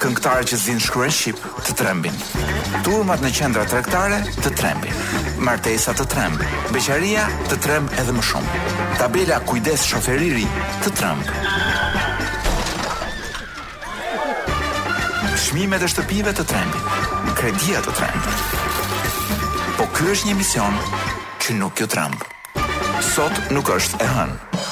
Këngëtarë 0.00 0.46
që 0.50 0.58
zinë 0.64 0.84
shkruen 0.84 1.10
shqip 1.10 1.40
të 1.66 1.74
trembin. 1.80 2.14
Turmat 2.86 3.20
në 3.24 3.32
qendra 3.34 3.64
trektare 3.68 4.20
të 4.38 4.52
trembin. 4.54 4.94
Martesa 5.42 5.92
të 5.98 6.06
tremb. 6.12 6.44
Beqaria 6.70 7.26
të 7.50 7.58
tremb 7.66 7.90
edhe 7.98 8.14
më 8.14 8.22
shumë. 8.30 8.62
Tabela 9.02 9.40
kujdes 9.50 9.82
shoferiri 9.88 10.46
të 10.84 10.94
tremb. 11.00 11.36
Shmime 15.42 15.76
e 15.82 15.90
shtëpive 15.90 16.32
të 16.38 16.46
trembin. 16.46 17.06
Kredia 17.40 17.82
të 17.82 17.98
tremb. 17.98 19.46
Po 19.80 19.90
kjo 19.96 20.12
është 20.16 20.28
një 20.30 20.38
mision 20.38 20.78
që 21.42 21.56
nuk 21.58 21.80
jo 21.80 21.86
Trëmb 21.88 22.29
Sot 23.00 23.32
nuk 23.48 23.70
është 23.72 23.96
e 24.04 24.06
hënë. 24.12 24.64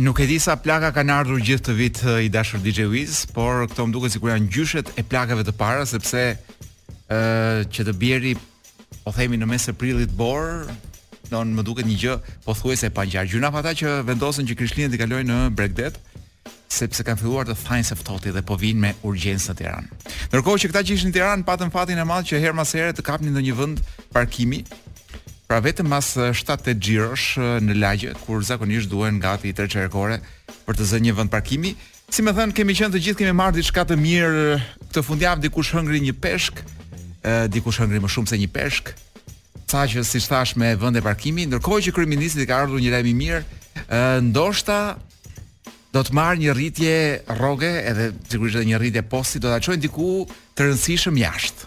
Nuk 0.00 0.22
e 0.24 0.24
di 0.30 0.38
sa 0.40 0.54
plaka 0.56 0.88
kanë 0.96 1.12
ardhur 1.12 1.42
gjithë 1.44 1.66
të 1.68 1.74
vit 1.76 1.98
eh, 2.06 2.20
i 2.26 2.30
dashur 2.32 2.62
DJ 2.64 2.86
Wiz, 2.88 3.26
por 3.28 3.66
këto 3.68 3.84
më 3.86 3.92
duket 3.92 4.14
sikur 4.14 4.32
janë 4.32 4.48
gjyshet 4.54 4.88
e 4.96 5.04
plakave 5.04 5.44
të 5.44 5.52
para 5.60 5.84
sepse 5.88 6.22
ë 6.32 6.32
eh, 6.32 7.60
që 7.68 7.84
të 7.90 7.96
bjerri 8.00 8.32
po 9.04 9.12
themi 9.18 9.36
në 9.36 9.50
mes 9.52 9.68
të 9.68 9.74
prillit 9.82 10.16
bor, 10.16 10.64
don 11.28 11.52
më 11.58 11.66
duket 11.68 11.90
një 11.90 11.98
gjë 12.06 12.16
pothuajse 12.48 12.88
e 12.88 12.96
pangjar. 12.96 13.28
Gjuna 13.28 13.52
pa 13.52 13.60
ata 13.60 13.76
që 13.82 13.96
vendosen 14.08 14.48
që 14.48 14.56
Krishtlinë 14.62 14.94
të 14.94 15.02
kalojë 15.04 15.28
në 15.28 15.38
Bregdet 15.60 16.00
sepse 16.72 17.04
kanë 17.04 17.20
filluar 17.20 17.44
të 17.50 17.58
thajnë 17.66 17.90
se 17.90 18.00
ftohti 18.00 18.30
dhe 18.32 18.40
po 18.46 18.56
vijnë 18.56 18.80
me 18.88 18.94
urgjencë 19.04 19.52
në 19.52 19.58
Tiranë. 19.60 20.06
Ndërkohë 20.32 20.60
që 20.64 20.70
këta 20.70 20.84
që 20.88 20.94
ishin 20.96 21.10
në 21.12 21.18
Tiranë 21.18 21.48
patën 21.50 21.72
fatin 21.74 21.98
e 22.00 22.04
madh 22.08 22.30
që 22.32 22.38
her 22.40 22.54
mas 22.56 22.70
here 22.74 22.94
të 22.96 23.04
kapnin 23.10 23.34
në 23.34 23.42
një 23.50 23.56
vend 23.58 23.80
parkimi, 24.14 24.62
Pra 25.50 25.58
vetëm 25.66 25.88
mas 25.90 26.12
7-8 26.14 26.78
gjirosh 26.78 27.30
në 27.66 27.74
lagje, 27.82 28.12
kur 28.22 28.38
zakonisht 28.46 28.86
duhen 28.86 29.16
gati 29.18 29.50
3 29.50 29.66
qerekore 29.72 30.20
për 30.68 30.76
të 30.78 30.84
zënë 30.92 31.04
një 31.08 31.14
vend 31.18 31.30
parkimi. 31.32 31.72
Si 32.06 32.22
më 32.22 32.36
thënë, 32.36 32.54
kemi 32.54 32.74
qenë 32.78 32.92
të 32.94 33.00
gjithë, 33.02 33.18
kemi 33.24 33.32
marrë 33.34 33.56
diçka 33.58 33.82
të 33.88 33.96
mirë 33.98 34.60
këtë 34.84 35.02
fundjavë, 35.08 35.42
dikush 35.48 35.72
hëngri 35.74 35.98
një 36.04 36.12
peshk, 36.22 36.60
dikush 37.50 37.80
hëngri 37.82 37.98
më 38.04 38.10
shumë 38.14 38.30
se 38.30 38.38
një 38.38 38.46
peshk, 38.54 38.92
sa 39.72 39.82
që 39.90 40.04
si 40.06 40.20
thash 40.22 40.54
me 40.54 40.68
vend 40.78 41.00
e 41.00 41.02
parkimi, 41.02 41.48
ndërkohë 41.48 41.82
që 41.82 41.92
i 42.28 42.46
ka 42.46 42.58
ardhur 42.62 42.78
një 42.78 42.92
lajm 42.94 43.08
i 43.10 43.14
mirë, 43.22 43.42
ndoshta 44.30 44.78
do 45.90 46.04
të 46.06 46.14
marr 46.14 46.38
një 46.44 46.54
rritje 46.54 46.94
rroge 47.34 47.72
edhe 47.90 48.12
sigurisht 48.30 48.54
edhe 48.60 48.70
një 48.70 48.78
rritje 48.84 49.02
posti 49.02 49.42
do 49.42 49.50
ta 49.50 49.58
çojë 49.58 49.82
diku 49.82 50.28
të 50.54 50.70
rëndësishëm 50.70 51.18
jashtë. 51.18 51.66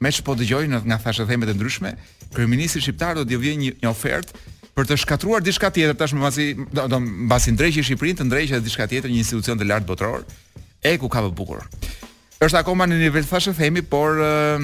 Me 0.00 0.08
që 0.08 0.24
po 0.24 0.32
dëgjojnë 0.40 0.80
nga 0.88 0.96
thashë 1.04 1.28
themet 1.28 1.52
e 1.52 1.56
ndryshme, 1.58 1.90
kryeministri 2.34 2.80
shqiptar 2.80 3.14
do 3.18 3.24
t'i 3.26 3.38
vjen 3.40 3.58
një, 3.62 3.72
një 3.82 3.90
ofertë 3.90 4.48
për 4.76 4.86
të 4.90 4.96
shkatruar 5.02 5.42
diçka 5.44 5.70
tjetër 5.74 5.96
tashmë 5.98 6.22
pasi 6.22 6.44
do 6.76 6.84
të 6.92 6.98
mbasi 7.26 7.52
ndreqje 7.54 7.82
Shqipërinë, 7.88 8.18
të 8.20 8.26
ndreqje 8.30 8.60
diçka 8.64 8.86
tjetër, 8.88 9.10
një 9.10 9.18
institucion 9.24 9.58
të 9.58 9.66
lartë 9.66 9.88
botëror, 9.90 10.22
e 10.86 10.92
ku 10.98 11.08
ka 11.10 11.24
më 11.26 11.32
bukur. 11.36 11.64
Është 12.40 12.60
akoma 12.62 12.86
në 12.88 13.00
nivel 13.02 13.26
thashë 13.28 13.56
themi, 13.58 13.82
por 13.82 14.22
uh, 14.22 14.62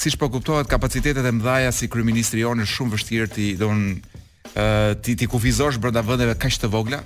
siç 0.00 0.16
po 0.16 0.30
kuptohet 0.32 0.70
kapacitetet 0.70 1.26
e 1.28 1.32
mëdha 1.34 1.72
si 1.74 1.90
kryeministri 1.92 2.44
jonë 2.46 2.64
është 2.64 2.76
shumë 2.78 2.94
vështirë 2.94 3.30
ti 3.34 3.48
don 3.60 3.82
uh, 3.98 4.94
ti 5.02 5.18
ti 5.18 5.26
kufizosh 5.28 5.82
brenda 5.82 6.04
vendeve 6.06 6.38
kaq 6.38 6.62
të 6.62 6.70
vogla 6.72 7.02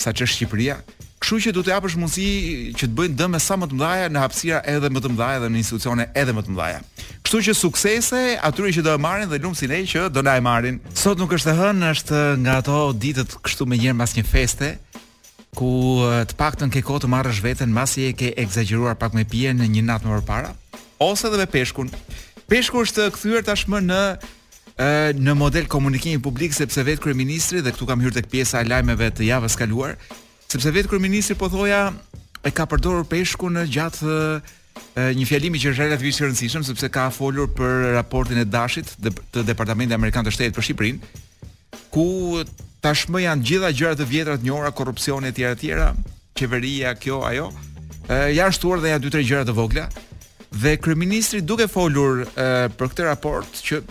sa 0.00 0.12
është 0.12 0.28
Shqipëria, 0.36 0.76
Kështu 1.20 1.36
që 1.44 1.50
du 1.52 1.60
të 1.62 1.70
japësh 1.74 1.94
mundësi 2.00 2.26
që 2.80 2.86
të 2.88 2.96
bëjnë 2.96 3.16
dëm 3.20 3.34
sa 3.44 3.56
më 3.60 3.66
të 3.68 3.76
mëdhaja 3.76 4.04
në 4.08 4.20
hapësira 4.22 4.58
edhe 4.72 4.88
më 4.88 5.00
të 5.04 5.10
mëdhaja 5.12 5.40
dhe 5.42 5.48
në 5.52 5.58
institucione 5.60 6.04
edhe 6.16 6.32
më 6.32 6.44
të 6.46 6.52
mëdhaja. 6.54 6.78
Kështu 7.26 7.40
që 7.44 7.54
suksese 7.58 8.20
atyre 8.48 8.70
që 8.72 8.84
do 8.86 8.94
e 8.96 9.00
marrin 9.04 9.28
dhe 9.28 9.40
lumë 9.44 9.58
si 9.60 9.68
ne 9.68 9.80
që 9.84 10.06
do 10.16 10.22
na 10.24 10.38
e 10.40 10.44
marrin. 10.44 10.78
Sot 10.96 11.20
nuk 11.20 11.34
është 11.36 11.52
e 11.52 11.54
hënë, 11.60 11.90
është 11.92 12.20
nga 12.40 12.54
ato 12.62 12.78
ditët 12.96 13.34
kështu 13.44 13.66
me 13.68 13.76
njërë 13.82 13.98
mas 14.00 14.16
një 14.16 14.24
feste, 14.30 14.70
ku 15.60 15.68
të 16.30 16.38
pak 16.40 16.56
të 16.56 16.70
nke 16.70 16.82
kohë 16.88 17.02
të 17.04 17.12
marrësh 17.12 17.42
veten 17.44 17.74
mas 17.76 17.98
e 18.00 18.14
ke 18.16 18.32
exageruar 18.40 18.96
pak 18.96 19.12
me 19.12 19.26
pje 19.28 19.52
në 19.60 19.68
një 19.76 19.84
natë 19.90 20.08
më 20.14 20.22
parë 20.24 20.54
ose 21.04 21.28
dhe 21.32 21.36
me 21.40 21.48
peshkun. 21.52 21.88
Peshku 22.50 22.82
është 22.86 23.10
kthyer 23.18 23.44
tashmë 23.46 23.78
në 23.90 24.00
në 25.20 25.34
model 25.36 25.68
komunikimi 25.68 26.16
publik 26.24 26.56
sepse 26.56 26.80
vetë 26.84 27.04
kryeministri 27.04 27.60
dhe 27.60 27.72
këtu 27.76 27.84
kam 27.88 28.00
hyrë 28.00 28.16
tek 28.22 28.30
pjesa 28.32 28.62
e 28.64 28.68
lajmeve 28.70 29.10
të 29.12 29.28
javës 29.28 29.56
kaluar 29.60 29.96
sepse 30.50 30.72
vetë 30.74 30.90
kryeministri 30.90 31.36
po 31.38 31.46
thoja 31.52 31.90
e 32.46 32.50
ka 32.54 32.64
përdorur 32.68 33.04
peshkun 33.08 33.60
gjatë 33.70 34.10
e, 34.10 35.06
një 35.14 35.26
fjalimi 35.28 35.60
që 35.62 35.70
është 35.70 35.84
relativisht 35.84 36.22
i 36.22 36.26
rëndësishëm 36.26 36.64
sepse 36.66 36.88
ka 36.92 37.04
folur 37.14 37.52
për 37.54 37.92
raportin 37.94 38.40
e 38.42 38.46
Dashit 38.50 38.90
të 39.00 39.44
Departamentit 39.46 39.94
Amerikan 39.94 40.26
të 40.26 40.32
Shtetit 40.34 40.56
për 40.56 40.66
Shqipërinë, 40.66 41.12
ku 41.94 42.08
tashmë 42.82 43.22
janë 43.26 43.46
gjitha 43.46 43.70
gjërat 43.76 44.00
të 44.02 44.08
vjetra 44.10 44.38
të 44.40 44.48
njohura, 44.48 44.72
korrupsioni 44.74 45.30
e 45.30 45.36
tjera 45.36 45.56
tjera, 45.60 45.88
qeveria 46.38 46.94
kjo 46.98 47.20
ajo. 47.28 47.50
Ë 48.10 48.46
shtuar 48.56 48.80
dhe 48.82 48.90
ja 48.94 48.98
dy 48.98 49.10
tre 49.12 49.20
gjëra 49.26 49.44
të 49.46 49.54
vogla. 49.54 49.84
Dhe 50.50 50.74
kryeministri 50.82 51.42
duke 51.46 51.68
folur 51.70 52.24
e, 52.24 52.26
për 52.74 52.88
këtë 52.94 53.06
raport 53.06 53.60
që 53.68 53.82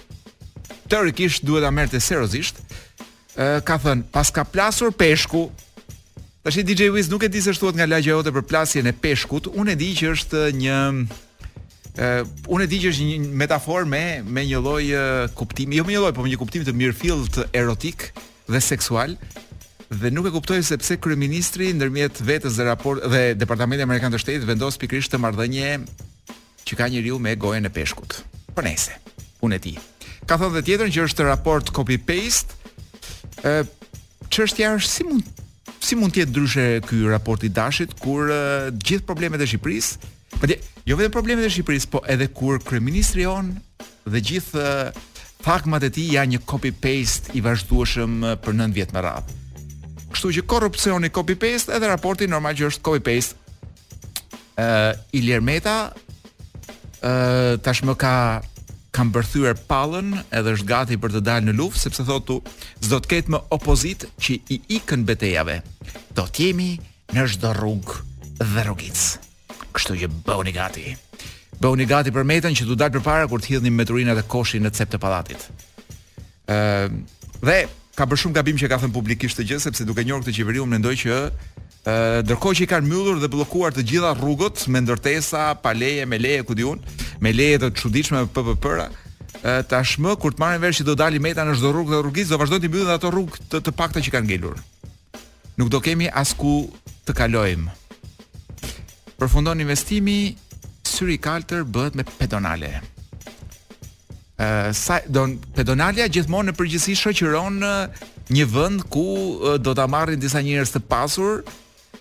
teorikisht 0.92 1.46
duhet 1.46 1.64
ta 1.64 1.72
merrte 1.72 2.02
seriozisht, 2.02 2.66
ka 3.64 3.76
thënë 3.80 4.10
pas 4.12 4.28
ka 4.36 4.42
plasur 4.44 4.90
peshku 5.00 5.46
Tash 6.44 6.56
DJ 6.64 6.88
Wiz 6.92 7.10
nuk 7.10 7.24
e 7.24 7.28
di 7.30 7.42
se 7.44 7.52
thuhet 7.52 7.76
nga 7.76 7.84
lagja 7.92 8.14
jote 8.16 8.32
për 8.32 8.46
plasjen 8.48 8.88
e 8.88 8.94
peshkut. 8.96 9.50
Unë 9.60 9.74
e 9.76 9.78
di 9.82 9.88
që 10.00 10.12
është 10.16 10.42
një 10.56 10.76
ë 10.80 12.12
uh, 12.24 12.30
unë 12.56 12.64
e 12.64 12.68
di 12.72 12.78
që 12.80 12.92
është 12.94 13.04
një 13.10 13.32
metaforë 13.42 13.88
me 13.92 14.04
me 14.24 14.46
një 14.48 14.62
lloj 14.64 14.86
uh, 14.96 15.02
kuptimi, 15.36 15.82
jo 15.82 15.84
me 15.84 15.98
një 15.98 16.04
lloj, 16.06 16.12
por 16.16 16.24
me 16.24 16.32
një 16.32 16.40
kuptim 16.40 16.64
të 16.64 16.72
mirëfill 16.80 17.26
të 17.36 17.44
erotik 17.60 18.06
dhe 18.48 18.62
seksual. 18.64 19.18
Dhe 19.90 20.14
nuk 20.16 20.30
e 20.30 20.32
kuptoj 20.38 20.62
se 20.64 20.78
pse 20.80 20.96
kryeministri 21.04 21.74
ndërmjet 21.76 22.24
vetës 22.30 22.56
dhe 22.56 22.70
raport 22.70 23.04
dhe 23.12 23.26
Departamenti 23.42 23.84
Amerikan 23.84 24.16
të 24.16 24.22
Shtetit 24.24 24.48
vendos 24.48 24.80
pikrisht 24.80 25.12
të 25.12 25.20
marrdhënie 25.20 25.74
që 26.70 26.80
ka 26.80 26.88
njeriu 26.94 27.20
me 27.20 27.36
gojën 27.36 27.68
e 27.68 27.74
peshkut. 27.76 28.16
Për 28.48 28.56
po 28.56 28.64
nëse, 28.66 28.96
unë 29.44 29.60
e 29.60 29.60
di. 29.68 29.76
Ka 30.30 30.40
thënë 30.40 30.56
dhe 30.56 30.64
tjetër 30.72 30.96
që 30.96 31.04
është 31.10 31.28
raport 31.28 31.74
copy 31.76 32.00
paste. 32.00 32.56
ë 33.44 33.56
uh, 33.60 33.76
Çështja 34.32 34.72
është 34.80 34.88
si 34.94 35.06
mund 35.10 35.36
si 35.84 35.96
mund 35.98 36.14
të 36.14 36.24
jetë 36.24 36.34
ndryshe 36.34 36.66
ky 36.88 37.00
raport 37.10 37.44
i 37.48 37.52
Dashit 37.52 37.94
kur 38.02 38.28
uh, 38.28 38.70
gjithë 38.76 39.06
problemet 39.08 39.42
e 39.42 39.48
Shqipërisë, 39.48 40.12
jo 40.88 40.98
vetëm 41.00 41.14
problemet 41.14 41.48
e 41.48 41.52
Shqipërisë, 41.54 41.90
po 41.94 42.04
edhe 42.12 42.28
kur 42.36 42.60
kryeministri 42.68 43.26
on 43.30 43.54
dhe 44.10 44.22
gjithë 44.32 44.92
fakmat 45.46 45.88
e 45.88 45.92
tij 45.96 46.12
janë 46.18 46.36
një 46.36 46.42
copy 46.50 46.74
paste 46.84 47.32
i 47.40 47.44
vazhdueshëm 47.46 48.20
për 48.44 48.58
9 48.60 48.76
vjet 48.76 48.94
me 48.96 49.04
radhë. 49.06 49.38
Kështu 50.10 50.32
që 50.40 50.46
korrupsioni 50.50 51.12
copy 51.16 51.36
paste 51.40 51.72
edhe 51.76 51.88
raporti 51.92 52.28
normal 52.28 52.58
që 52.60 52.68
është 52.74 52.84
copy 52.90 53.04
paste. 53.06 53.38
Ë 54.60 54.68
Ilir 55.16 55.40
Meta 55.46 55.78
ë 57.06 57.62
tashmë 57.64 57.96
ka 58.02 58.16
kam 59.00 59.14
bërthyer 59.16 59.56
pallën 59.64 60.10
edhe 60.36 60.52
është 60.58 60.66
gati 60.68 60.98
për 61.00 61.14
të 61.14 61.20
dalë 61.24 61.48
në 61.48 61.54
luftë 61.56 61.80
sepse 61.86 62.04
thotu 62.04 62.36
s'do 62.84 62.98
të 63.00 63.10
ketë 63.14 63.32
më 63.32 63.40
opozit 63.56 64.02
që 64.20 64.34
i 64.52 64.58
ikën 64.76 65.06
betejave. 65.08 65.56
Do 66.18 66.26
të 66.28 66.50
jemi 66.50 66.66
në 67.16 67.24
çdo 67.32 67.54
rrugë 67.56 67.96
dhe 68.42 68.66
rrugic. 68.68 69.06
Kështu 69.72 69.96
që 70.02 70.10
bëuni 70.28 70.52
gati. 70.56 70.84
Bëuni 71.64 71.88
gati 71.88 72.12
për 72.16 72.28
metën 72.28 72.60
që 72.60 72.68
do 72.68 72.76
dalë 72.80 72.98
përpara 72.98 73.30
kur 73.32 73.40
të 73.40 73.54
hidhni 73.54 73.72
meturinat 73.72 74.20
e 74.20 74.28
koshin 74.34 74.68
në 74.68 74.74
cep 74.76 74.92
të 74.92 75.00
pallatit. 75.06 75.48
Ëm 76.52 77.00
uh, 77.00 77.00
dhe 77.48 77.60
ka 78.00 78.08
bërë 78.08 78.22
shumë 78.24 78.36
gabim 78.40 78.56
që 78.60 78.68
ka 78.72 78.78
thënë 78.80 78.96
publikisht 78.96 79.36
të 79.42 79.46
gjë 79.50 79.58
sepse 79.60 79.84
duke 79.88 80.06
njohur 80.08 80.24
këtë 80.24 80.34
qeveri 80.38 80.62
unë 80.64 80.72
mendoj 80.72 80.94
që 81.02 81.10
ë 81.12 81.16
uh, 81.20 82.20
ndërkohë 82.24 82.56
që 82.60 82.64
i 82.64 82.68
kanë 82.72 82.88
mbyllur 82.88 83.18
dhe 83.20 83.30
bllokuar 83.34 83.74
të 83.76 83.84
gjitha 83.90 84.14
rrugët 84.16 84.62
me 84.72 84.80
ndërtesa, 84.86 85.50
pa 85.60 85.74
leje, 85.76 86.06
me 86.08 86.16
leje 86.22 86.46
ku 86.48 86.56
diun, 86.56 86.80
me 87.20 87.34
leje 87.36 87.58
të 87.60 87.70
çuditshme 87.82 88.22
me 88.24 88.30
PPP-ra, 88.32 88.86
uh, 88.88 89.50
tashmë 89.68 90.14
kur 90.24 90.32
të 90.32 90.40
marrin 90.46 90.64
vesh 90.64 90.80
që 90.80 90.86
do 90.88 90.96
dalin 91.02 91.26
meta 91.28 91.44
në 91.50 91.58
çdo 91.60 91.74
rrugë 91.76 91.94
dhe 91.94 92.00
rrugëz, 92.06 92.32
do 92.32 92.40
vazhdojnë 92.40 92.64
të 92.64 92.70
mbyllin 92.72 92.94
ato 92.96 93.12
rrugë 93.12 93.44
të, 93.52 93.62
të 93.68 93.74
pakta 93.82 94.04
që 94.08 94.14
kanë 94.16 94.28
ngelur. 94.32 94.62
Nuk 95.60 95.74
do 95.76 95.82
kemi 95.84 96.08
asku 96.24 96.56
të 97.10 97.18
kalojmë. 97.20 97.76
Përfundon 99.20 99.60
investimi, 99.66 100.18
syri 100.88 101.20
kaltër 101.20 101.68
bëhet 101.68 102.00
me 102.00 102.08
pedonale 102.16 102.78
sa 104.80 105.00
don 105.12 105.36
pedonalia 105.56 106.08
gjithmonë 106.12 106.52
në 106.52 106.56
përgjithësi 106.56 106.96
shoqëron 106.96 107.58
uh, 107.66 108.04
një 108.32 108.46
vend 108.48 108.86
ku 108.94 109.02
uh, 109.12 109.56
do 109.60 109.74
ta 109.76 109.88
marrin 109.92 110.20
disa 110.22 110.40
njerëz 110.44 110.72
të 110.78 110.82
pasur 110.88 111.42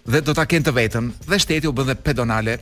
dhe 0.09 0.21
do 0.23 0.35
ta 0.37 0.45
kenë 0.47 0.69
të 0.69 0.75
vetën 0.77 1.09
dhe 1.27 1.39
shteti 1.43 1.67
u 1.69 1.73
bën 1.75 1.89
dhe 1.91 1.97
pedonale. 1.99 2.59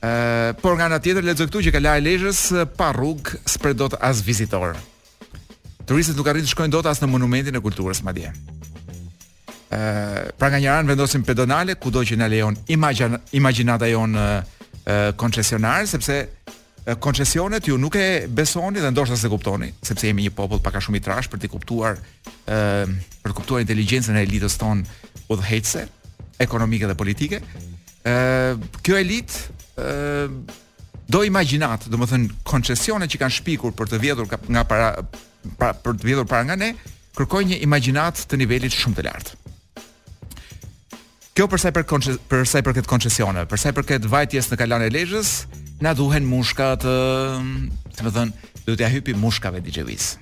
Uh, 0.00 0.54
por 0.62 0.72
nga 0.78 0.88
ana 0.88 0.98
tjetër 0.98 1.26
lexo 1.28 1.44
këtu 1.50 1.60
që 1.68 1.74
kala 1.74 1.98
e 2.00 2.06
Lezhës 2.06 2.40
uh, 2.56 2.62
pa 2.64 2.94
rrugë 2.96 3.42
s'pret 3.44 3.76
dot 3.76 3.98
as 4.00 4.22
vizitor. 4.24 4.72
Turistët 5.84 6.16
nuk 6.16 6.30
arrin 6.30 6.46
të 6.46 6.54
shkojnë 6.54 6.72
dot 6.72 6.88
as 6.88 7.02
në 7.02 7.10
monumentin 7.12 7.60
e 7.60 7.60
kulturës 7.60 8.00
madje. 8.06 8.30
Ë, 9.70 9.76
uh, 9.76 10.22
pra 10.40 10.48
nga 10.54 10.62
një 10.62 10.72
anë 10.78 10.92
vendosim 10.94 11.26
pedonale 11.28 11.76
kudo 11.76 12.06
që 12.08 12.16
na 12.22 12.30
lejon 12.32 12.56
imagjinata 13.36 13.90
jon 13.92 14.16
uh, 14.16 14.30
uh, 14.40 15.10
koncesionar 15.20 15.84
sepse 15.90 16.22
koncesionet 16.98 17.66
ju 17.68 17.76
nuk 17.78 17.94
e 17.94 18.24
besoni 18.28 18.80
dhe 18.80 18.90
ndoshta 18.90 19.16
se 19.16 19.28
kuptoni, 19.28 19.70
sepse 19.82 20.06
jemi 20.06 20.24
një 20.24 20.32
popull 20.36 20.60
pak 20.64 20.74
a 20.78 20.80
shumë 20.80 20.96
i 20.96 21.02
trash 21.04 21.28
për 21.28 21.38
të 21.42 21.50
kuptuar 21.52 21.98
ë 22.48 22.88
për 23.20 23.30
të 23.30 23.36
kuptuar 23.36 23.64
inteligjencën 23.64 24.16
e 24.16 24.22
elitës 24.24 24.56
ton 24.58 24.80
udhëheqëse, 25.32 25.84
ekonomike 26.40 26.88
dhe 26.88 26.96
politike. 26.96 27.40
ë 28.04 28.56
kjo 28.82 28.96
elitë 28.96 29.36
ë 29.76 31.10
do 31.10 31.24
imagjinat, 31.26 31.84
do 31.90 31.96
të 32.00 32.08
thënë 32.12 32.32
koncesionet 32.48 33.10
që 33.12 33.18
kanë 33.24 33.36
shpikur 33.40 33.74
për 33.76 33.90
të 33.92 33.98
vjedhur 34.06 34.28
nga 34.48 34.64
para 34.64 34.94
para 35.58 35.74
për 35.74 35.96
të 36.00 36.04
vjedhur 36.04 36.26
para 36.28 36.44
nga 36.48 36.56
ne, 36.56 36.74
kërkojnë 37.16 37.48
një 37.54 37.60
imagjinat 37.64 38.24
të 38.28 38.36
nivelit 38.40 38.72
shumë 38.72 38.96
të 38.96 39.04
lartë. 39.04 39.32
Kjo 41.36 41.46
përsa 41.48 41.68
i 41.68 41.72
për, 41.72 41.86
i 42.12 42.64
për 42.64 42.76
këtë 42.76 42.88
koncesione, 42.88 43.46
përsa 43.48 43.68
i 43.72 43.76
për 43.76 43.86
këtë 43.88 44.08
vajtjes 44.12 44.48
në 44.50 44.56
kalan 44.60 44.82
e 44.84 44.90
Lezhës, 44.92 45.32
na 45.82 45.94
duhen 45.96 46.24
mushka 46.28 46.74
të, 46.80 46.94
të 47.96 48.06
më 48.06 48.12
thënë, 48.16 48.48
do 48.68 48.76
t'ja 48.76 48.86
ja 48.86 48.92
hypi 48.94 49.14
mushkave 49.16 49.60
dhe 49.64 49.72
gjëvis. 49.78 50.12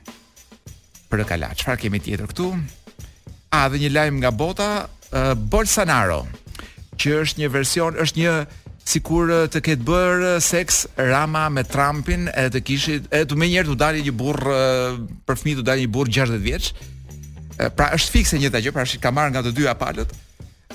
Për 1.11 1.23
e 1.25 1.27
kala, 1.29 1.51
qëfar 1.59 1.79
kemi 1.83 2.01
tjetër 2.05 2.31
këtu? 2.31 2.47
A, 3.59 3.63
dhe 3.73 3.81
një 3.83 3.91
lajmë 3.97 4.23
nga 4.23 4.31
bota, 4.31 4.69
uh, 5.11 5.33
Bolsonaro, 5.35 6.23
që 7.01 7.23
është 7.25 7.43
një 7.43 7.51
version, 7.55 7.99
është 8.05 8.23
një 8.23 8.33
si 8.89 9.03
kur 9.05 9.29
të 9.53 9.61
ketë 9.65 9.85
bërë 9.85 10.29
seks 10.41 10.79
rama 11.11 11.45
me 11.53 11.61
Trumpin 11.69 12.29
e 12.33 12.47
të 12.53 12.63
kishit, 12.65 13.11
e 13.13 13.21
të 13.29 13.37
me 13.37 13.51
njerë 13.53 13.69
të 13.69 13.75
dali 13.83 14.05
një 14.07 14.15
burë, 14.17 14.63
për 15.29 15.41
fmi 15.43 15.59
të 15.59 15.67
dali 15.67 15.85
një 15.85 15.93
burë 15.97 16.15
60 16.21 16.41
vjeqë, 16.47 16.89
pra 17.77 17.91
është 17.97 18.15
fikse 18.15 18.41
një 18.41 18.49
të 18.55 18.65
gjë, 18.69 18.73
pra 18.77 18.87
është 18.89 19.03
ka 19.05 19.13
marrë 19.13 19.35
nga 19.35 19.45
të 19.45 19.53
dyja 19.59 19.77
palët, 19.81 20.15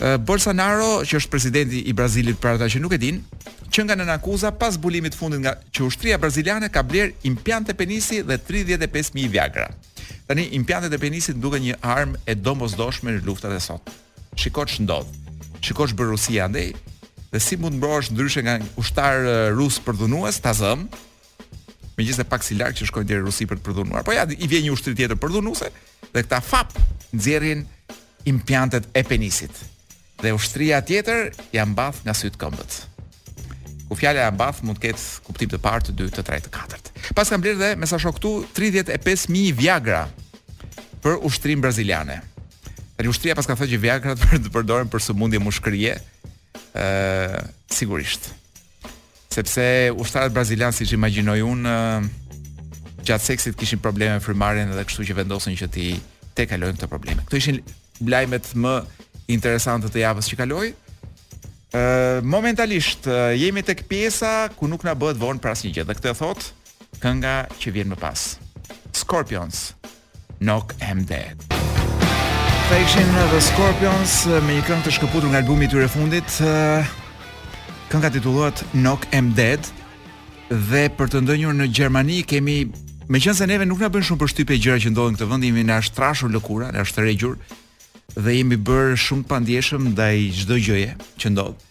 Eh, 0.02 0.16
Bolsonaro, 0.18 1.04
që 1.06 1.20
është 1.22 1.30
presidenti 1.30 1.80
i 1.90 1.94
Brazilit 1.94 2.40
për 2.42 2.56
ata 2.56 2.66
që 2.66 2.80
nuk 2.82 2.96
e 2.96 2.98
dinë, 2.98 3.38
që 3.74 3.84
nga 3.86 3.98
nën 4.00 4.10
akuza 4.16 4.50
pas 4.58 4.78
bulimit 4.82 5.14
fundit 5.14 5.44
nga 5.44 5.54
që 5.70 5.84
ushtria 5.86 6.18
braziliane 6.18 6.70
ka 6.74 6.82
bler 6.82 7.12
implantë 7.30 7.76
penisi 7.78 8.24
dhe 8.26 8.40
35000 8.42 9.30
Viagra. 9.30 9.68
Tani 10.26 10.48
implantet 10.58 10.94
e 10.94 10.98
penisit 10.98 11.38
duken 11.38 11.62
një 11.62 11.78
armë 11.86 12.22
e 12.26 12.34
domosdoshme 12.36 13.14
në 13.14 13.22
luftat 13.28 13.54
e 13.54 13.60
sot. 13.62 13.92
Shikoj 14.40 14.66
ç'ndodh. 14.80 15.14
Shikoj 15.62 15.92
ç'bë 15.92 16.08
Rusia 16.10 16.48
andaj, 16.48 16.72
dhe 17.34 17.40
si 17.42 17.58
mund 17.60 17.78
të 17.78 17.82
mbrohesh 17.82 18.10
ndryshe 18.16 18.42
nga 18.46 18.58
ushtar 18.82 19.22
eh, 19.30 19.50
rus 19.54 19.78
për 19.84 20.00
dhunues 20.02 20.40
ta 20.42 20.56
zëm. 20.58 20.88
Megjithëse 22.00 22.26
pak 22.32 22.42
si 22.46 22.58
larg 22.58 22.74
që 22.80 22.90
shkojnë 22.90 23.10
deri 23.12 23.22
në 23.22 23.28
Rusi 23.30 23.46
për 23.46 23.62
të 23.62 23.68
përdhunuar, 23.68 24.02
po 24.02 24.16
ja 24.18 24.26
i 24.26 24.50
vjen 24.50 24.66
një 24.66 24.74
ushtri 24.74 24.96
tjetër 24.98 25.22
për 25.22 25.36
dhunuese 25.38 25.70
dhe 26.10 26.24
këta 26.26 26.40
fap 26.42 26.74
nxjerrin 27.14 27.62
implantet 28.34 28.90
e 28.98 29.06
penisit 29.06 29.62
dhe 30.24 30.32
ushtria 30.38 30.80
tjetër 30.88 31.32
ja 31.56 31.66
mbath 31.68 32.00
nga 32.08 32.16
sy 32.16 32.32
të 32.32 32.40
këmbët. 32.42 32.80
Ku 33.92 33.98
fjala 34.00 34.26
ja 34.26 34.32
mbath 34.34 34.64
mund 34.64 34.80
të 34.80 34.88
ketë 34.88 35.22
kuptim 35.28 35.52
të 35.52 35.60
parë, 35.64 35.88
të 35.90 35.96
dytë, 36.00 36.16
të 36.18 36.24
tretë, 36.30 36.46
të 36.48 36.54
katërt. 36.56 36.92
Pas 37.18 37.30
kanë 37.30 37.44
blerë 37.46 37.60
dhe 37.62 37.72
me 37.84 37.90
sa 37.92 38.00
shoku 38.02 38.38
35000 38.58 39.52
Viagra 39.60 40.06
për 41.04 41.20
ushtrim 41.28 41.62
braziliane. 41.64 42.22
Dhe 42.96 43.10
ushtria 43.12 43.36
pas 43.36 43.50
ka 43.50 43.58
thënë 43.60 43.74
që 43.76 43.82
Viagra 43.84 44.16
për 44.22 44.42
të 44.48 44.54
përdoren 44.56 44.90
për 44.94 45.04
sëmundje 45.10 45.44
mushkërie, 45.44 45.98
ë 46.74 47.44
sigurisht. 47.74 48.32
Sepse 49.34 49.68
ushtarët 50.00 50.34
brazilian 50.36 50.74
siç 50.78 50.96
imagjinoj 50.96 51.40
unë 51.44 51.76
gjatë 53.04 53.24
seksit 53.34 53.58
kishin 53.60 53.82
probleme 53.84 54.20
frymarrjen 54.24 54.72
dhe 54.78 54.84
kështu 54.88 55.08
që 55.10 55.16
vendosin 55.22 55.58
që 55.60 55.70
ti 55.74 55.88
te 56.38 56.46
kalojnë 56.50 56.78
këto 56.78 56.88
probleme. 56.92 57.26
Kto 57.28 57.38
ishin 57.42 57.60
lajmet 58.10 58.48
më 58.62 58.74
interesante 59.32 59.90
të 59.92 60.02
javës 60.04 60.28
që 60.32 60.40
kaloi. 60.40 60.72
Ëh 61.74 62.20
momentalisht 62.28 63.08
jemi 63.40 63.64
tek 63.66 63.86
pjesa 63.90 64.50
ku 64.58 64.68
nuk 64.70 64.84
na 64.86 64.94
bëhet 64.98 65.18
vonë 65.20 65.42
për 65.42 65.54
asnjë 65.56 65.74
gjë. 65.78 65.86
Dhe 65.90 65.96
këtë 65.98 66.12
e 66.12 66.18
thot 66.20 66.50
kënga 67.02 67.36
që 67.60 67.74
vjen 67.76 67.92
më 67.94 67.98
pas. 68.02 68.26
Scorpions 68.94 69.64
Knock 70.44 70.76
Em 70.86 71.02
Dead. 71.10 71.40
Faction 72.70 73.10
of 73.24 73.32
the 73.34 73.40
Scorpions 73.42 74.18
me 74.48 74.60
një 74.60 74.68
këngë 74.70 74.88
të 74.88 74.96
shkëputur 74.98 75.32
nga 75.32 75.42
albumi 75.42 75.66
i 75.68 75.72
tyre 75.74 75.90
fundit. 75.92 76.36
Kënga 77.92 78.14
titullohet 78.16 78.62
Knock 78.78 79.08
Em 79.18 79.34
Dead 79.38 79.66
dhe 80.54 80.86
për 80.94 81.10
të 81.14 81.24
ndonjur 81.26 81.56
në 81.58 81.72
Gjermani 81.74 82.20
kemi 82.30 82.58
me 83.10 83.20
qënë 83.20 83.36
se 83.42 83.48
neve 83.50 83.66
nuk 83.68 83.82
nga 83.82 83.90
bënë 83.92 84.06
shumë 84.12 84.22
për 84.22 84.32
shtype 84.32 84.62
gjera 84.62 84.80
që 84.84 84.94
ndodhën 84.94 85.18
këtë 85.18 85.28
vëndimi 85.34 85.66
në 85.68 85.80
ashtë 85.82 85.98
trashur 85.98 86.32
lëkura 86.34 86.70
në 86.72 86.84
ashtë 86.86 87.00
të 87.00 87.06
regjur 87.10 87.34
dhe 88.14 88.36
jemi 88.38 88.58
bërë 88.60 88.98
shumë 89.00 89.28
pandjeshëm 89.32 89.86
ndaj 89.94 90.16
i 90.24 90.30
gjdo 90.40 90.58
gjëje 90.68 90.90
që 91.22 91.32
ndodhë. 91.34 91.70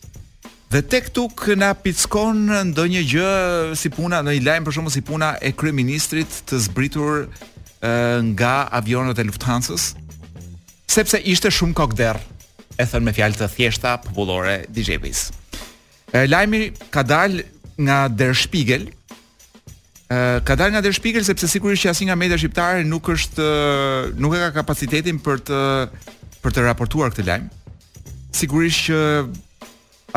Dhe 0.73 0.81
te 0.89 1.03
këtu 1.05 1.27
këna 1.37 1.73
pizkon 1.85 2.47
ndonjë 2.49 2.69
ndo 2.73 2.85
një 2.95 3.03
gjë 3.11 3.33
si 3.79 3.91
puna, 3.93 4.23
në 4.25 4.39
i 4.39 4.41
lajmë 4.47 4.67
për 4.67 4.77
shumë 4.79 4.93
si 4.95 5.03
puna 5.05 5.35
e 5.45 5.51
kryeministrit 5.53 6.39
të 6.49 6.63
zbritur 6.67 7.27
e, 7.27 7.27
nga 8.33 8.55
avionet 8.79 9.21
e 9.21 9.27
luftansës, 9.29 9.91
sepse 10.89 11.21
ishte 11.21 11.53
shumë 11.53 11.77
kokder, 11.79 12.17
e 12.81 12.87
thënë 12.89 13.05
me 13.05 13.13
fjalë 13.15 13.37
të 13.39 13.51
thjeshta 13.53 13.99
populore 14.09 14.63
Dixhepis. 14.73 15.29
is 15.29 16.31
Lajmi 16.31 16.73
ka 16.91 17.03
dalë 17.03 17.45
nga 17.81 18.09
der 18.09 18.35
Spiegel, 18.37 18.89
ka 20.45 20.57
dalë 20.57 20.73
nga 20.75 20.81
der 20.85 20.93
Spiegel 20.93 21.25
sepse 21.25 21.49
sikurisht 21.49 21.85
që 21.85 21.93
asin 21.93 22.09
nga 22.09 22.17
media 22.17 22.37
shqiptare 22.37 22.85
nuk 22.85 23.09
është, 23.09 24.17
nuk 24.17 24.35
e 24.37 24.41
ka 24.41 24.51
kapacitetin 24.61 25.21
për 25.25 25.39
të 25.49 25.61
për 26.43 26.57
të 26.57 26.65
raportuar 26.67 27.13
këtë 27.15 27.25
lajm. 27.29 27.47
Sigurisht 28.35 28.89
që 28.89 28.99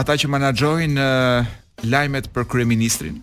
ata 0.02 0.16
që 0.20 0.30
menaxhojnë 0.34 1.06
eh, 1.06 1.54
lajmet 1.92 2.32
për 2.36 2.48
kryeministrin 2.50 3.22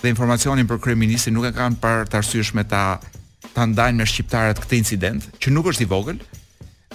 dhe 0.00 0.08
informacionin 0.08 0.64
për 0.68 0.78
kryeministrin 0.80 1.34
nuk 1.36 1.44
e 1.44 1.52
kanë 1.56 1.76
parë 1.82 2.06
të 2.08 2.18
arsyeshme 2.22 2.62
ta 2.70 2.98
ta 3.52 3.64
ndajnë 3.66 3.98
me 3.98 4.06
shqiptarët 4.08 4.60
këtë 4.62 4.76
incident, 4.78 5.24
që 5.42 5.50
nuk 5.52 5.66
është 5.72 5.82
i 5.84 5.88
vogël. 5.90 6.20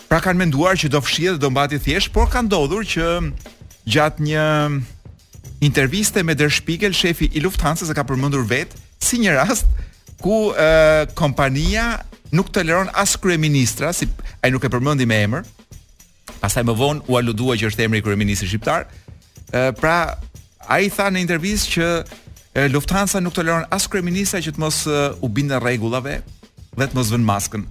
Pra 0.07 0.17
kanë 0.23 0.39
menduar 0.39 0.77
që 0.79 0.89
do 0.93 1.01
fshihet 1.03 1.35
dhe 1.35 1.41
do 1.43 1.49
mbati 1.51 1.77
thjesht, 1.83 2.09
por 2.15 2.29
ka 2.33 2.41
ndodhur 2.45 2.87
që 2.95 3.09
gjatë 3.93 4.23
një 4.25 4.45
interviste 5.67 6.23
me 6.25 6.33
Der 6.37 6.49
Spiegel, 6.53 6.95
shefi 6.97 7.27
i 7.35 7.43
Lufthansa-s 7.43 7.91
e 7.91 7.97
ka 7.97 8.05
përmendur 8.07 8.45
vetë 8.49 8.79
si 9.05 9.19
një 9.21 9.35
rast 9.37 9.67
ku 10.23 10.53
uh, 10.55 11.03
kompania 11.19 11.91
nuk 12.35 12.51
toleron 12.51 12.89
as 12.93 13.15
kryeministra, 13.19 13.93
si 13.95 14.07
ai 14.43 14.51
nuk 14.51 14.63
e 14.67 14.71
përmendi 14.73 15.07
me 15.07 15.21
emër. 15.27 15.47
Pastaj 16.41 16.65
më 16.67 16.75
vonë 16.77 17.07
u 17.09 17.17
aludua 17.19 17.55
që 17.59 17.69
është 17.71 17.85
emri 17.87 18.01
i 18.01 18.05
kryeministrit 18.05 18.51
shqiptar. 18.51 18.87
Ë 19.55 19.63
pra 19.79 19.95
ai 20.75 20.89
tha 20.93 21.07
në 21.13 21.23
intervistë 21.23 21.71
që 21.75 22.67
Lufthansa 22.71 23.19
nuk 23.23 23.35
toleron 23.35 23.65
as 23.75 23.87
kryeministra 23.91 24.41
që 24.43 24.53
të 24.55 24.63
mos 24.63 24.83
u 24.87 25.29
bindën 25.35 25.61
rregullave 25.63 26.19
dhe 26.75 26.89
të 26.89 26.95
mos 26.97 27.09
vënë 27.13 27.27
maskën. 27.31 27.65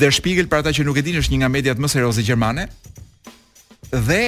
Der 0.00 0.14
Spiegel 0.16 0.48
për 0.48 0.62
ata 0.62 0.72
që 0.76 0.86
nuk 0.88 1.00
e 1.00 1.04
dinë 1.04 1.20
është 1.24 1.34
një 1.34 1.42
nga 1.42 1.52
mediat 1.52 1.80
më 1.82 1.90
serioze 1.92 2.22
gjermane. 2.24 2.66
Dhe 3.90 4.22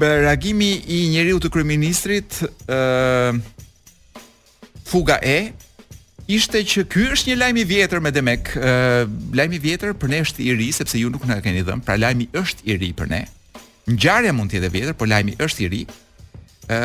reagimi 0.00 0.70
i 0.96 1.02
njeriu 1.12 1.40
të 1.42 1.52
kryeministrit 1.52 2.40
ë 2.68 3.34
fuga 4.88 5.18
e 5.24 5.38
ishte 6.30 6.60
që 6.62 6.84
ky 6.90 7.06
është 7.14 7.32
një 7.32 7.36
lajm 7.40 7.58
i 7.58 7.64
vjetër 7.66 8.00
me 8.00 8.10
Demek. 8.14 8.52
Ë 8.54 9.04
lajmi 9.36 9.56
i 9.58 9.62
vjetër 9.62 9.94
për 9.98 10.12
ne 10.12 10.20
është 10.24 10.44
i 10.46 10.54
ri 10.56 10.68
sepse 10.74 10.98
ju 11.00 11.10
nuk 11.10 11.24
na 11.26 11.40
keni 11.42 11.62
dhënë, 11.66 11.82
pra 11.86 11.96
lajmi 11.98 12.28
është 12.32 12.66
i 12.70 12.76
ri 12.80 12.92
për 12.96 13.10
ne. 13.10 13.22
Ngjarja 13.90 14.32
mund 14.36 14.52
të 14.52 14.58
jetë 14.60 14.68
e 14.68 14.74
vjetër, 14.76 14.98
por 15.00 15.10
lajmi 15.10 15.34
është 15.42 15.62
i 15.62 15.68
ri. 15.72 15.80
Ë 16.68 16.78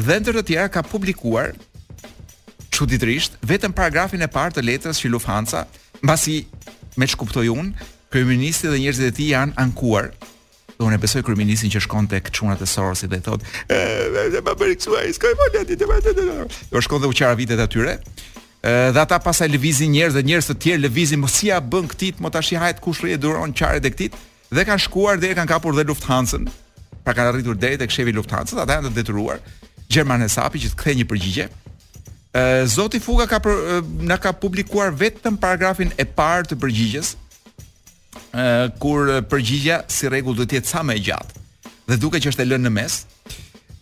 dhe 0.00 0.18
ndër 0.22 0.38
të 0.40 0.44
tjera 0.48 0.70
ka 0.72 0.80
publikuar 0.86 1.52
çuditërisht 2.72 3.36
vetëm 3.46 3.74
paragrafin 3.76 4.24
e 4.24 4.30
parë 4.30 4.56
të 4.56 4.64
letrës 4.64 5.02
që 5.02 5.12
Lufthansa, 5.12 5.66
mbasi 6.02 6.40
me 6.98 7.06
që 7.06 7.20
kuptoj 7.20 7.46
unë, 7.52 7.88
kryeministri 8.12 8.72
dhe 8.72 8.80
njerëzit 8.80 9.08
e 9.12 9.16
tij 9.20 9.30
janë 9.34 9.56
ankuar. 9.60 10.12
Do 10.78 10.86
unë 10.86 11.00
besoj 11.02 11.24
kryeministin 11.26 11.72
që 11.74 11.82
shkon 11.84 12.06
tek 12.06 12.28
çunat 12.30 12.60
e 12.62 12.66
Sorosit 12.70 13.10
dhe 13.10 13.18
thotë, 13.20 13.44
"Ë, 13.68 14.40
bëri 14.46 14.76
kësaj, 14.78 15.08
s'ka 15.16 15.32
fjalë 15.40 15.64
ti, 15.66 15.74
më 15.90 15.98
të." 16.04 16.10
Do 16.70 16.80
shkon 16.80 17.02
dhe 17.02 17.08
u 17.10 17.36
vitet 17.36 17.58
atyre 17.58 17.98
dhe 18.66 18.98
ata 19.00 19.18
pasaj 19.22 19.50
lëvizin 19.54 19.90
njerëz 19.94 20.16
dhe 20.18 20.24
njerëz 20.26 20.48
të 20.50 20.56
tjerë 20.62 20.82
lëvizin 20.86 21.20
mos 21.22 21.34
si 21.38 21.50
bën 21.52 21.86
këtit, 21.92 22.18
mo 22.22 22.30
tash 22.34 22.50
i 22.52 22.58
hajt 22.58 22.80
kush 22.82 23.02
rri 23.04 23.14
e 23.14 23.18
duron 23.22 23.52
qarët 23.54 23.84
e 23.86 23.90
këtit 23.94 24.14
dhe 24.50 24.64
kanë 24.66 24.82
shkuar 24.82 25.20
dhe 25.22 25.30
kanë 25.38 25.46
kapur 25.52 25.74
dhe 25.76 25.84
Lufthansa-n. 25.86 26.48
Pra 27.06 27.14
kanë 27.14 27.30
arritur 27.34 27.54
deri 27.56 27.78
tek 27.78 27.92
shefi 27.94 28.12
Lufthansa, 28.16 28.58
ata 28.58 28.80
janë 28.80 28.90
të 28.90 28.96
detyruar 28.98 29.38
Gjerman 29.88 30.24
Hesapi 30.26 30.60
që 30.64 30.72
të 30.72 30.78
kthejë 30.80 30.98
një 31.02 31.06
përgjigje. 31.12 31.46
Ë 32.34 32.66
Zoti 32.72 32.98
Fuga 33.00 33.28
ka 33.30 33.38
për, 33.40 33.62
na 34.10 34.18
ka 34.20 34.32
publikuar 34.34 34.90
vetëm 34.90 35.38
paragrafin 35.40 35.94
e 35.94 36.04
parë 36.18 36.50
të 36.50 36.58
përgjigjes. 36.64 37.12
Ë 38.34 38.74
kur 38.82 39.14
përgjigja 39.30 39.84
si 39.86 40.10
rregull 40.10 40.34
duhet 40.36 40.50
të 40.50 40.58
jetë 40.58 40.72
sa 40.74 40.82
më 40.84 40.98
e 40.98 41.04
gjatë. 41.10 41.46
Dhe 41.88 41.96
duke 42.02 42.18
që 42.20 42.32
është 42.34 42.44
e 42.44 42.50
lënë 42.50 42.66
në 42.68 42.74
mes, 42.74 42.98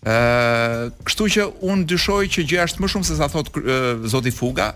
Ë, 0.04 0.92
kështu 1.06 1.26
që 1.36 1.44
un 1.70 1.82
dyshoj 1.88 2.24
që 2.34 2.44
gjëja 2.46 2.66
është 2.68 2.82
më 2.84 2.90
shumë 2.92 3.08
se 3.08 3.16
sa 3.18 3.28
thot 3.32 3.48
zoti 4.12 4.32
Fuga, 4.34 4.70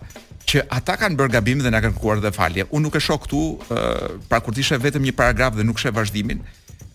që 0.49 0.65
ata 0.73 0.97
kanë 0.99 1.19
bërë 1.21 1.33
gabim 1.37 1.61
dhe 1.63 1.71
na 1.71 1.79
kanë 1.85 1.95
kërkuar 1.99 2.23
dhe 2.25 2.33
falje. 2.35 2.65
Un 2.75 2.83
nuk 2.83 2.97
e 2.99 3.03
shoh 3.05 3.21
këtu, 3.23 3.43
ë, 3.59 3.83
pra 4.31 4.41
kur 4.45 4.57
ishte 4.59 4.79
vetëm 4.83 5.05
një 5.11 5.15
paragraf 5.19 5.55
dhe 5.59 5.67
nuk 5.69 5.79
sheh 5.79 5.93
vazhdimin, 5.95 6.41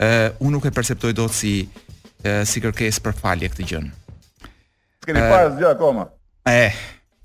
ë, 0.01 0.10
un 0.41 0.55
nuk 0.55 0.65
e 0.67 0.74
perceptoj 0.75 1.13
dot 1.15 1.36
si 1.38 1.53
e, 2.25 2.41
si 2.50 2.63
kërkesë 2.65 3.05
për 3.05 3.17
falje 3.22 3.51
këtë 3.53 3.70
gjën. 3.72 3.88
S'keni 5.05 5.24
parë 5.29 5.53
zgjë 5.60 5.72
akoma. 5.75 6.10
Ë, 6.50 6.65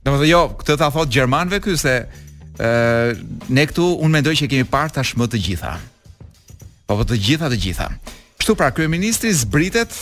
Do 0.00 0.14
të 0.14 0.16
thotë 0.16 0.28
jo, 0.30 0.42
këtë 0.62 0.74
ta 0.80 0.86
thot 0.94 1.10
gjermanëve 1.12 1.58
ky 1.60 1.74
se 1.76 1.92
ë 2.00 3.48
ne 3.52 3.64
këtu 3.68 3.84
unë 4.00 4.14
mendoj 4.14 4.32
që 4.38 4.46
kemi 4.48 4.64
parë 4.72 4.94
tashmë 4.96 5.26
të 5.34 5.40
gjitha. 5.44 5.74
Po 6.88 6.96
po 6.96 7.04
të 7.04 7.18
gjitha 7.20 7.50
të 7.52 7.58
gjitha. 7.66 7.88
Kështu 8.40 8.54
pra 8.56 8.70
kryeministri 8.72 9.28
zbritet 9.36 9.92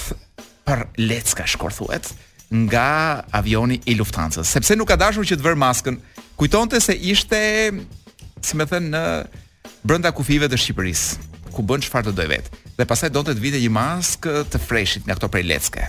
për 0.68 0.82
lecka 1.00 1.46
shkorthuet 1.48 2.10
nga 2.66 2.84
avioni 3.38 3.80
i 3.90 3.96
Lufthansa. 3.96 4.44
Sepse 4.44 4.76
nuk 4.76 4.88
ka 4.92 4.96
dashur 5.00 5.24
që 5.28 5.38
të 5.40 5.44
vër 5.44 5.56
maskën, 5.60 5.96
kujtonte 6.40 6.80
se 6.80 6.94
ishte, 7.12 7.40
si 8.44 8.56
më 8.56 8.66
thënë, 8.72 8.88
në 8.92 9.84
brenda 9.88 10.12
kufive 10.16 10.48
të 10.48 10.56
Shqipërisë, 10.60 11.28
ku 11.54 11.64
bën 11.68 11.84
çfarë 11.84 12.08
të 12.10 12.14
doj 12.18 12.28
vet. 12.32 12.48
Dhe 12.78 12.86
pastaj 12.88 13.10
donte 13.14 13.34
të 13.36 13.42
vite 13.44 13.60
një 13.62 13.70
maskë 13.74 14.34
të 14.52 14.60
freshit 14.64 15.08
nga 15.08 15.16
këto 15.18 15.30
prej 15.32 15.44
leckë. 15.50 15.88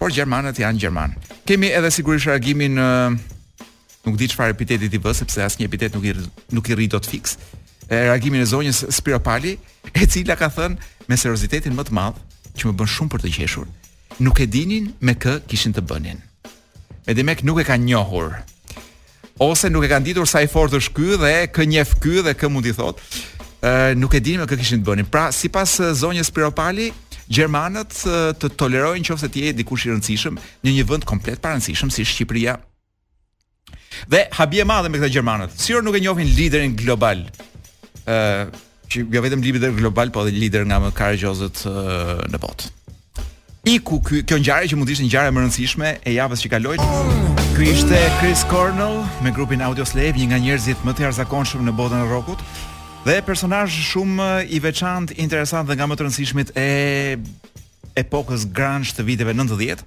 Por 0.00 0.12
gjermanët 0.14 0.60
janë 0.62 0.82
gjerman. 0.84 1.16
Kemi 1.48 1.72
edhe 1.74 1.90
sigurisht 1.94 2.28
reagimin 2.30 2.76
nuk 2.78 4.14
di 4.16 4.28
çfarë 4.30 4.54
epiteti 4.56 4.92
i 4.92 5.02
bë, 5.02 5.12
sepse 5.22 5.44
asnjë 5.44 5.68
epitet 5.68 5.96
nuk 5.96 6.06
i 6.08 6.14
nuk 6.56 6.68
i 6.70 6.76
rrit 6.76 6.92
dot 6.96 7.08
fiks. 7.08 7.38
E 7.88 7.96
reagimin 8.10 8.44
e 8.44 8.48
zonjës 8.48 8.84
Spiropali, 8.92 9.56
e 9.98 10.04
cila 10.06 10.36
ka 10.36 10.48
thënë 10.52 11.08
me 11.08 11.16
seriozitetin 11.16 11.76
më 11.78 11.88
të 11.88 11.96
madh 11.96 12.20
që 12.60 12.68
më 12.68 12.76
bën 12.80 12.92
shumë 12.96 13.12
për 13.14 13.22
të 13.24 13.30
qeshur, 13.38 13.66
nuk 14.20 14.40
e 14.40 14.46
dinin 14.52 14.92
me 15.04 15.14
kë 15.20 15.40
kishin 15.48 15.74
të 15.76 15.82
bënin. 15.88 16.22
Edhe 17.08 17.22
kë 17.24 17.46
nuk 17.46 17.60
e 17.62 17.66
ka 17.66 17.76
njohur. 17.80 18.32
Ose 19.38 19.70
nuk 19.70 19.84
e 19.86 19.90
kanë 19.92 20.08
ditur 20.10 20.26
sa 20.26 20.42
i 20.42 20.48
fortë 20.50 20.80
është 20.80 20.94
ky 20.94 21.18
dhe 21.20 21.32
kë 21.54 21.66
njeh 21.72 21.90
ky 22.02 22.20
dhe 22.26 22.34
kë 22.34 22.48
mundi 22.50 22.72
thot. 22.74 23.00
Ë 23.62 23.94
nuk 23.98 24.14
e 24.14 24.20
dinin 24.20 24.42
me 24.42 24.48
kë 24.50 24.58
kishin 24.60 24.82
të 24.82 24.88
bënin. 24.90 25.08
Pra, 25.10 25.28
sipas 25.32 25.76
zonjës 26.00 26.30
Piropali, 26.34 26.90
gjermanët 27.28 27.92
të 28.40 28.50
tolerojnë 28.58 29.04
nëse 29.12 29.30
ti 29.30 29.46
je 29.46 29.54
dikush 29.60 29.86
i 29.86 29.92
rëndësishëm 29.92 30.38
në 30.64 30.76
një 30.78 30.86
vend 30.90 31.04
komplet 31.06 31.40
pa 31.42 31.52
rëndësishëm 31.54 31.92
si 31.92 32.06
Shqipëria. 32.08 32.56
Dhe 34.08 34.26
habie 34.38 34.64
madhe 34.68 34.88
me 34.90 34.98
këta 35.00 35.10
gjermanët. 35.12 35.52
Si 35.58 35.74
nuk 35.76 35.96
e 35.96 36.02
njohin 36.02 36.32
liderin 36.38 36.74
global. 36.76 37.24
Ë 38.08 38.18
që 38.88 39.02
jo 39.12 39.20
vetëm 39.20 39.42
lider 39.44 39.72
global, 39.76 40.08
po 40.10 40.22
edhe 40.24 40.34
lider 40.40 40.64
nga 40.66 40.80
më 40.80 40.96
në 40.96 42.38
botë 42.44 42.77
iku 43.68 43.98
ky 44.00 44.22
kjo 44.24 44.38
ngjarje 44.40 44.70
që 44.70 44.76
mund 44.78 44.88
të 44.88 44.94
ishte 44.96 45.06
ngjarje 45.08 45.32
më 45.34 45.42
rëndësishme 45.44 45.88
e 46.08 46.14
javës 46.14 46.42
që 46.44 46.50
kaloi. 46.54 46.78
Ky 47.56 47.66
ishte 47.68 47.98
Chris 48.18 48.44
Cornell 48.48 49.02
me 49.24 49.32
grupin 49.36 49.60
Audio 49.64 49.84
Slave, 49.84 50.16
një 50.16 50.28
nga 50.30 50.38
njerëzit 50.40 50.84
më 50.86 50.94
të 50.96 51.04
jashtëzakonshëm 51.04 51.66
në 51.68 51.74
botën 51.76 52.00
e 52.00 52.08
rockut 52.08 52.40
dhe 53.04 53.18
personazh 53.26 53.76
shumë 53.92 54.24
eh, 54.24 54.54
i 54.56 54.58
veçantë, 54.64 55.18
interesant 55.20 55.68
dhe 55.68 55.76
nga 55.76 55.88
më 55.90 55.98
të 55.98 56.06
rëndësishmit 56.06 56.54
e 56.60 56.66
epokës 58.04 58.48
grunge 58.56 58.96
të 58.96 59.04
viteve 59.08 59.36
90. 59.36 59.84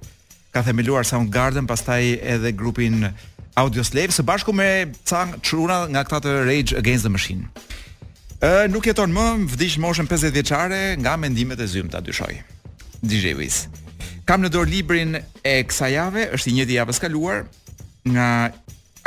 Ka 0.54 0.62
themeluar 0.66 1.02
Soundgarden, 1.08 1.66
pastaj 1.66 2.12
edhe 2.36 2.54
grupin 2.54 3.08
Audio 3.58 3.82
Slave 3.84 4.14
së 4.14 4.22
bashku 4.30 4.54
me 4.54 4.68
Cang 5.08 5.34
Çruna 5.42 5.82
nga 5.90 6.06
këta 6.06 6.22
të 6.28 6.36
Rage 6.46 6.78
Against 6.78 7.08
the 7.08 7.16
Machine. 7.18 7.50
Ë 8.38 8.52
eh, 8.62 8.64
nuk 8.70 8.86
jeton 8.92 9.10
më, 9.14 9.26
vdiq 9.56 9.78
moshën 9.82 10.06
50 10.12 10.38
vjeçare 10.38 10.82
nga 11.02 11.18
mendimet 11.18 11.58
e 11.58 11.66
zymta, 11.66 11.98
dyshoj. 12.04 12.38
DJ 13.02 13.34
Kam 14.28 14.44
në 14.46 14.52
dorë 14.54 14.70
librin 14.70 15.16
e 15.18 15.54
kësaj 15.66 15.88
jave, 15.96 16.26
është 16.36 16.52
i 16.52 16.54
njëjti 16.56 16.76
javës 16.76 17.00
kaluar 17.02 17.40
nga 18.06 18.28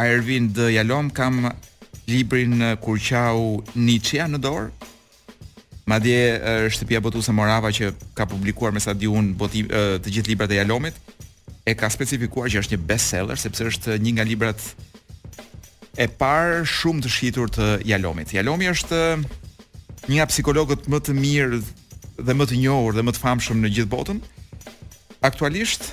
Ervin 0.04 0.50
D. 0.52 0.66
Jalom, 0.76 1.08
kam 1.16 1.46
librin 2.12 2.60
Kurqau 2.84 3.62
Nietzsche 3.80 4.20
në 4.28 4.40
dorë. 4.44 4.68
Madje 5.88 6.18
është 6.68 6.74
shtëpia 6.80 7.02
botuese 7.06 7.32
Morava 7.36 7.70
që 7.72 7.92
ka 8.18 8.26
publikuar 8.28 8.74
me 8.76 8.82
sa 8.84 8.94
diun 8.94 9.32
boti, 9.40 9.64
të 9.70 10.04
gjithë 10.12 10.34
librat 10.34 10.52
e 10.52 10.58
Jalomit 10.60 10.98
e 11.66 11.74
ka 11.78 11.88
specifikuar 11.94 12.50
që 12.52 12.64
është 12.64 12.76
një 12.76 12.86
bestseller 12.90 13.40
sepse 13.40 13.70
është 13.70 13.96
një 14.04 14.16
nga 14.18 14.26
librat 14.28 14.68
e 15.96 16.08
parë 16.20 16.64
shumë 16.68 17.06
të 17.06 17.14
shitur 17.16 17.54
të 17.54 17.70
Jalomit. 17.88 18.34
Jalomi 18.36 18.68
është 18.74 19.00
një 20.10 20.18
nga 20.20 20.28
psikologët 20.34 20.90
më 20.92 21.00
të 21.08 21.16
mirë 21.22 21.62
dhe 22.24 22.36
më 22.36 22.48
të 22.50 22.58
njohur 22.62 22.96
dhe 22.96 23.04
më 23.06 23.14
të 23.16 23.22
famshëm 23.24 23.62
në 23.64 23.72
gjithë 23.78 23.92
botën. 23.92 24.20
Aktualisht 25.26 25.92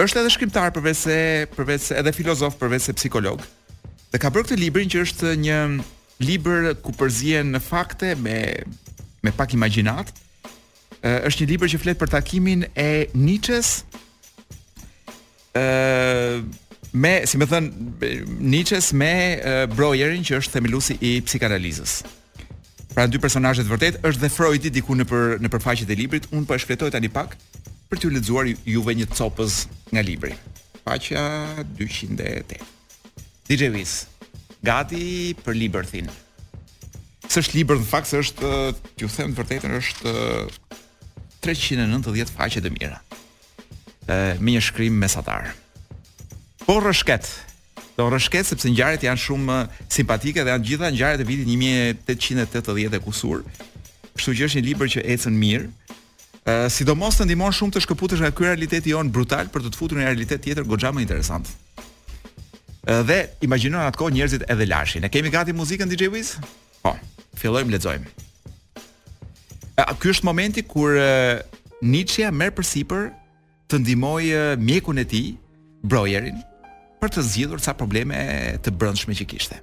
është 0.00 0.20
edhe 0.22 0.32
shkrimtar 0.32 0.70
përveç 0.74 0.96
se 1.02 1.16
përveç 1.56 1.90
se 1.90 1.96
edhe 2.00 2.12
filozof 2.16 2.58
përveç 2.60 2.82
se 2.88 2.94
psikolog. 2.96 3.40
Dhe 4.10 4.18
ka 4.20 4.30
bërë 4.32 4.46
këtë 4.50 4.60
librin 4.60 4.90
që 4.90 5.02
është 5.06 5.32
një 5.42 5.58
libër 6.24 6.72
ku 6.84 6.94
përzihen 6.98 7.52
në 7.56 7.60
fakte 7.64 8.14
me 8.18 8.38
me 9.22 9.32
pak 9.36 9.52
imagjinat. 9.52 10.08
Është 11.04 11.42
një 11.44 11.50
libër 11.52 11.70
që 11.74 11.80
flet 11.82 11.98
për 12.00 12.10
takimin 12.14 12.64
e 12.74 13.06
Nietzsche's 13.14 13.82
ë 15.56 16.44
me, 16.90 17.12
si 17.28 17.38
më 17.38 17.46
thën 17.50 17.68
Nietzsche's 18.50 18.92
me 18.96 19.12
Breuerin 19.76 20.24
që 20.26 20.40
është 20.40 20.56
themelusi 20.56 20.96
i 21.00 21.14
psikanalizës 21.26 22.00
pra 22.94 23.06
dy 23.10 23.18
personazhe 23.22 23.62
të 23.64 23.70
vërtetë, 23.70 24.00
është 24.08 24.22
dhe 24.24 24.30
Freudi 24.34 24.72
diku 24.74 24.96
në 24.98 25.06
për 25.10 25.36
në 25.44 25.50
përfaqet 25.52 25.90
e 25.94 25.98
librit, 25.98 26.26
un 26.34 26.46
po 26.46 26.54
e 26.56 26.60
shfletoj 26.62 26.90
tani 26.94 27.10
pak 27.12 27.36
për 27.90 27.98
t'ju 28.02 28.10
lexuar 28.14 28.48
juve 28.66 28.94
një 28.98 29.06
copës 29.14 29.64
nga 29.92 30.02
libri. 30.06 30.34
Faqja 30.84 31.22
208. 31.78 32.58
DJ 33.50 33.70
Wiz, 33.74 33.96
gati 34.62 35.34
për 35.44 35.58
libër 35.58 35.86
thin. 35.90 36.10
S'është 37.30 37.58
libër 37.60 37.78
në 37.82 37.86
fakt, 37.90 38.10
s'është 38.10 38.50
ju 38.98 39.08
them 39.14 39.34
të 39.34 39.42
vërtetën 39.44 39.76
është 39.78 40.14
390 41.46 42.32
faqe 42.36 42.62
të 42.62 42.72
mira. 42.74 42.98
Ë 44.10 44.38
me 44.42 44.56
një 44.56 44.62
shkrim 44.66 44.98
mesatar. 44.98 45.50
Por 46.66 46.86
rëshket, 46.86 47.26
Do 48.00 48.06
në 48.08 48.14
rëshket 48.16 48.48
sepse 48.48 48.70
ngjarjet 48.72 49.02
janë 49.04 49.20
shumë 49.20 49.56
eh, 49.58 49.80
simpatike 49.92 50.40
dhe 50.46 50.54
janë 50.54 50.64
gjitha 50.68 50.88
ngjarjet 50.94 51.20
e 51.20 51.26
vitit 51.28 51.50
1880 51.52 52.96
e 52.96 53.00
kusur. 53.04 53.42
Kështu 54.16 54.32
që 54.38 54.46
është 54.46 54.60
një 54.62 54.66
libër 54.70 54.92
që 54.94 55.02
ecën 55.16 55.36
mirë. 55.42 55.66
Uh, 56.40 56.64
sidomos 56.72 57.18
të 57.18 57.26
ndihmon 57.28 57.52
shumë 57.52 57.74
të 57.76 57.82
shkëputesh 57.84 58.22
nga 58.24 58.30
ky 58.32 58.46
realitet 58.48 58.86
i 58.88 58.94
brutal 59.12 59.50
për 59.52 59.66
të 59.66 59.72
të 59.74 59.76
futur 59.78 59.98
në 59.98 60.06
një 60.06 60.08
realitet 60.08 60.40
tjetër 60.46 60.64
goxha 60.64 60.88
më 60.96 61.02
interesant. 61.04 61.50
Uh, 62.88 63.04
eh, 63.04 63.04
dhe 63.04 63.18
atë 63.52 64.00
kohë 64.00 64.14
njerëzit 64.16 64.46
edhe 64.50 64.66
lashin. 64.72 65.04
Ne 65.04 65.10
kemi 65.12 65.28
gati 65.36 65.52
muzikën 65.52 65.92
DJ 65.92 66.08
Wiz? 66.14 66.32
Po. 66.80 66.96
Fillojmë 67.36 67.76
ledzojmë. 67.76 68.08
Uh, 69.76 69.90
ky 70.00 70.14
është 70.14 70.26
momenti 70.30 70.64
kur 70.64 70.96
uh, 70.96 71.38
Nietzsche 71.84 72.32
merr 72.32 72.56
përsipër 72.56 73.10
të 73.68 73.84
ndihmojë 73.84 74.40
uh, 74.46 74.56
mjekun 74.62 75.04
e 75.04 75.04
tij, 75.12 75.34
brojerin 75.84 76.40
për 77.00 77.14
të 77.16 77.22
zgjidhur 77.26 77.62
ca 77.64 77.72
probleme 77.76 78.20
të 78.64 78.72
brendshme 78.78 79.16
që 79.16 79.26
kishte. 79.32 79.60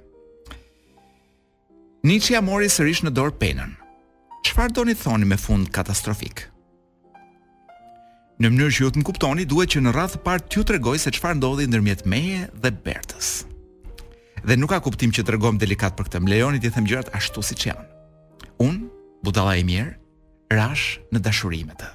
Nietzsche 2.06 2.34
ja 2.34 2.42
mori 2.44 2.68
sërish 2.70 3.04
në 3.06 3.12
dorë 3.14 3.36
penën. 3.42 3.74
Çfarë 4.46 4.74
doni 4.76 4.94
thoni 4.98 5.26
me 5.26 5.38
fund 5.40 5.70
katastrofik? 5.74 6.44
Në 8.38 8.52
mënyrë 8.54 8.74
që 8.76 8.82
ju 8.84 8.90
të 8.94 9.00
më 9.00 9.06
kuptoni, 9.08 9.46
duhet 9.50 9.72
që 9.74 9.80
në 9.82 9.94
radhë 9.96 10.16
të 10.18 10.20
parë 10.26 10.44
t'ju 10.46 10.62
tregoj 10.70 10.96
se 11.02 11.10
çfarë 11.16 11.40
ndodhi 11.40 11.64
ndërmjet 11.66 12.04
meje 12.06 12.44
dhe 12.62 12.70
Bertës. 12.86 13.30
Dhe 14.46 14.56
nuk 14.58 14.70
ka 14.70 14.78
kuptim 14.86 15.10
që 15.12 15.24
t'rregom 15.26 15.58
delikat 15.58 15.96
për 15.98 16.06
këtë. 16.06 16.22
Lejoni 16.30 16.62
t'i 16.62 16.70
them 16.70 16.86
gjërat 16.86 17.10
ashtu 17.18 17.42
siç 17.42 17.66
janë. 17.72 17.82
Un, 18.62 18.78
budalla 19.26 19.56
i 19.58 19.66
mirë, 19.66 19.90
rash 20.54 21.00
në 21.10 21.24
dashurime 21.26 21.74
të. 21.80 21.90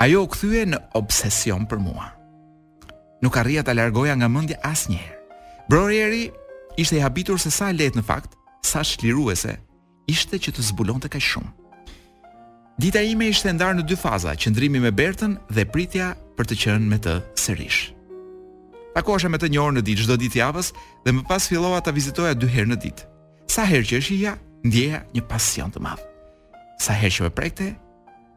Ajo 0.00 0.24
u 0.24 0.32
kthye 0.32 0.64
në 0.72 0.80
obsesion 0.98 1.68
për 1.70 1.84
mua 1.84 2.08
nuk 3.22 3.36
arrija 3.36 3.62
ta 3.62 3.72
largoja 3.72 4.16
nga 4.18 4.28
mendja 4.28 4.58
asnjëherë. 4.66 5.16
Brori 5.70 6.02
i 6.22 6.28
ishte 6.76 6.98
i 6.98 7.02
habitur 7.02 7.38
se 7.40 7.50
sa 7.54 7.70
lehtë 7.72 8.00
në 8.00 8.04
fakt, 8.04 8.34
sa 8.66 8.82
shliruese 8.84 9.56
ishte 10.10 10.36
që 10.38 10.52
të 10.52 10.62
zbulonte 10.70 11.08
kaq 11.08 11.22
shumë. 11.22 11.52
Dita 12.80 13.02
ime 13.04 13.28
ishte 13.30 13.52
ndarë 13.52 13.78
në 13.78 13.86
dy 13.86 13.96
faza, 14.00 14.34
qëndrimi 14.34 14.80
me 14.82 14.90
Bertën 14.90 15.36
dhe 15.54 15.64
pritja 15.70 16.14
për 16.36 16.48
të 16.48 16.56
qenë 16.62 16.88
me 16.90 16.98
të 16.98 17.18
sërish. 17.38 17.82
Takoja 18.96 19.30
me 19.32 19.38
të 19.40 19.48
një 19.52 19.60
orë 19.62 19.76
në 19.78 19.82
ditë 19.86 20.04
çdo 20.04 20.18
ditë 20.20 20.40
javës 20.42 20.72
dhe 21.04 21.12
më 21.16 21.22
pas 21.28 21.44
fillova 21.48 21.78
ta 21.84 21.94
vizitoja 21.96 22.34
dy 22.36 22.48
herë 22.54 22.72
në 22.74 22.78
ditë. 22.84 23.06
Sa 23.54 23.64
herë 23.68 23.86
që 23.90 24.00
ishja, 24.02 24.34
ndjeja 24.66 25.02
një 25.14 25.22
pasion 25.30 25.72
të 25.72 25.80
madh. 25.84 26.02
Sa 26.82 26.96
herë 26.96 27.14
që 27.14 27.26
më 27.28 27.32
prekte, 27.36 27.68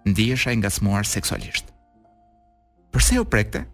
ndjehesha 0.08 0.54
i 0.54 0.60
ngacmuar 0.62 1.08
seksualisht. 1.10 1.72
Përse 2.92 3.20
u 3.20 3.26
prekte? 3.26 3.66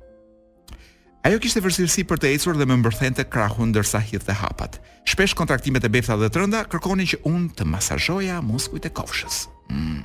Ajo 1.22 1.38
kishte 1.38 1.62
vështirësi 1.62 2.02
për 2.10 2.18
të 2.18 2.30
ecur 2.36 2.58
dhe 2.58 2.66
më 2.66 2.80
mbërthente 2.82 3.28
krahun 3.30 3.70
ndërsa 3.70 4.00
hidhte 4.02 4.34
hapat. 4.40 4.80
Shpesh 5.06 5.36
kontraktimet 5.38 5.86
e 5.86 5.90
befta 5.94 6.16
dhe 6.18 6.32
të 6.34 6.40
rënda 6.42 6.62
kërkonin 6.70 7.06
që 7.12 7.20
unë 7.30 7.52
të 7.60 7.68
masazhoja 7.70 8.40
muskujt 8.42 8.88
e 8.90 8.94
kofshës. 8.98 9.44
Hmm. 9.70 10.02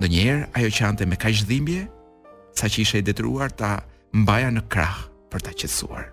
Ndonjëherë 0.00 0.48
ajo 0.58 0.72
qante 0.78 1.06
me 1.06 1.16
kaq 1.22 1.38
dhimbje, 1.50 1.84
saqë 2.58 2.80
isha 2.82 2.98
i 2.98 3.04
detyruar 3.06 3.54
ta 3.54 3.76
mbaja 4.12 4.50
në 4.56 4.64
krah 4.74 4.98
për 5.30 5.46
ta 5.46 5.54
qetësuar. 5.54 6.10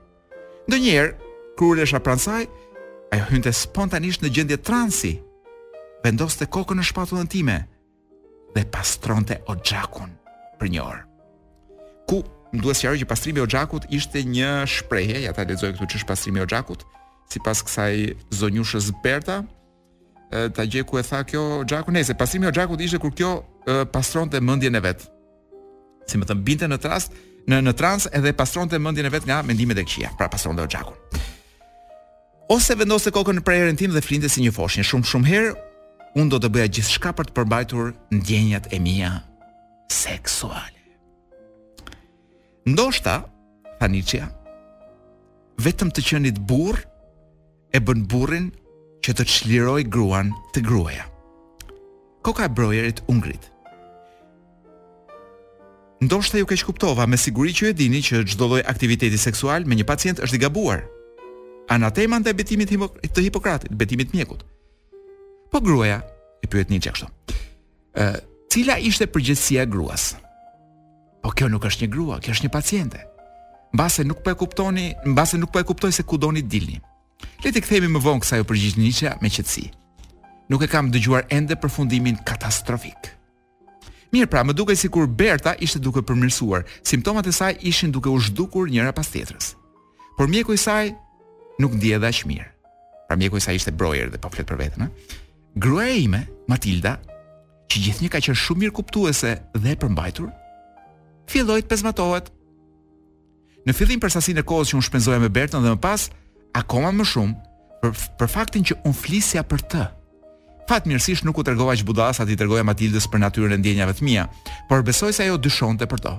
Ndonjëherë, 0.70 1.18
kur 1.58 1.82
isha 1.84 2.00
pran 2.06 2.22
saj, 2.22 2.46
ajo 3.14 3.26
hynte 3.32 3.56
spontanisht 3.58 4.22
në 4.24 4.34
gjendje 4.38 4.60
transi. 4.70 5.14
Vendoste 6.06 6.46
kokën 6.52 6.78
në 6.78 6.86
shpatullën 6.92 7.30
time 7.32 7.58
dhe 8.54 8.68
pastronte 8.72 9.42
oxhakun 9.50 10.14
për 10.62 10.72
një 10.78 10.82
orë. 10.86 11.04
Ku 12.10 12.22
Më 12.54 12.62
duhet 12.62 12.78
sqaroj 12.78 13.00
që 13.02 13.10
pastrimi 13.10 13.42
i 13.42 13.44
Oxhakut 13.44 13.86
ishte 13.90 14.22
një 14.30 14.64
shprehje, 14.70 15.24
ja 15.26 15.34
ta 15.34 15.42
lexoj 15.50 15.72
këtu 15.74 15.88
ç'është 15.90 16.10
pastrimi 16.10 16.38
i 16.38 16.44
Oxhakut, 16.46 16.84
sipas 17.34 17.64
kësaj 17.66 17.94
zonjushës 18.40 18.92
Berta, 19.04 19.40
ta 20.30 20.64
gjej 20.70 20.86
ku 20.86 21.02
e 21.02 21.04
tha 21.08 21.24
kjo 21.26 21.42
Oxhaku, 21.64 21.94
nëse 21.96 22.14
pastrimi 22.20 22.46
i 22.46 22.52
Oxhakut 22.54 22.84
ishte 22.86 23.00
kur 23.02 23.14
kjo 23.18 23.32
pastronte 23.90 24.38
mendjen 24.40 24.78
e 24.78 24.82
vet. 24.86 25.02
Si 26.06 26.20
më 26.22 26.30
thën 26.30 26.44
binte 26.46 26.70
në 26.70 26.78
trans, 26.84 27.10
në 27.50 27.62
në 27.66 27.74
trans 27.80 28.06
edhe 28.20 28.36
pastronte 28.38 28.78
mendjen 28.80 29.10
e 29.10 29.14
vet 29.18 29.26
nga 29.26 29.40
mendimet 29.44 29.82
e 29.82 29.88
këqija, 29.88 30.14
pra 30.20 30.30
pastronte 30.30 30.62
Oxhakun. 30.68 30.98
Ose 32.54 32.78
vendose 32.78 33.10
kokën 33.16 33.40
në 33.40 33.46
prerën 33.50 33.80
tim 33.82 33.96
dhe 33.98 34.04
flinte 34.06 34.30
si 34.30 34.46
një 34.46 34.54
foshnjë, 34.54 34.86
shumë 34.92 35.10
shumë 35.10 35.32
herë 35.32 35.58
un 36.22 36.30
do 36.30 36.38
të 36.38 36.54
bëja 36.54 36.70
gjithçka 36.78 37.16
për 37.18 37.32
të 37.32 37.38
përmbajtur 37.40 37.92
ndjenjat 38.20 38.70
e 38.78 38.84
mia 38.84 39.12
seksuale. 39.90 40.73
Ndoshta, 42.64 43.16
ta 43.80 43.88
një 43.92 44.00
qëja, 44.08 44.28
vetëm 45.64 45.90
të 45.92 46.04
qenit 46.08 46.38
burr 46.48 46.80
e 47.76 47.82
bën 47.84 48.06
burin 48.08 48.46
që 49.04 49.12
të 49.20 49.26
qliroj 49.28 49.82
gruan 49.92 50.32
të 50.56 50.64
gruaja. 50.64 51.04
Koka 52.24 52.48
e 52.48 52.54
brojerit 52.56 53.04
ungrit. 53.12 53.50
Ndoshta 56.04 56.40
ju 56.40 56.48
keq 56.48 56.64
kuptova 56.70 57.04
me 57.08 57.20
siguri 57.20 57.52
që 57.52 57.72
e 57.72 57.76
dini 57.76 58.00
që 58.04 58.24
gjdolloj 58.32 58.64
aktiviteti 58.72 59.20
seksual 59.20 59.68
me 59.68 59.76
një 59.80 59.88
pacient 59.88 60.24
është 60.24 60.40
i 60.40 60.44
gabuar. 60.46 60.88
Ana 61.72 61.92
te 61.92 62.08
iman 62.08 62.24
dhe 62.24 62.32
betimit 62.36 62.72
të 62.72 63.28
hipokratit, 63.28 63.72
betimit 63.76 64.16
mjekut. 64.16 64.44
Po 65.52 65.60
gruaja, 65.64 66.00
i 66.44 66.48
pyet 66.48 66.72
një 66.72 66.80
që 66.88 66.96
kështu. 66.96 67.38
Cila 68.52 68.80
ishte 68.84 69.08
përgjësia 69.12 69.68
gruasë? 69.68 70.23
Po 71.24 71.32
kjo 71.32 71.48
nuk 71.48 71.64
është 71.64 71.86
një 71.86 71.92
grua, 71.92 72.18
kjo 72.20 72.36
është 72.36 72.44
një 72.48 72.52
paciente. 72.52 73.00
Mbase 73.74 74.04
nuk 74.06 74.20
po 74.26 74.34
e 74.34 74.38
kuptoni, 74.38 74.90
mbase 75.08 75.40
nuk 75.40 75.54
po 75.56 75.62
e 75.64 75.68
kuptoj 75.68 75.94
se 75.96 76.04
ku 76.04 76.20
doni 76.20 76.44
të 76.44 76.52
dilni. 76.52 76.78
Le 77.44 77.52
të 77.52 77.64
kthehemi 77.64 77.88
më 77.94 78.02
vonë 78.04 78.22
kësaj 78.24 78.42
u 78.44 78.48
përgjigj 78.50 78.80
Nietzsche 78.84 79.14
me 79.24 79.32
qetësi. 79.32 79.70
Nuk 80.52 80.64
e 80.64 80.70
kam 80.70 80.92
dëgjuar 80.92 81.24
ende 81.32 81.56
përfundimin 81.56 82.20
katastrofik. 82.28 83.14
Mirë 84.14 84.30
pra, 84.30 84.44
më 84.46 84.54
duke 84.54 84.76
si 84.78 84.92
kur 84.94 85.08
Berta 85.10 85.56
ishte 85.64 85.80
duke 85.82 86.04
përmirësuar, 86.06 86.68
simptomat 86.86 87.26
e 87.30 87.34
saj 87.34 87.56
ishin 87.66 87.92
duke 87.96 88.12
u 88.12 88.20
shdukur 88.22 88.68
njëra 88.70 88.92
pas 88.94 89.08
tjetërës. 89.10 89.54
Por 90.20 90.28
mjeku 90.30 90.54
i 90.54 90.60
saj 90.62 90.92
nuk 91.64 91.80
ndje 91.80 92.02
dhe 92.04 92.12
ashtë 92.12 92.30
mirë. 92.30 92.52
Pra 93.08 93.16
mjeku 93.18 93.40
i 93.40 93.46
saj 93.48 93.58
ishte 93.62 93.72
brojer 93.74 94.12
dhe 94.14 94.20
pa 94.20 94.28
po 94.28 94.36
fletë 94.36 94.52
për 94.52 94.62
vetën, 94.62 94.86
ha? 94.86 94.90
Grua 95.56 95.88
e 95.90 95.98
ime, 96.04 96.20
Matilda, 96.52 97.00
që 97.72 97.82
gjithë 97.88 98.06
një 98.06 98.14
ka 98.14 98.22
qërë 98.28 98.40
shumë 98.44 98.66
mirë 98.68 98.76
kuptuese 98.82 99.34
dhe 99.58 99.74
përmbajtur, 99.82 100.30
filloi 101.30 101.62
të 101.62 102.24
Në 103.64 103.72
fillim 103.72 104.00
për 104.04 104.12
sasinë 104.12 104.42
e 104.44 104.44
kohës 104.44 104.68
që 104.68 104.76
unë 104.76 104.84
shpenzoja 104.84 105.18
me 105.24 105.30
Bertën 105.32 105.64
dhe 105.64 105.72
më 105.72 105.80
pas, 105.80 106.10
akoma 106.52 106.90
më 106.98 107.06
shumë 107.08 107.34
për, 107.80 107.92
për 108.20 108.28
faktin 108.34 108.64
që 108.68 108.76
unë 108.90 108.98
flisja 109.00 109.44
për 109.48 109.62
të. 109.72 109.84
Fatmirësisht 110.68 111.24
nuk 111.24 111.38
u 111.40 111.46
tregova 111.48 111.72
që 111.80 111.86
Budas 111.88 112.18
ati 112.20 112.36
tregoja 112.36 112.66
Matildës 112.68 113.06
për 113.08 113.22
natyrën 113.24 113.56
e 113.56 113.58
ndjenjave 113.62 113.94
të 113.96 114.04
mia, 114.04 114.26
por 114.68 114.84
besoj 114.84 115.14
se 115.16 115.24
ajo 115.24 115.38
dyshonte 115.40 115.88
për 115.88 116.04
to. 116.04 116.12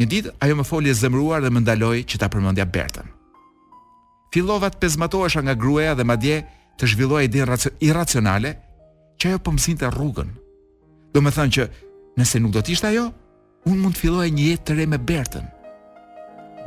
Një 0.00 0.06
ditë 0.14 0.32
ajo 0.40 0.54
më 0.56 0.64
foli 0.64 0.88
e 0.88 0.94
zemruar 0.96 1.44
dhe 1.44 1.50
më 1.52 1.62
ndaloi 1.66 2.00
që 2.08 2.20
ta 2.24 2.30
përmendja 2.32 2.64
Bertën. 2.64 3.12
Fillova 4.32 4.70
të 4.72 4.80
pezmatohesha 4.86 5.42
nga 5.44 5.58
gruaja 5.62 5.92
dhe 6.00 6.06
madje 6.08 6.38
të 6.80 6.88
zhvilloja 6.94 7.28
ide 7.28 7.44
irracionale 7.90 8.54
që 9.20 9.34
ajo 9.34 9.42
po 9.44 9.52
mësinte 9.52 9.92
rrugën. 9.92 10.32
Domethënë 11.12 11.54
që 11.58 11.68
nëse 12.16 12.40
nuk 12.40 12.56
do 12.56 12.64
të 12.64 12.72
ishte 12.72 12.88
ajo, 12.88 13.10
unë 13.68 13.80
mund 13.80 13.96
të 13.96 14.02
filloj 14.04 14.28
një 14.32 14.46
jetë 14.50 14.64
të 14.68 14.74
re 14.78 14.84
me 14.90 14.98
Bertën. 15.10 15.46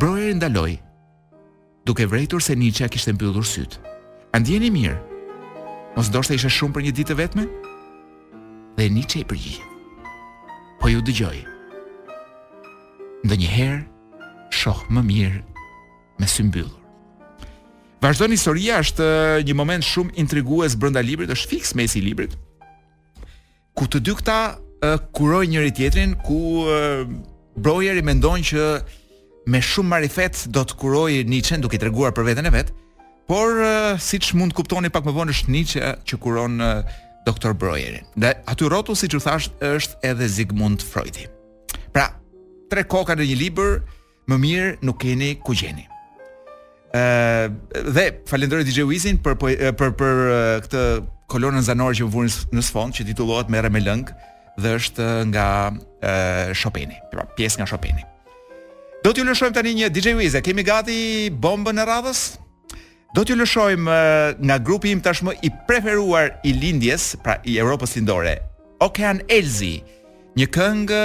Broeri 0.02 0.34
ndaloi, 0.38 0.78
duke 1.86 2.06
vrejtur 2.10 2.42
se 2.44 2.56
Nietzsche 2.58 2.88
kishte 2.90 3.14
mbyllur 3.14 3.46
sytë. 3.46 3.80
A 4.34 4.38
ndjeni 4.42 4.70
mirë? 4.74 4.98
Mos 5.96 6.10
ndoshta 6.12 6.36
ishte 6.38 6.52
shumë 6.52 6.76
për 6.76 6.86
një 6.86 6.96
ditë 7.00 7.18
vetme? 7.18 7.46
Dhe 8.78 8.90
Nietzsche 8.94 9.22
i 9.24 9.28
përgjigj. 9.30 9.62
Po 10.82 10.90
ju 10.92 11.02
dëgjoj. 11.06 11.38
Ndë 13.26 13.36
një 13.42 13.50
herë, 13.54 13.80
shoh 14.54 14.84
më 14.94 15.02
mirë 15.10 15.42
me 16.22 16.28
sy 16.30 16.46
mbyllur. 16.50 16.74
Vazhdon 18.02 18.30
historia 18.38 18.78
është 18.84 19.06
uh, 19.06 19.44
një 19.46 19.54
moment 19.58 19.84
shumë 19.86 20.14
intrigues 20.22 20.76
brenda 20.78 21.02
librit, 21.02 21.32
është 21.34 21.50
fiks 21.50 21.72
mes 21.78 21.96
i 21.98 22.04
librit. 22.06 22.34
Ku 23.78 23.88
të 23.90 24.02
dy 24.06 24.14
këta 24.20 24.38
kuroj 25.12 25.48
njëri 25.48 25.74
tjetrin 25.74 26.14
ku 26.26 26.64
Broyeri 27.58 28.04
mendon 28.06 28.44
që 28.46 28.66
me 29.50 29.62
shumë 29.66 29.90
marifet 29.90 30.44
do 30.54 30.62
të 30.64 30.76
kuroj 30.78 31.12
Nietzsche-n 31.26 31.62
duke 31.64 31.80
treguar 31.82 32.14
për 32.14 32.28
veten 32.28 32.46
e 32.46 32.52
vet, 32.54 32.70
por 33.28 33.58
siç 34.00 34.34
mund 34.38 34.54
të 34.54 34.58
kuptoni 34.60 34.90
pak 34.94 35.06
më 35.08 35.16
vonë 35.16 35.34
është 35.34 35.52
Nietzsche 35.56 35.82
që 36.06 36.20
kuron 36.22 36.62
doktor 37.26 37.56
Broyerin. 37.58 38.06
Dhe 38.16 38.36
aty 38.46 38.70
rrotu 38.70 38.94
siç 38.96 39.18
u 39.18 39.22
thash 39.24 39.50
është 39.66 39.98
edhe 40.12 40.30
Sigmund 40.30 40.84
Freud. 40.86 41.18
Pra, 41.92 42.12
tre 42.70 42.84
koka 42.88 43.18
në 43.18 43.26
një 43.32 43.38
libër, 43.42 43.78
më 44.30 44.38
mirë 44.46 44.70
nuk 44.86 45.02
keni 45.02 45.34
ku 45.42 45.58
gjeni. 45.58 45.88
Ë 46.96 47.50
dhe 47.90 48.06
falenderoj 48.30 48.64
DJ 48.70 48.86
Wizin 48.88 49.18
po, 49.20 49.34
për 49.42 49.74
për 49.76 49.98
për 50.04 50.24
këtë 50.68 50.86
kolonën 51.28 51.66
zanore 51.66 51.98
që 52.00 52.06
vuri 52.08 52.30
në 52.56 52.62
sfond 52.70 52.96
që 52.96 53.10
titullohet 53.10 53.50
Merre 53.52 53.68
me 53.74 53.82
lëng, 53.84 54.14
dhe 54.62 54.74
është 54.80 55.08
nga 55.32 55.48
e, 56.02 56.98
pra 57.14 57.26
pjesë 57.38 57.62
nga 57.62 57.70
Shopeni. 57.70 58.04
Do 59.06 59.14
t'ju 59.14 59.24
lëshojmë 59.28 59.56
tani 59.56 59.74
një 59.78 59.90
DJ 59.94 60.18
Wizë, 60.18 60.42
kemi 60.44 60.66
gati 60.68 60.98
bombën 61.32 61.80
e 61.80 61.86
radhës. 61.88 62.22
Do 63.16 63.24
t'ju 63.24 63.38
lëshojmë 63.40 63.98
nga 64.44 64.58
grupi 64.60 64.92
im 64.92 65.00
tashmë 65.02 65.38
i 65.48 65.52
preferuar 65.70 66.34
i 66.44 66.52
lindjes, 66.58 67.14
pra 67.24 67.38
i 67.48 67.56
Europës 67.62 67.94
lindore, 67.96 68.40
Ocean 68.84 69.22
Elzi, 69.32 69.78
një 70.38 70.48
këngë 70.54 71.04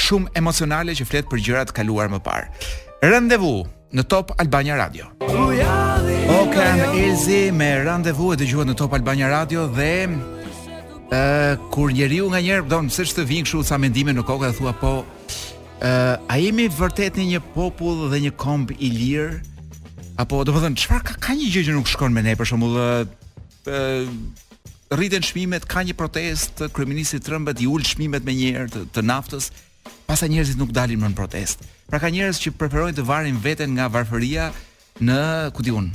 shumë 0.00 0.34
emocionale 0.40 0.96
që 0.96 1.06
fletë 1.06 1.30
për 1.30 1.44
gjërat 1.46 1.72
kaluar 1.76 2.10
më 2.12 2.18
parë. 2.26 2.48
Rëndevu 3.04 3.54
në 3.94 4.04
Top 4.10 4.32
Albania 4.42 4.80
Radio. 4.80 5.12
Ocean 5.22 6.82
Elzi 6.90 7.46
me 7.54 7.70
rëndevu 7.84 8.32
e 8.34 8.40
dëgjua 8.42 8.66
në 8.66 8.76
Top 8.80 8.96
Albania 8.96 9.30
Radio 9.30 9.68
dhe 9.70 9.92
ë 11.12 11.56
kur 11.74 11.92
njeriu 11.92 12.28
nganjëherë 12.32 12.68
don 12.70 12.88
se 12.90 13.04
ç'të 13.04 13.24
vin 13.28 13.44
kështu 13.44 13.64
sa 13.66 13.76
mendime 13.80 14.14
në 14.14 14.24
kokë 14.26 14.48
dhe 14.52 14.56
thua 14.56 14.72
po 14.80 14.92
ë 15.80 15.90
a 16.32 16.38
jemi 16.40 16.68
vërtet 16.72 17.18
një 17.20 17.40
popull 17.52 18.06
dhe 18.12 18.22
një 18.24 18.32
komb 18.40 18.72
i 18.78 18.88
lirë 18.94 19.42
apo 20.22 20.42
do 20.46 20.52
të 20.54 20.62
thonë 20.62 20.80
çfarë 20.80 21.04
ka, 21.04 21.16
ka 21.24 21.34
një 21.36 21.50
gjë 21.52 21.64
që 21.68 21.76
nuk 21.76 21.90
shkon 21.90 22.14
me 22.14 22.22
ne 22.24 22.36
për 22.38 22.48
shembull 22.50 22.78
ë 22.78 22.90
rriten 24.94 25.24
çmimet 25.26 25.66
ka 25.68 25.82
një 25.84 25.96
protestë 25.98 26.70
kryeministi 26.72 27.20
Trumpet 27.24 27.60
i 27.64 27.68
ul 27.68 27.84
çmimet 27.84 28.24
me 28.24 28.32
një 28.36 28.52
herë 28.54 28.70
të, 28.70 28.84
të 28.94 29.00
naftës 29.10 29.50
pastaj 30.08 30.30
njerëzit 30.32 30.60
nuk 30.60 30.72
dalin 30.76 31.02
më 31.02 31.12
në 31.12 31.18
protestë 31.18 31.68
pra 31.90 32.00
ka 32.00 32.12
njerëz 32.12 32.40
që 32.40 32.54
preferojnë 32.60 32.96
të 32.96 33.04
varin 33.08 33.40
veten 33.44 33.74
nga 33.76 33.90
varfëria 33.92 34.48
në 35.04 35.20
ku 35.56 35.66
diun 35.66 35.90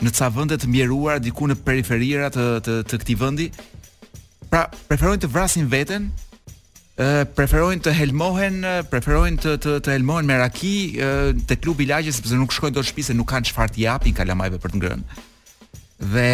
në 0.00 0.10
ca 0.16 0.30
vende 0.32 0.56
të 0.56 0.64
mbjeruara 0.66 1.20
diku 1.20 1.44
në 1.50 1.58
periferira 1.60 2.30
të 2.32 2.44
të, 2.64 2.76
të 2.88 3.00
këtij 3.02 3.18
vendi 3.20 3.50
pra 4.50 4.66
preferojnë 4.90 5.22
të 5.24 5.30
vrasin 5.30 5.68
veten, 5.70 6.08
ë 7.00 7.24
preferojnë 7.38 7.84
të 7.86 7.94
helmohen, 8.00 8.58
preferojnë 8.90 9.40
të 9.44 9.54
të 9.62 9.74
të 9.86 9.94
helmohen 9.96 10.28
me 10.28 10.36
raki 10.40 10.74
te 11.48 11.56
klubi 11.60 11.86
i 11.86 11.90
lagjes 11.92 12.18
sepse 12.18 12.36
nuk 12.38 12.52
shkojnë 12.54 12.76
dot 12.76 12.88
shtëpi 12.90 13.06
se 13.06 13.16
nuk 13.16 13.30
kanë 13.30 13.50
çfarë 13.52 13.76
t'i 13.76 13.86
japin 13.86 14.16
kalamajve 14.18 14.58
për 14.62 14.74
të 14.74 14.80
ngrënë. 14.82 15.26
Dhe 16.12 16.28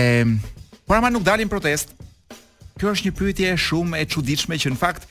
por 0.86 0.96
ama 0.98 1.12
nuk 1.12 1.26
dalin 1.26 1.50
protest. 1.52 1.92
Kjo 2.76 2.90
është 2.92 3.06
një 3.08 3.14
pyetje 3.16 3.52
shumë 3.64 4.02
e 4.02 4.08
çuditshme 4.12 4.58
që 4.60 4.72
në 4.74 4.80
fakt 4.80 5.06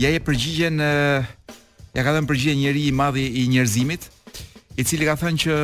ja 0.00 0.08
e 0.14 0.20
përgjigjen 0.24 0.78
ja 0.84 2.04
ka 2.04 2.14
dhënë 2.14 2.30
përgjigje 2.30 2.54
njëri 2.62 2.86
i 2.90 2.94
madh 2.96 3.20
i 3.24 3.42
njerëzimit, 3.54 4.06
i 4.80 4.84
cili 4.88 5.08
ka 5.08 5.18
thënë 5.20 5.42
që 5.42 5.58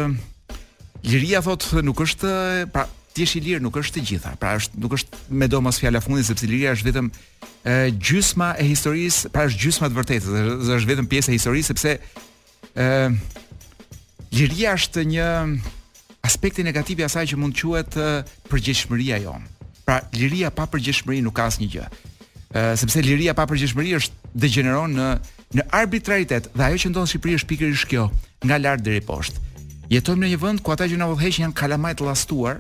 Liria 1.07 1.39
thot 1.45 1.69
nuk 1.87 2.01
është, 2.03 2.33
pra 2.73 2.85
ti 3.17 3.25
je 3.25 3.39
i 3.39 3.45
lirë 3.45 3.63
nuk 3.65 3.77
është 3.81 3.97
të 3.99 4.03
gjitha. 4.11 4.35
Pra 4.41 4.55
është 4.61 4.81
nuk 4.83 4.95
është 4.99 5.37
me 5.41 5.49
domos 5.49 5.81
fjala 5.81 6.01
fundit 6.05 6.29
sepse 6.29 6.47
liria 6.49 6.75
është 6.77 6.91
vetëm 6.91 7.09
gjysma 7.99 8.53
e 8.61 8.67
historisë, 8.69 9.33
pra 9.35 9.47
është 9.49 9.61
gjysma 9.63 9.89
e 9.91 9.95
vërtetës, 9.97 10.35
është, 10.41 10.75
është 10.77 10.91
vetëm 10.93 11.09
pjesë 11.11 11.33
e 11.33 11.35
historisë 11.39 11.73
sepse 11.73 11.95
ë 12.77 13.09
liria 14.37 14.75
është 14.77 15.07
një 15.13 15.31
aspekti 16.27 16.65
negativ 16.67 17.01
i 17.01 17.07
asaj 17.07 17.29
që 17.33 17.41
mund 17.41 17.57
quhet 17.59 17.97
përgjegjësia 18.51 19.21
jonë. 19.25 19.49
Pra 19.87 20.01
liria 20.19 20.51
pa 20.53 20.67
përgjegjësi 20.73 21.23
nuk 21.29 21.37
ka 21.41 21.49
asnjë 21.51 21.73
gjë. 21.77 21.89
ë 22.57 22.77
sepse 22.79 23.01
liria 23.07 23.35
pa 23.35 23.45
përgjegjësi 23.47 23.97
është 24.03 24.33
degeneron 24.41 24.93
në 24.97 25.09
në 25.57 25.63
arbitraritet 25.79 26.49
dhe 26.57 26.63
ajo 26.65 26.79
që 26.83 26.89
ndodh 26.91 27.05
në 27.07 27.11
Shqipëri 27.13 27.35
është 27.39 27.49
pikërisht 27.51 27.89
kjo, 27.91 28.05
nga 28.47 28.57
lart 28.59 28.83
deri 28.85 28.99
poshtë. 29.01 29.39
Jetojmë 29.93 30.23
në 30.25 30.31
një 30.33 30.39
vend 30.43 30.61
ku 30.65 30.73
ata 30.75 30.89
që 30.91 30.97
na 30.99 31.07
udhëheqin 31.13 31.45
janë 31.47 31.55
kalamajt 31.55 32.01
llastuar, 32.03 32.57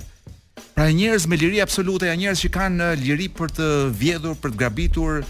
Pra 0.76 0.90
njerëz 0.92 1.24
me 1.24 1.38
liri 1.40 1.56
absolute, 1.64 2.04
janë 2.04 2.20
njerëz 2.20 2.40
që 2.44 2.48
kanë 2.52 2.84
uh, 2.90 2.98
liri 3.00 3.30
për 3.32 3.52
të 3.56 3.68
vjedhur, 3.96 4.34
për 4.42 4.50
të 4.52 4.58
grabitur, 4.60 5.22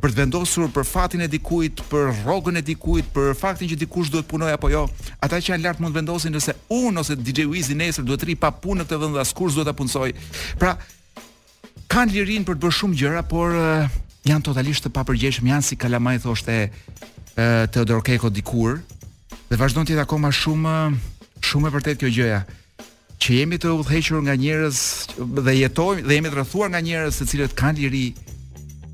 për 0.00 0.14
të 0.14 0.16
vendosur 0.22 0.70
për 0.72 0.86
fatin 0.88 1.20
e 1.20 1.28
dikujt, 1.28 1.82
për 1.90 2.06
rrogën 2.22 2.56
e 2.56 2.62
dikujt, 2.64 3.10
për 3.16 3.34
faktin 3.36 3.68
që 3.68 3.76
dikush 3.82 4.08
duhet 4.14 4.24
punoj 4.30 4.54
apo 4.54 4.70
jo. 4.72 4.86
Ata 5.20 5.42
që 5.44 5.52
janë 5.52 5.62
lart 5.66 5.82
mund 5.84 5.92
të 5.92 5.98
vendosin 6.00 6.32
nëse 6.32 6.54
un 6.72 7.02
ose 7.04 7.18
DJ 7.20 7.44
Wizi 7.52 7.76
nesër 7.76 8.06
duhet 8.08 8.24
të 8.24 8.30
ri 8.30 8.38
pa 8.46 8.48
punë 8.50 8.80
në 8.80 8.86
këtë 8.88 9.00
vend 9.04 9.20
as 9.20 9.34
kurs 9.36 9.58
duhet 9.60 9.68
ta 9.68 9.76
punsoj. 9.76 10.08
Pra 10.60 10.72
kanë 11.92 12.16
lirin 12.16 12.48
për 12.48 12.56
të 12.56 12.64
bërë 12.64 12.78
shumë 12.80 12.98
gjëra, 13.02 13.26
por 13.28 13.52
uh, 13.52 13.94
janë 14.30 14.46
totalisht 14.48 14.88
të 14.88 14.94
papërgjeshëm, 15.02 15.52
janë 15.52 15.68
si 15.68 15.78
Kalamaj 15.84 16.16
thoshte 16.24 16.56
uh, 16.72 17.62
Teodor 17.76 18.00
Keko 18.08 18.32
dikur. 18.40 18.80
Dhe 19.52 19.60
vazhdon 19.60 19.84
të 19.84 19.98
jetë 19.98 20.06
akoma 20.08 20.32
shumë 20.40 20.76
uh, 20.88 21.32
shumë 21.44 21.68
e 21.68 21.76
vërtet 21.80 22.00
kjo 22.00 22.16
gjëja 22.22 22.46
që 23.20 23.40
jemi 23.40 23.58
të 23.60 23.70
udhëhequr 23.78 24.22
nga 24.26 24.34
njerëz 24.38 24.78
dhe 25.44 25.54
jetojmë 25.60 26.06
dhe 26.06 26.16
jemi 26.18 26.30
të 26.30 26.36
rrethuar 26.38 26.70
nga 26.72 26.80
njerëz 26.84 27.18
se 27.20 27.26
cilët 27.30 27.54
kanë 27.58 27.84
liri, 27.84 28.06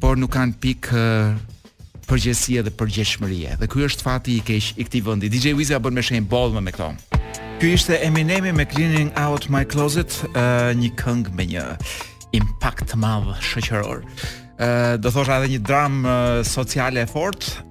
por 0.01 0.19
nuk 0.21 0.33
kanë 0.35 0.57
pikë 0.63 0.99
eh, 0.99 1.41
përgjegjësi 2.09 2.59
dhe 2.67 2.73
përgjeshmërie. 2.81 3.57
Dhe 3.61 3.69
ky 3.71 3.85
është 3.87 4.07
fati 4.07 4.35
i 4.41 4.45
keq 4.45 4.73
i 4.83 4.87
këtij 4.89 5.05
vendi. 5.07 5.31
DJ 5.33 5.55
Wizja 5.59 5.79
bën 5.83 5.95
me 5.95 6.03
shenjë 6.05 6.27
bollme 6.33 6.63
me 6.65 6.73
këto. 6.75 6.89
Ky 7.61 7.73
ishte 7.77 8.01
Eminemi 8.03 8.51
me 8.57 8.65
Cleaning 8.65 9.11
Out 9.21 9.47
My 9.53 9.63
Closet, 9.69 10.15
uh, 10.35 10.73
një 10.77 10.91
këngë 11.01 11.35
me 11.37 11.45
një 11.53 11.65
impact 12.39 12.87
të 12.93 12.99
madh 13.01 13.35
shoqëror. 13.45 14.01
Ë 14.01 14.05
uh, 14.05 14.31
eh, 14.61 14.95
do 15.01 15.13
thosha 15.13 15.37
edhe 15.41 15.53
një 15.57 15.63
dramë 15.69 16.05
uh, 16.05 16.43
sociale 16.49 17.05
e 17.05 17.11
fortë. 17.11 17.67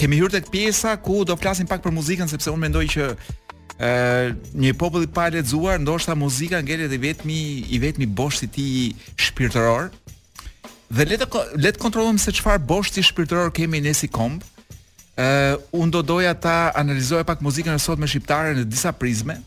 Kemi 0.00 0.18
hyrë 0.20 0.38
tek 0.40 0.50
pjesa 0.52 0.96
ku 1.00 1.22
do 1.24 1.36
flasim 1.40 1.68
pak 1.68 1.80
për 1.84 1.92
muzikën 1.96 2.28
sepse 2.28 2.50
unë 2.52 2.66
mendoj 2.66 2.84
që 2.92 3.04
ë 3.76 4.34
një 4.62 4.72
popull 4.78 5.04
i 5.06 5.10
lexuar, 5.34 5.80
ndoshta 5.80 6.14
muzika 6.16 6.60
ngelet 6.62 6.92
i 6.92 6.98
vetmi 6.98 7.38
i 7.68 7.78
vetmi 7.78 8.06
bosht 8.06 8.42
i 8.42 8.48
tij 8.48 8.94
shpirtëror. 9.16 9.90
Dhe 10.90 11.04
le 11.04 11.16
të 11.18 11.26
le 11.60 11.72
të 11.72 11.82
kontrollojmë 11.82 12.18
se 12.22 12.32
çfarë 12.36 12.64
boshti 12.70 13.02
shpirtëror 13.02 13.50
kemi 13.56 13.80
ne 13.80 13.92
si 13.94 14.08
komb. 14.08 14.42
ë 15.16 15.56
Un 15.72 15.90
do 15.90 16.02
doja 16.02 16.34
ta 16.34 16.70
analizoj 16.76 17.24
pak 17.24 17.40
muzikën 17.40 17.72
e 17.74 17.78
sot 17.80 17.98
me 17.98 18.06
shqiptare 18.06 18.52
në 18.54 18.64
disa 18.68 18.92
prizme 18.92 19.40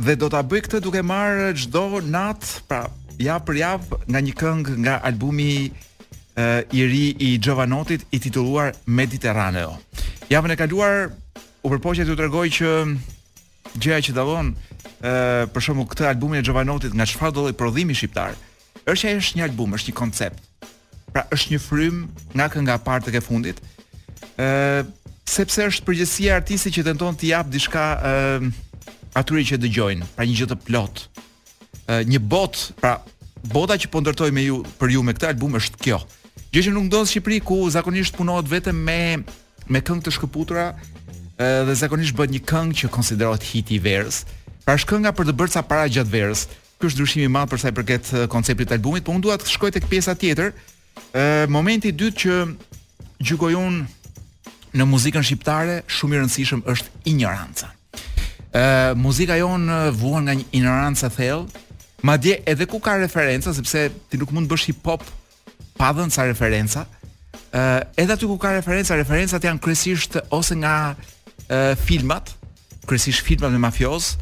dhe 0.00 0.14
do 0.16 0.28
ta 0.32 0.40
bëj 0.42 0.62
këtë 0.64 0.80
duke 0.80 1.02
marrë 1.04 1.52
çdo 1.60 2.00
nat, 2.06 2.62
pra 2.68 2.88
javë 3.20 3.44
për 3.44 3.54
javë 3.60 3.98
nga 4.08 4.20
një 4.24 4.34
këngë 4.40 4.70
nga 4.84 4.94
albumi 5.04 5.68
ë 6.38 6.70
i 6.72 6.80
ri 6.88 7.06
i 7.20 7.36
Jovanotit 7.42 8.06
i 8.14 8.18
titulluar 8.20 8.72
Mediterraneo. 8.86 9.74
Javën 10.32 10.52
e 10.52 10.56
kaluar 10.56 11.10
u 11.66 11.72
përpoqja 11.72 12.06
të 12.08 12.14
tregoj 12.16 12.48
që 12.48 12.68
gjëja 13.76 14.00
që 14.08 14.12
dallon 14.16 14.52
ë 14.52 15.10
uh, 15.10 15.42
për 15.52 15.62
shembull 15.64 15.88
këtë 15.92 16.06
albumin 16.12 16.40
e 16.40 16.44
Jovanotit 16.46 16.94
nga 16.96 17.06
çfarë 17.08 17.34
do 17.36 17.44
lloj 17.46 17.54
prodhimi 17.58 17.94
shqiptar. 17.96 18.36
Është 18.88 19.10
ai 19.10 19.16
është 19.20 19.38
një 19.38 19.44
album, 19.48 19.74
është 19.76 19.90
një 19.92 19.96
koncept. 19.98 20.40
Pra 21.12 21.26
është 21.34 21.54
një 21.54 21.60
frym 21.64 22.02
nga 22.36 22.46
kënga 22.52 22.78
e 22.78 22.84
parë 22.86 23.06
tek 23.08 23.18
e 23.20 23.24
fundit. 23.24 23.60
ë 24.38 24.46
uh, 24.46 24.90
sepse 25.28 25.66
është 25.72 25.84
përgjësia 25.84 26.32
e 26.34 26.38
artistit 26.38 26.74
që 26.78 26.86
tenton 26.88 27.16
të 27.18 27.28
jap 27.32 27.50
diçka 27.52 27.84
ë 27.98 28.12
uh, 28.38 28.50
atyre 29.18 29.42
që 29.52 29.58
dëgjojnë, 29.62 30.06
pra 30.16 30.24
një 30.26 30.36
gjë 30.38 30.48
të 30.52 30.58
plot. 30.66 31.04
ë 31.86 31.98
uh, 31.98 32.02
një 32.08 32.22
bot, 32.24 32.60
pra 32.80 32.98
bota 33.52 33.76
që 33.78 33.90
po 33.92 34.00
ndërtoj 34.02 34.30
me 34.34 34.46
ju 34.48 34.62
për 34.78 34.96
ju 34.96 35.02
me 35.02 35.14
këtë 35.16 35.30
album 35.34 35.54
është 35.60 35.82
kjo. 35.84 35.98
Gjë 36.52 36.64
që 36.68 36.70
nuk 36.74 36.86
ndodh 36.88 37.04
në 37.06 37.10
Shqipëri 37.12 37.38
ku 37.44 37.56
zakonisht 37.70 38.16
punohet 38.16 38.48
vetëm 38.48 38.76
me 38.80 39.00
me 39.68 39.82
këngë 39.84 40.06
të 40.06 40.10
shkëputura, 40.16 40.68
dhe 41.38 41.74
zakonisht 41.78 42.14
bëhet 42.18 42.32
një 42.34 42.40
këngë 42.48 42.76
që 42.80 42.90
konsiderohet 42.94 43.44
hit 43.52 43.70
i 43.70 43.78
verës. 43.82 44.24
Pra 44.66 44.74
shkënga 44.78 45.12
për 45.16 45.28
të 45.30 45.34
bërë 45.38 45.52
ca 45.54 45.62
para 45.66 45.86
gjatë 45.88 46.10
verës. 46.12 46.42
Ky 46.78 46.90
është 46.90 46.98
ndryshimi 47.00 47.26
i 47.28 47.34
madh 47.34 47.48
për 47.50 47.60
sa 47.62 47.70
i 47.72 47.76
përket 47.76 48.10
konceptit 48.32 48.68
të 48.70 48.76
albumit, 48.78 49.04
por 49.06 49.14
unë 49.16 49.24
dua 49.24 49.36
të 49.40 49.46
shkoj 49.52 49.70
tek 49.76 49.86
pjesa 49.90 50.16
tjetër. 50.18 50.50
Ë 51.14 51.46
momenti 51.50 51.90
i 51.90 51.94
dytë 51.94 52.22
që 52.22 52.36
gjykojun 53.26 53.78
në 54.78 54.86
muzikën 54.90 55.24
shqiptare 55.26 55.80
shumë 55.94 56.16
i 56.16 56.20
rëndësishëm 56.20 56.62
është 56.74 57.02
ignoranca. 57.12 57.70
Ë 58.54 58.64
muzika 58.98 59.38
jonë 59.40 59.78
vuan 59.98 60.26
nga 60.28 60.34
një 60.38 60.46
ignorancë 60.58 61.10
thellë. 61.16 61.64
Madje 62.06 62.38
edhe 62.46 62.66
ku 62.70 62.78
ka 62.82 62.96
referenca 63.02 63.54
sepse 63.54 63.88
ti 64.10 64.18
nuk 64.20 64.30
mund 64.34 64.46
të 64.50 64.54
bësh 64.54 64.68
hip 64.72 64.86
hop 64.90 65.02
pa 65.78 65.90
dhënë 65.96 66.14
ca 66.14 66.26
referenca. 66.30 66.86
Ë 67.50 67.94
edhe 68.04 68.14
aty 68.14 68.28
ku 68.30 68.38
ka 68.38 68.52
referenca, 68.58 68.94
referencat 69.00 69.48
janë 69.50 69.64
kryesisht 69.64 70.20
ose 70.30 70.54
nga 70.60 70.76
filmat, 71.84 72.32
kryesisht 72.88 73.22
filmat 73.24 73.50
me 73.52 73.58
mafioz 73.58 74.16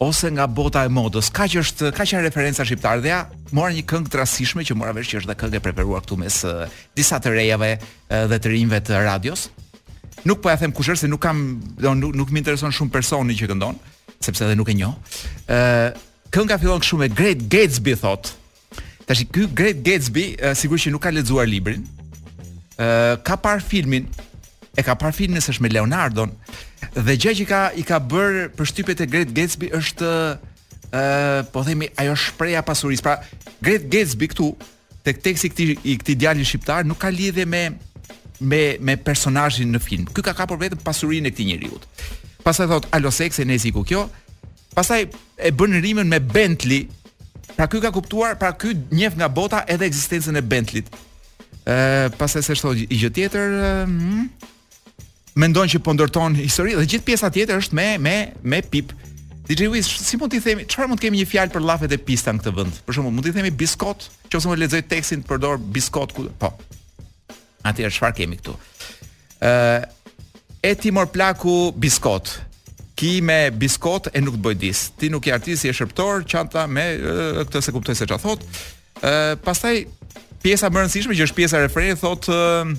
ose 0.00 0.30
nga 0.32 0.46
bota 0.48 0.86
e 0.86 0.88
modës. 0.88 1.28
Ka 1.28 1.44
që 1.44 1.60
është 1.60 1.90
ka 1.92 2.06
që 2.08 2.22
referenca 2.24 2.64
shqiptare 2.64 3.02
dhe 3.04 3.10
ja 3.10 3.20
mora 3.52 3.72
një 3.74 3.82
këngë 3.84 4.08
trasishme 4.14 4.64
që 4.64 4.74
mora 4.78 4.94
vesh 4.96 5.10
që 5.12 5.18
është 5.20 5.28
dhe 5.28 5.36
këngë 5.42 5.58
e 5.58 5.60
preferuar 5.66 6.00
këtu 6.04 6.16
mes 6.16 6.38
uh, 6.48 6.64
disa 6.96 7.18
të 7.20 7.34
rejave 7.34 7.74
uh, 7.76 8.24
dhe 8.30 8.38
të 8.40 8.52
rinjve 8.54 8.80
të 8.86 9.02
radios. 9.04 9.50
Nuk 10.24 10.40
po 10.44 10.48
ja 10.50 10.56
them 10.60 10.72
kush 10.72 10.88
është 10.94 11.04
se 11.04 11.10
nuk 11.12 11.20
kam 11.20 11.60
do 11.80 11.92
nuk, 11.98 12.16
nuk 12.16 12.32
më 12.32 12.40
intereson 12.40 12.72
shumë 12.72 12.92
personi 12.96 13.36
që 13.36 13.50
këndon, 13.52 13.76
sepse 14.24 14.46
edhe 14.48 14.56
nuk 14.56 14.72
e 14.72 14.78
njoh. 14.80 14.96
Ë 15.52 15.60
uh, 15.60 16.00
kënga 16.32 16.56
fillon 16.62 16.80
kështu 16.80 17.00
me 17.04 17.10
Great 17.12 17.44
Gatsby 17.52 17.96
thot. 18.00 18.32
Tashi 19.04 19.28
ky 19.28 19.50
Great 19.52 19.84
Gatsby 19.84 20.30
uh, 20.40 20.54
sigurisht 20.56 20.88
që 20.88 20.94
nuk 20.96 21.04
ka 21.04 21.12
lexuar 21.12 21.44
librin. 21.48 21.84
Ë 22.80 22.88
uh, 22.88 23.14
ka 23.20 23.36
parë 23.36 23.68
filmin, 23.68 24.08
e 24.78 24.82
ka 24.86 24.94
parë 24.98 25.16
filmin 25.16 25.42
se 25.42 25.50
është 25.54 25.64
me 25.64 25.70
Leonardo 25.72 26.26
dhe 26.94 27.16
gjë 27.18 27.32
që 27.40 27.46
ka 27.50 27.60
i 27.80 27.84
ka 27.88 27.98
bër 28.12 28.38
përshtypjet 28.58 29.02
e 29.02 29.08
Great 29.10 29.32
Gatsby 29.34 29.70
është 29.76 30.10
ë 30.94 31.02
po 31.54 31.62
themi 31.66 31.88
ajo 32.02 32.14
shpreha 32.18 32.62
pasurisë. 32.66 33.04
Pra 33.06 33.16
Great 33.62 33.88
Gatsby 33.90 34.28
këtu 34.32 34.50
tek 35.06 35.20
teksti 35.24 35.50
këti, 35.52 35.66
i 35.90 35.94
këtij 36.00 36.18
djalin 36.22 36.46
shqiptar 36.46 36.86
nuk 36.86 37.00
ka 37.02 37.10
lidhje 37.14 37.46
me 37.50 37.64
me 38.50 38.62
me 38.86 38.94
personazhin 38.96 39.74
në 39.74 39.80
film. 39.86 40.06
Ky 40.14 40.22
ka 40.24 40.34
kapur 40.38 40.58
vetëm 40.60 40.82
pasurinë 40.86 41.28
e 41.30 41.34
këtij 41.34 41.48
njeriu. 41.50 41.78
Pastaj 42.44 42.70
thot 42.70 42.86
alo 42.94 43.10
seksi 43.12 43.44
nezi 43.48 43.72
ku 43.74 43.82
kjo. 43.84 44.06
Pastaj 44.76 45.02
e 45.38 45.50
bën 45.50 45.80
rimën 45.82 46.08
me 46.08 46.18
Bentley. 46.20 46.86
Pra 47.56 47.66
ky 47.66 47.82
ka 47.82 47.90
kuptuar, 47.92 48.38
pra 48.38 48.54
ky 48.54 48.70
njeh 48.94 49.12
nga 49.18 49.28
bota 49.28 49.64
edhe 49.68 49.84
ekzistencën 49.84 50.38
e 50.38 50.40
Bentleyt. 50.42 50.86
Ë, 51.66 52.08
pastaj 52.16 52.42
s'e 52.46 52.54
thot 52.62 52.78
gjë 52.88 53.10
tjetër, 53.14 53.48
mm, 53.86 54.24
mendon 55.38 55.68
që 55.70 55.80
po 55.84 55.92
ndërton 55.94 56.34
histori 56.40 56.74
dhe 56.76 56.86
gjithë 56.88 57.06
pjesa 57.06 57.30
tjetër 57.32 57.62
është 57.62 57.76
me 57.78 57.86
me 58.02 58.14
me 58.42 58.60
pip. 58.62 58.92
DJ 59.50 59.66
Wiz, 59.66 59.88
si 59.90 60.14
mund 60.14 60.30
t'i 60.30 60.38
themi, 60.38 60.62
çfarë 60.62 60.90
mund 60.92 61.00
të 61.02 61.08
kemi 61.08 61.18
një 61.20 61.26
fjalë 61.26 61.50
për 61.50 61.64
llafet 61.66 61.94
e 61.94 61.96
pista 62.06 62.30
në 62.30 62.38
këtë 62.38 62.50
vend? 62.54 62.76
Për 62.86 62.94
shembull, 62.94 63.14
mund 63.16 63.26
t'i 63.26 63.32
themi 63.34 63.50
biskot, 63.58 64.04
nëse 64.30 64.46
mund 64.46 64.60
të 64.60 64.62
lexoj 64.62 64.82
tekstin 64.92 65.24
të 65.24 65.26
përdor 65.32 65.56
biskot 65.74 66.12
ku. 66.14 66.28
Po. 66.38 66.52
Atëherë 67.66 67.96
çfarë 67.96 68.14
kemi 68.20 68.38
këtu? 68.38 68.54
Ë 69.42 69.50
uh, 69.50 69.88
Etimor 70.70 71.08
plaku 71.10 71.72
biskot. 71.82 72.30
Ki 73.00 73.18
me 73.26 73.42
biskot 73.50 74.06
e 74.14 74.20
nuk 74.22 74.36
të 74.38 74.42
bëj 74.46 74.56
dis. 74.60 74.80
Ti 75.00 75.08
nuk 75.10 75.24
je 75.26 75.32
artist, 75.34 75.64
je 75.66 75.72
shërbëtor, 75.80 76.26
çanta 76.30 76.66
me 76.70 76.84
uh, 77.00 77.40
këtë 77.42 77.64
se 77.66 77.74
kuptoj 77.74 77.96
se 77.98 78.06
çfarë 78.06 78.22
thot. 78.26 78.44
Ë 79.02 79.14
uh, 79.34 79.34
pastaj 79.42 79.82
pjesa 80.44 80.70
më 80.70 80.78
e 80.78 80.86
rëndësishme 80.86 81.16
që 81.18 81.26
është 81.26 81.38
pjesa 81.42 81.64
refreni 81.64 81.98
thot 82.00 82.30
uh, 82.30 82.70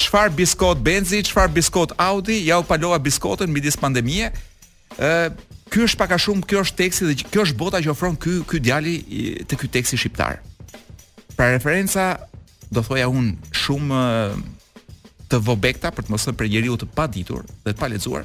çfarë 0.00 0.34
biskot 0.36 0.80
Benzi, 0.84 1.22
çfarë 1.24 1.52
biskot 1.56 1.94
Audi, 2.00 2.36
ja 2.46 2.58
u 2.60 2.64
palova 2.64 2.98
biskotën 3.00 3.50
midis 3.52 3.76
pandemie. 3.76 4.32
ë 4.98 5.34
Ky 5.66 5.80
është 5.82 5.98
pak 5.98 6.12
a 6.14 6.16
shumë, 6.22 6.44
kjo 6.46 6.60
është 6.62 6.76
teksti 6.78 7.06
dhe 7.08 7.14
kjo 7.26 7.42
është 7.42 7.56
bota 7.58 7.78
që 7.82 7.88
ofron 7.90 8.14
ky 8.22 8.36
ky 8.46 8.60
djali 8.62 8.92
te 9.50 9.56
ky 9.58 9.66
teksti 9.66 9.96
shqiptar. 9.98 10.36
Pra 11.34 11.48
referenca 11.50 12.14
do 12.70 12.84
thoja 12.86 13.08
un 13.10 13.32
shumë 13.50 13.98
të 15.26 15.40
vobekta 15.42 15.90
për 15.90 16.06
të 16.06 16.12
mos 16.14 16.22
thënë 16.22 16.38
për 16.38 16.50
njeriu 16.54 16.76
të 16.78 16.86
paditur 16.94 17.42
dhe 17.66 17.74
të 17.74 17.80
palexuar. 17.82 18.22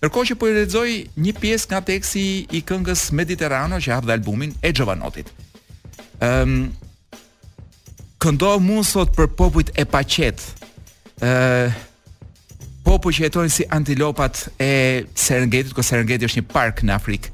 Ndërkohë 0.00 0.28
që 0.32 0.38
po 0.40 0.48
i 0.48 0.54
lexoj 0.56 0.88
një 1.26 1.36
pjesë 1.36 1.66
nga 1.70 1.80
teksti 1.92 2.24
i 2.56 2.64
këngës 2.64 3.10
Mediterrano 3.20 3.76
që 3.76 3.92
hap 3.92 4.08
dhe 4.08 4.16
albumin 4.16 4.56
e 4.64 4.72
Jovanotit. 4.72 5.28
Ëm 6.24 6.56
um, 6.56 8.16
këndo 8.16 8.56
mund 8.64 8.88
sot 8.88 9.12
për 9.12 9.28
popujt 9.36 9.76
e 9.76 9.84
paqet, 9.84 10.40
popull 12.86 13.14
që 13.16 13.26
jetojnë 13.28 13.52
si 13.52 13.66
antilopat 13.70 14.46
e 14.62 15.04
Serengetit, 15.18 15.74
ku 15.74 15.82
Serengeti 15.84 16.28
është 16.28 16.40
një 16.42 16.50
park 16.52 16.82
në 16.86 16.94
Afrikë. 16.98 17.32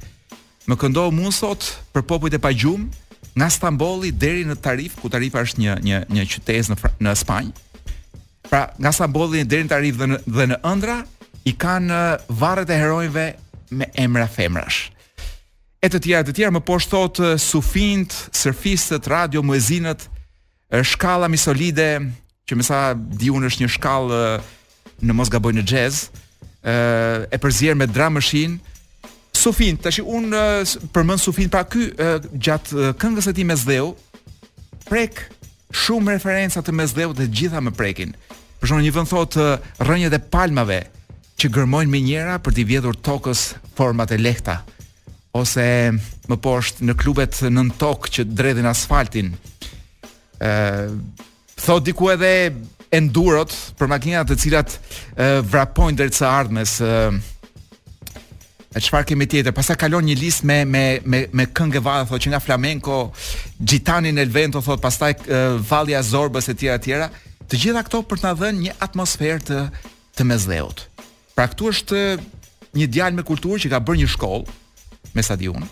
Më 0.70 0.78
këndoi 0.80 1.10
mua 1.12 1.32
sot 1.34 1.66
për 1.92 2.06
popujt 2.08 2.36
e 2.36 2.40
pagjum 2.40 2.86
nga 3.34 3.48
Stambolli 3.50 4.12
deri 4.14 4.44
në 4.46 4.56
Tarif, 4.62 4.96
ku 5.02 5.10
Tarifa 5.12 5.42
është 5.44 5.60
një 5.60 5.74
një 5.84 6.00
një 6.14 6.24
qytet 6.32 6.72
në 6.72 6.92
në 7.04 7.14
Spanjë. 7.20 7.52
Pra, 8.48 8.62
nga 8.78 8.92
Stambolli 8.94 9.44
deri 9.44 9.66
në 9.66 9.72
Tarif 9.74 9.98
dhe 10.00 10.08
në, 10.12 10.18
dhe 10.26 10.46
në 10.52 10.58
ëndra 10.72 10.98
i 11.48 11.52
kanë 11.60 12.00
varret 12.40 12.70
e 12.72 12.80
heronjve 12.80 13.26
me 13.76 13.88
emra 14.00 14.26
femrash. 14.30 14.88
E 15.84 15.90
të 15.92 16.00
tjera, 16.00 16.24
të 16.24 16.32
tjera 16.38 16.54
më 16.54 16.62
poshtë 16.64 16.94
thotë 16.94 17.30
sufint, 17.44 18.14
surfistët, 18.32 19.04
radio, 19.12 19.42
muezinët, 19.44 20.08
Shkala 20.82 21.28
misolide, 21.30 21.90
solide, 22.00 22.22
që 22.48 22.59
më 22.59 22.64
sa 22.66 22.78
di 22.94 23.30
unë 23.33 23.48
është 23.50 23.64
një 23.64 23.72
shkallë 23.76 24.20
në 25.09 25.16
mos 25.16 25.30
gaboj 25.33 25.54
në 25.57 25.64
jazz, 25.70 26.09
ë 26.64 26.74
e 27.33 27.40
përzier 27.40 27.76
me 27.76 27.88
drum 27.88 28.16
machine. 28.18 28.59
Sufin, 29.35 29.76
tash 29.76 30.00
un 30.04 30.33
përmend 30.94 31.20
Sufin 31.20 31.50
pra 31.52 31.64
ky 31.68 31.88
gjat 32.38 32.70
këngës 33.00 33.26
së 33.28 33.35
tij 33.37 33.44
Mesdheu 33.48 33.90
prek 34.88 35.24
shumë 35.74 36.14
referenca 36.16 36.62
të 36.64 36.74
Mesdheut 36.76 37.16
dhe 37.18 37.26
të 37.28 37.40
gjitha 37.40 37.62
më 37.64 37.74
prekin. 37.76 38.14
Për 38.61 38.68
shembull 38.70 38.87
një 38.87 38.94
vend 38.94 39.11
thotë 39.12 39.48
rrënjët 39.83 40.16
e 40.16 40.22
palmave 40.37 40.78
që 41.40 41.50
gërmojnë 41.57 41.92
me 41.92 42.00
njëra 42.07 42.38
për 42.44 42.54
të 42.57 42.68
vjedhur 42.70 43.00
tokës 43.04 43.48
format 43.76 44.12
e 44.14 44.20
lehta 44.22 44.61
ose 45.35 45.64
më 46.30 46.37
poshtë 46.44 46.87
në 46.87 46.94
klubet 47.00 47.40
nën 47.50 47.70
tokë 47.80 48.11
që 48.14 48.24
dredhin 48.38 48.68
asfaltin. 48.70 49.33
ë 50.44 50.52
thot 51.58 51.84
diku 51.86 52.10
edhe 52.12 52.52
endurot 52.94 53.50
për 53.78 53.90
makinat 53.90 54.28
të 54.30 54.36
cilat 54.42 54.74
e, 54.74 55.28
vrapojnë 55.46 55.98
drejt 55.98 56.18
së 56.18 56.26
ardhmes. 56.28 56.74
E, 56.84 56.92
e 58.74 58.82
çfarë 58.82 59.08
kemi 59.12 59.26
tjetër? 59.30 59.54
Pastaj 59.56 59.78
kalon 59.82 60.06
një 60.08 60.16
listë 60.20 60.46
me 60.50 60.58
me 60.70 60.84
me 61.04 61.20
me 61.32 61.46
këngë 61.56 61.82
vallë 61.84 62.20
që 62.22 62.32
nga 62.34 62.40
flamenco, 62.42 62.98
Gitani 63.58 64.14
El 64.14 64.32
Vento 64.34 64.62
thotë, 64.62 64.82
pastaj 64.82 65.12
valja 65.70 66.02
Zorbës 66.02 66.50
e 66.50 66.54
tjera 66.58 66.78
tjera. 66.82 67.10
Të 67.48 67.60
gjitha 67.60 67.82
këto 67.86 68.02
për 68.08 68.20
të 68.22 68.26
na 68.26 68.34
dhënë 68.40 68.64
një 68.66 68.76
atmosferë 68.86 69.44
të 69.48 69.58
të 70.18 70.24
mesdheut. 70.24 70.84
Pra 71.34 71.48
këtu 71.50 71.70
është 71.74 72.02
një 72.78 72.86
djalë 72.94 73.16
me 73.18 73.24
kulturë 73.26 73.60
që 73.64 73.70
ka 73.72 73.80
bërë 73.82 74.02
një 74.04 74.12
shkollë 74.14 74.54
me 75.14 75.22
sa 75.22 75.36
di 75.36 75.50
unë. 75.50 75.66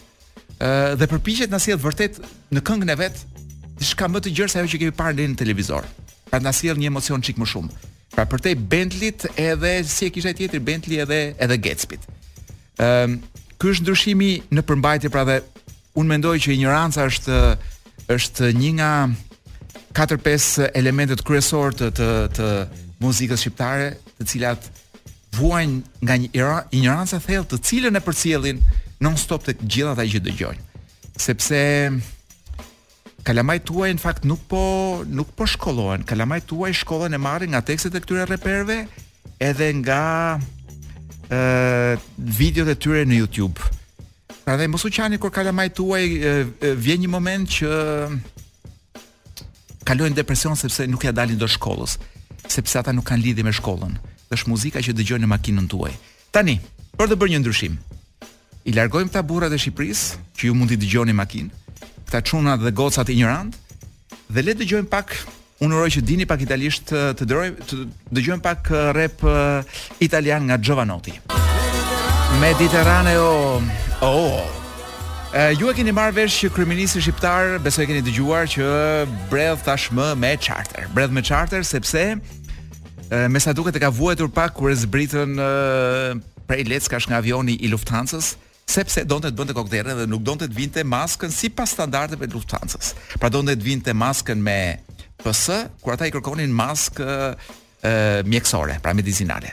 Ë 0.62 0.95
dhe 0.99 1.07
përpiqet 1.11 1.51
na 1.51 1.59
sjell 1.62 1.79
vërtet 1.81 2.18
në 2.53 2.61
këngën 2.66 2.92
e 2.95 2.99
vet 3.01 3.23
diçka 3.83 4.07
më 4.09 4.21
të 4.23 4.31
gjerë 4.37 4.53
se 4.53 4.61
ajo 4.62 4.68
që 4.73 4.79
kemi 4.85 4.95
parë 4.99 5.25
në 5.33 5.38
televizor. 5.42 5.87
Pra 6.31 6.38
na 6.40 6.53
sjell 6.57 6.79
një 6.81 6.90
emocion 6.92 7.23
çik 7.25 7.40
më 7.42 7.49
shumë. 7.51 7.81
Pra 8.14 8.25
për 8.29 8.42
te 8.45 8.53
Bentley-t 8.57 9.31
edhe 9.40 9.73
si 9.88 10.07
e 10.07 10.12
kisha 10.14 10.31
tjetër 10.37 10.61
Bentley 10.62 11.01
edhe 11.03 11.18
edhe 11.42 11.57
Gatsby-t. 11.64 12.03
Ëm, 12.79 12.85
ehm, 12.85 13.14
um, 13.14 13.18
ky 13.62 13.71
është 13.73 13.85
ndryshimi 13.85 14.31
në 14.57 14.62
përmbajtje 14.68 15.11
pra 15.14 15.23
dhe 15.29 15.37
unë 15.99 16.11
mendoj 16.12 16.35
që 16.45 16.55
ignoranca 16.57 17.05
është 17.09 17.37
është 18.12 18.49
një 18.59 18.71
nga 18.81 18.92
4-5 19.95 20.64
elementet 20.75 21.23
kryesorë 21.27 21.77
të 21.79 21.88
të 21.99 22.09
të 22.38 22.49
muzikës 23.03 23.40
shqiptare, 23.45 23.92
të 24.18 24.27
cilat 24.31 24.66
vuajnë 25.37 26.05
nga 26.07 26.14
një 26.21 26.29
ignoranca 26.75 27.21
thellë 27.23 27.49
të 27.53 27.61
cilën 27.68 27.97
e 27.99 28.03
përcjellin 28.05 28.59
non-stop 29.05 29.47
të 29.47 29.55
gjitha 29.62 30.09
që 30.11 30.25
dëgjojnë. 30.27 30.62
Sepse 31.29 31.61
kalamaj 33.27 33.63
tuaj 33.67 33.93
në 33.95 34.03
fakt 34.03 34.25
nuk 34.27 34.41
po 34.51 34.63
nuk 35.09 35.31
po 35.39 35.47
shkollohen. 35.47 36.03
Kalamaj 36.09 36.41
tuaj 36.51 36.73
shkollën 36.83 37.15
e 37.15 37.21
marrin 37.23 37.53
nga 37.55 37.63
tekstet 37.63 37.95
e 37.95 38.01
këtyre 38.03 38.27
reperve 38.29 38.81
edhe 39.43 39.69
nga 39.81 40.03
ë 41.33 41.39
uh, 41.39 42.03
videot 42.39 42.69
e 42.71 42.77
tyre 42.77 43.05
në 43.09 43.21
YouTube. 43.23 43.63
Pra 44.43 44.57
dhe 44.59 44.67
mos 44.69 44.83
u 44.85 44.91
qani 44.91 45.21
kur 45.23 45.31
kalamaj 45.33 45.69
tuaj 45.79 46.05
uh, 46.19 46.41
vjen 46.83 47.05
një 47.05 47.11
moment 47.15 47.47
që 47.47 47.73
kalojnë 49.89 50.19
depresion 50.19 50.59
sepse 50.59 50.87
nuk 50.91 51.07
ja 51.07 51.15
dalin 51.15 51.39
do 51.41 51.47
shkollës, 51.51 51.97
sepse 52.51 52.79
ata 52.79 52.95
nuk 52.95 53.07
kanë 53.09 53.27
lidhje 53.29 53.47
me 53.49 53.55
shkollën. 53.55 53.95
është 54.33 54.49
muzika 54.49 54.81
që 54.81 54.93
dëgjojnë 54.97 55.25
në 55.25 55.29
makinën 55.29 55.67
tuaj. 55.69 55.93
Tani, 56.33 56.61
për 56.97 57.09
të 57.11 57.17
bërë 57.21 57.31
një 57.31 57.39
ndryshim. 57.41 57.75
I 58.65 58.73
largojmë 58.73 59.11
ta 59.13 59.23
burrat 59.23 59.53
e 59.53 59.59
Shqipërisë 59.61 60.17
që 60.37 60.47
ju 60.47 60.55
mund 60.55 60.71
t'i 60.73 60.79
dëgjoni 60.81 61.13
makinë 61.13 61.51
këta 62.12 62.25
çunat 62.29 62.61
dhe 62.61 62.70
gocat 62.77 63.09
injorant. 63.09 63.55
Dhe 64.35 64.42
le 64.44 64.53
të 64.53 64.61
dëgjojmë 64.66 64.88
pak, 64.92 65.14
unë 65.64 65.79
uroj 65.79 65.90
që 65.96 66.01
dini 66.05 66.27
pak 66.29 66.42
italisht 66.44 66.92
të 67.16 67.25
dëroj 67.25 67.46
të 67.68 67.79
dëgjojmë 68.16 68.44
pak 68.44 68.68
rap 68.96 69.25
italian 70.05 70.44
nga 70.51 70.59
Giovanotti. 70.61 71.14
Mediterraneo. 72.40 73.62
Oh. 74.05 74.44
E, 75.33 75.55
ju 75.57 75.70
e 75.72 75.77
keni 75.77 75.94
marrë 75.96 76.16
vesh 76.20 76.42
që 76.42 76.51
kryeministri 76.53 77.01
shqiptar 77.01 77.57
besoj 77.64 77.87
keni 77.88 78.03
dëgjuar 78.05 78.51
që 78.53 78.68
bredh 79.33 79.64
tashmë 79.64 80.11
me 80.20 80.35
charter. 80.40 80.85
Bredh 80.92 81.14
me 81.16 81.25
charter 81.25 81.64
sepse 81.64 82.03
e, 82.05 83.29
me 83.33 83.40
sa 83.40 83.57
duket 83.57 83.81
e 83.81 83.81
ka 83.81 83.88
vuetur 83.90 84.29
pak 84.29 84.53
kur 84.59 84.68
e 84.72 84.77
zbritën 84.77 85.38
prej 86.48 86.68
Leckash 86.68 87.09
nga 87.09 87.25
avioni 87.25 87.57
i 87.64 87.72
Lufthansa-s 87.72 88.37
sepse 88.75 89.05
donte 89.09 89.31
të 89.31 89.37
bënte 89.39 89.55
kokterrën 89.57 89.99
dhe 90.03 90.07
nuk 90.11 90.23
donte 90.27 90.49
të 90.49 90.57
vinte 90.57 90.83
maskën 90.89 91.33
sipas 91.35 91.75
standardeve 91.77 92.29
të 92.31 92.37
Lufthansës. 92.39 92.95
Pra 93.21 93.29
donte 93.33 93.55
të 93.57 93.67
vinte 93.67 93.95
maskën 93.97 94.41
me 94.47 94.59
PS, 95.23 95.51
kur 95.83 95.95
ata 95.95 96.09
i 96.09 96.13
kërkonin 96.15 96.53
maskë 96.57 97.11
mjekësore, 98.31 98.77
pra 98.83 98.93
medicinale. 98.95 99.53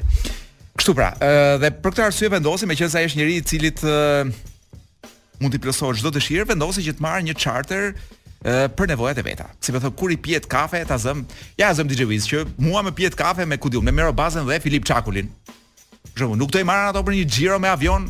Kështu 0.79 0.93
pra, 0.97 1.11
dhe 1.59 1.71
për 1.81 1.89
këtë 1.95 2.05
arsye 2.05 2.29
vendosi 2.31 2.67
meqenëse 2.69 2.99
ai 3.01 3.07
është 3.09 3.19
njëri 3.19 3.35
i 3.41 3.45
cili 3.49 3.71
të 3.77 3.91
mund 5.39 5.55
të 5.55 5.61
plotësoj 5.63 5.97
çdo 5.99 6.11
dëshirë, 6.15 6.47
vendosi 6.53 6.83
që 6.85 6.95
të 6.97 7.03
marrë 7.05 7.25
një 7.29 7.37
charter 7.41 7.89
për 8.79 8.93
nevojat 8.93 9.19
e 9.19 9.25
veta. 9.25 9.49
Si 9.59 9.73
më 9.75 9.81
thon 9.83 9.95
kur 9.99 10.13
i 10.13 10.17
pihet 10.23 10.47
kafe, 10.51 10.79
ta 10.87 10.95
zëm. 11.01 11.25
Ja 11.59 11.71
zëm 11.75 11.89
DJ 11.91 12.07
Wiz 12.07 12.27
që 12.31 12.45
mua 12.63 12.83
më 12.87 12.93
pihet 12.95 13.17
kafe 13.19 13.47
me 13.49 13.57
kudiun, 13.59 13.83
me 13.83 13.91
Merobazën 13.97 14.47
dhe 14.47 14.61
Filip 14.63 14.85
Çakulin. 14.87 15.27
Për 16.13 16.23
shembull, 16.23 16.39
nuk 16.39 16.51
do 16.53 16.59
i 16.61 16.67
marrën 16.67 16.93
ato 16.93 17.01
për 17.03 17.15
një 17.17 17.25
xhiro 17.33 17.57
me 17.59 17.69
avion, 17.71 18.05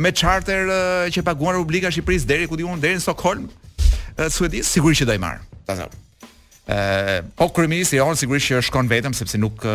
me 0.00 0.12
charter 0.12 0.66
uh, 0.66 1.10
që 1.12 1.22
paguan 1.24 1.56
Republika 1.56 1.88
e 1.88 1.94
Shqipërisë 1.94 2.28
deri 2.28 2.46
ku 2.50 2.58
diun 2.58 2.80
deri 2.80 2.98
në 2.98 3.04
Stockholm, 3.04 3.46
uh, 3.46 4.26
Suedis 4.32 4.70
sigurisht 4.74 5.02
që 5.04 5.10
do 5.10 5.16
i 5.16 5.22
marr. 5.22 5.40
Tazë. 5.68 5.86
Ë, 5.86 6.76
uh, 6.76 7.20
po 7.38 7.48
kryeministri 7.54 8.00
sigurisht 8.18 8.50
që 8.52 8.64
shkon 8.70 8.88
vetëm 8.90 9.14
sepse 9.16 9.38
nuk 9.40 9.66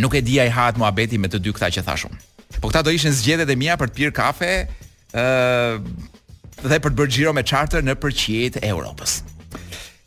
nuk 0.00 0.14
e 0.16 0.20
di 0.24 0.38
ai 0.40 0.48
hahet 0.48 0.78
muhabeti 0.80 1.18
me 1.20 1.28
të 1.28 1.40
dy 1.44 1.52
këta 1.52 1.68
që 1.76 1.82
thashun. 1.84 2.12
Po 2.60 2.68
këta 2.70 2.80
do 2.86 2.90
ishin 2.96 3.12
zgjedhjet 3.12 3.50
e 3.52 3.56
mia 3.60 3.74
për 3.76 3.90
të 3.92 3.96
pirë 3.98 4.14
kafe, 4.16 4.52
ë 4.64 5.24
dhe 6.70 6.78
për 6.80 6.92
të 6.92 6.96
bërë 6.98 7.12
xhiro 7.12 7.34
me 7.36 7.44
charter 7.48 7.84
në 7.84 7.94
përqiejet 8.00 8.56
e 8.62 8.68
Europës. 8.70 9.18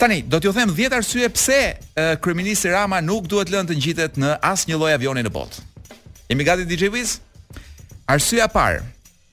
Tani, 0.02 0.24
do 0.26 0.40
t'ju 0.42 0.52
them 0.58 0.74
10 0.76 0.96
arsye 0.98 1.30
pse 1.32 1.60
uh, 1.62 2.16
kryeministri 2.22 2.74
Rama 2.74 3.00
nuk 3.06 3.30
duhet 3.32 3.54
lënë 3.54 3.70
të 3.72 3.78
ngjitet 3.78 4.18
në 4.20 4.34
asnjë 4.46 4.80
lloj 4.82 4.92
avioni 4.98 5.24
në 5.26 5.32
botë. 5.34 5.62
Jemi 6.32 6.48
gati 6.48 6.66
DJ 6.66 6.90
Wiz? 6.94 7.16
Arsyeja 8.08 8.48
parë, 8.52 8.82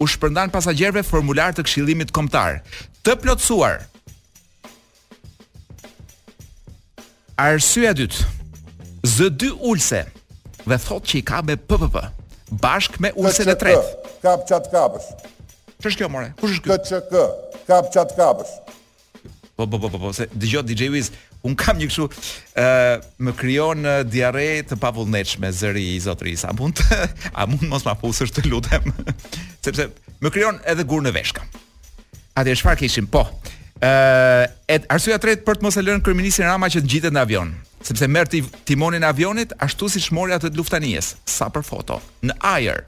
u 0.00 0.06
shpërndan 0.08 0.52
pasagjerëve 0.54 1.02
formular 1.04 1.52
të 1.56 1.64
këshillimit 1.66 2.12
kombëtar 2.14 2.60
të 3.06 3.16
plotësuar. 3.22 3.80
Arsyeja 7.40 7.94
dytë, 7.96 8.26
Z2 9.10 9.50
ulse 9.72 10.04
dhe 10.68 10.76
thot 10.86 11.08
që 11.10 11.18
i 11.18 11.22
ka 11.26 11.40
me 11.42 11.56
PPP 11.58 12.02
bashkë 12.62 13.00
me 13.02 13.10
ulse 13.18 13.46
e 13.48 13.56
tretë. 13.64 14.06
Kap 14.22 14.46
çat 14.48 14.68
kapësh. 14.74 15.10
Ç'është 15.80 15.96
kjo 16.02 16.10
more? 16.12 16.30
Kush 16.38 16.58
është 16.60 16.70
ky? 16.70 16.78
KCK, 16.86 17.26
kap 17.66 17.90
çat 17.92 18.12
kapësh. 18.14 18.54
Po 19.56 19.66
po 19.66 19.80
po 19.80 19.88
po 19.94 19.98
po, 20.00 20.10
se 20.16 20.26
dëgjoj 20.34 20.62
DJ 20.68 20.90
Wiz, 20.94 21.10
un 21.46 21.54
kam 21.56 21.78
një 21.78 21.86
kështu 21.88 22.04
ë 22.06 22.64
uh, 22.64 23.06
më 23.24 23.34
krijon 23.38 23.86
diarre 24.12 24.46
të 24.68 24.76
pavullnetshme 24.82 25.48
zëri 25.56 25.84
i 25.96 26.00
zotërisë. 26.04 26.50
A 26.50 26.56
mund 26.56 26.80
të, 26.80 26.98
a 27.40 27.46
mund 27.48 27.64
mos 27.70 27.84
ma 27.86 27.94
fusësh 28.00 28.32
të 28.36 28.46
lutem? 28.50 28.90
Sepse 29.64 29.88
më 30.20 30.32
krijon 30.34 30.60
edhe 30.68 30.84
gurë 30.88 31.08
në 31.08 31.14
veshkë. 31.16 31.44
Atë 32.40 32.58
çfarë 32.60 32.82
kishim? 32.84 33.08
Po. 33.10 33.26
ë 33.80 33.90
uh, 34.44 34.92
arsyeja 34.92 35.16
tretë 35.22 35.46
për 35.46 35.56
të 35.58 35.64
mos 35.64 35.78
e 35.80 35.84
lënë 35.84 36.04
kriminalin 36.04 36.48
Rama 36.50 36.68
që 36.68 36.82
të 36.82 36.88
ngjitet 36.88 37.12
në 37.16 37.22
avion 37.26 37.52
sepse 37.80 38.04
merr 38.12 38.28
ti 38.28 38.42
timonin 38.68 39.00
e 39.00 39.06
avionit 39.08 39.54
ashtu 39.56 39.86
siç 39.88 40.10
mori 40.12 40.34
atë 40.36 40.50
luftanies, 40.52 41.14
sa 41.24 41.46
për 41.48 41.62
foto, 41.64 41.94
në 42.20 42.34
ajër. 42.44 42.82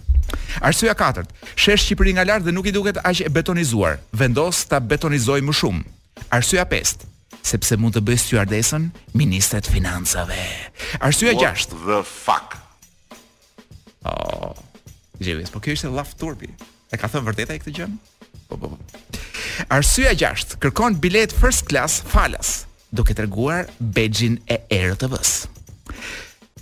Arsyeja 0.68 0.92
katërt, 0.94 1.32
shesh 1.56 1.86
Shqipëri 1.86 2.12
nga 2.12 2.26
lart 2.28 2.44
dhe 2.44 2.52
nuk 2.52 2.68
i 2.68 2.74
duket 2.76 3.00
aq 3.00 3.22
e 3.24 3.32
betonizuar. 3.32 3.96
Vendos 4.12 4.60
ta 4.68 4.82
betonizoj 4.84 5.38
më 5.48 5.56
shumë. 5.56 5.86
Arsyeja 6.28 6.66
pestë, 6.68 7.08
sepse 7.46 7.76
mund 7.80 7.94
të 7.96 8.02
bëjë 8.06 8.22
stewardesën 8.22 8.88
ministret 9.18 9.66
financave. 9.70 10.38
Arsua 11.04 11.34
6. 11.36 11.72
What 11.72 11.76
the 11.86 12.00
fuck? 12.06 12.56
Oh, 14.08 14.52
Gjivis, 15.22 15.50
po 15.54 15.60
kjo 15.62 15.76
ishte 15.76 15.88
turpi. 16.18 16.48
E 16.92 16.98
ka 16.98 17.08
thënë 17.08 17.26
vërdeta 17.28 17.56
i 17.56 17.62
këtë 17.62 17.74
gjë? 17.78 17.88
Po, 18.48 18.56
po, 18.58 18.72
po. 18.72 18.76
Arsua 19.72 20.14
6. 20.18 20.56
Kërkon 20.62 20.98
bilet 21.02 21.32
first 21.34 21.66
class 21.70 22.00
falas, 22.02 22.66
duke 22.92 23.14
treguar 23.16 23.68
bedjin 23.78 24.38
e 24.46 24.60
erë 24.78 24.96
të 25.02 25.10
vës. 25.14 25.32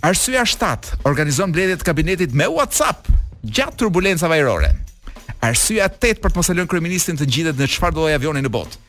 Arsua 0.03 0.45
7. 0.49 1.03
Organizon 1.05 1.53
të 1.53 1.81
kabinetit 1.85 2.33
me 2.33 2.47
WhatsApp 2.49 3.05
gjatë 3.45 3.77
turbulencave 3.83 4.39
ajrore. 4.39 4.71
Arsua 5.45 5.87
8. 5.89 6.17
Për 6.21 6.31
të 6.31 6.37
mëselon 6.41 6.69
kërëministin 6.69 7.21
të 7.21 7.29
gjithet 7.29 7.59
në 7.61 7.69
qëfar 7.69 7.93
dodoj 7.97 8.17
avionin 8.17 8.45
në 8.45 8.53
botë, 8.53 8.79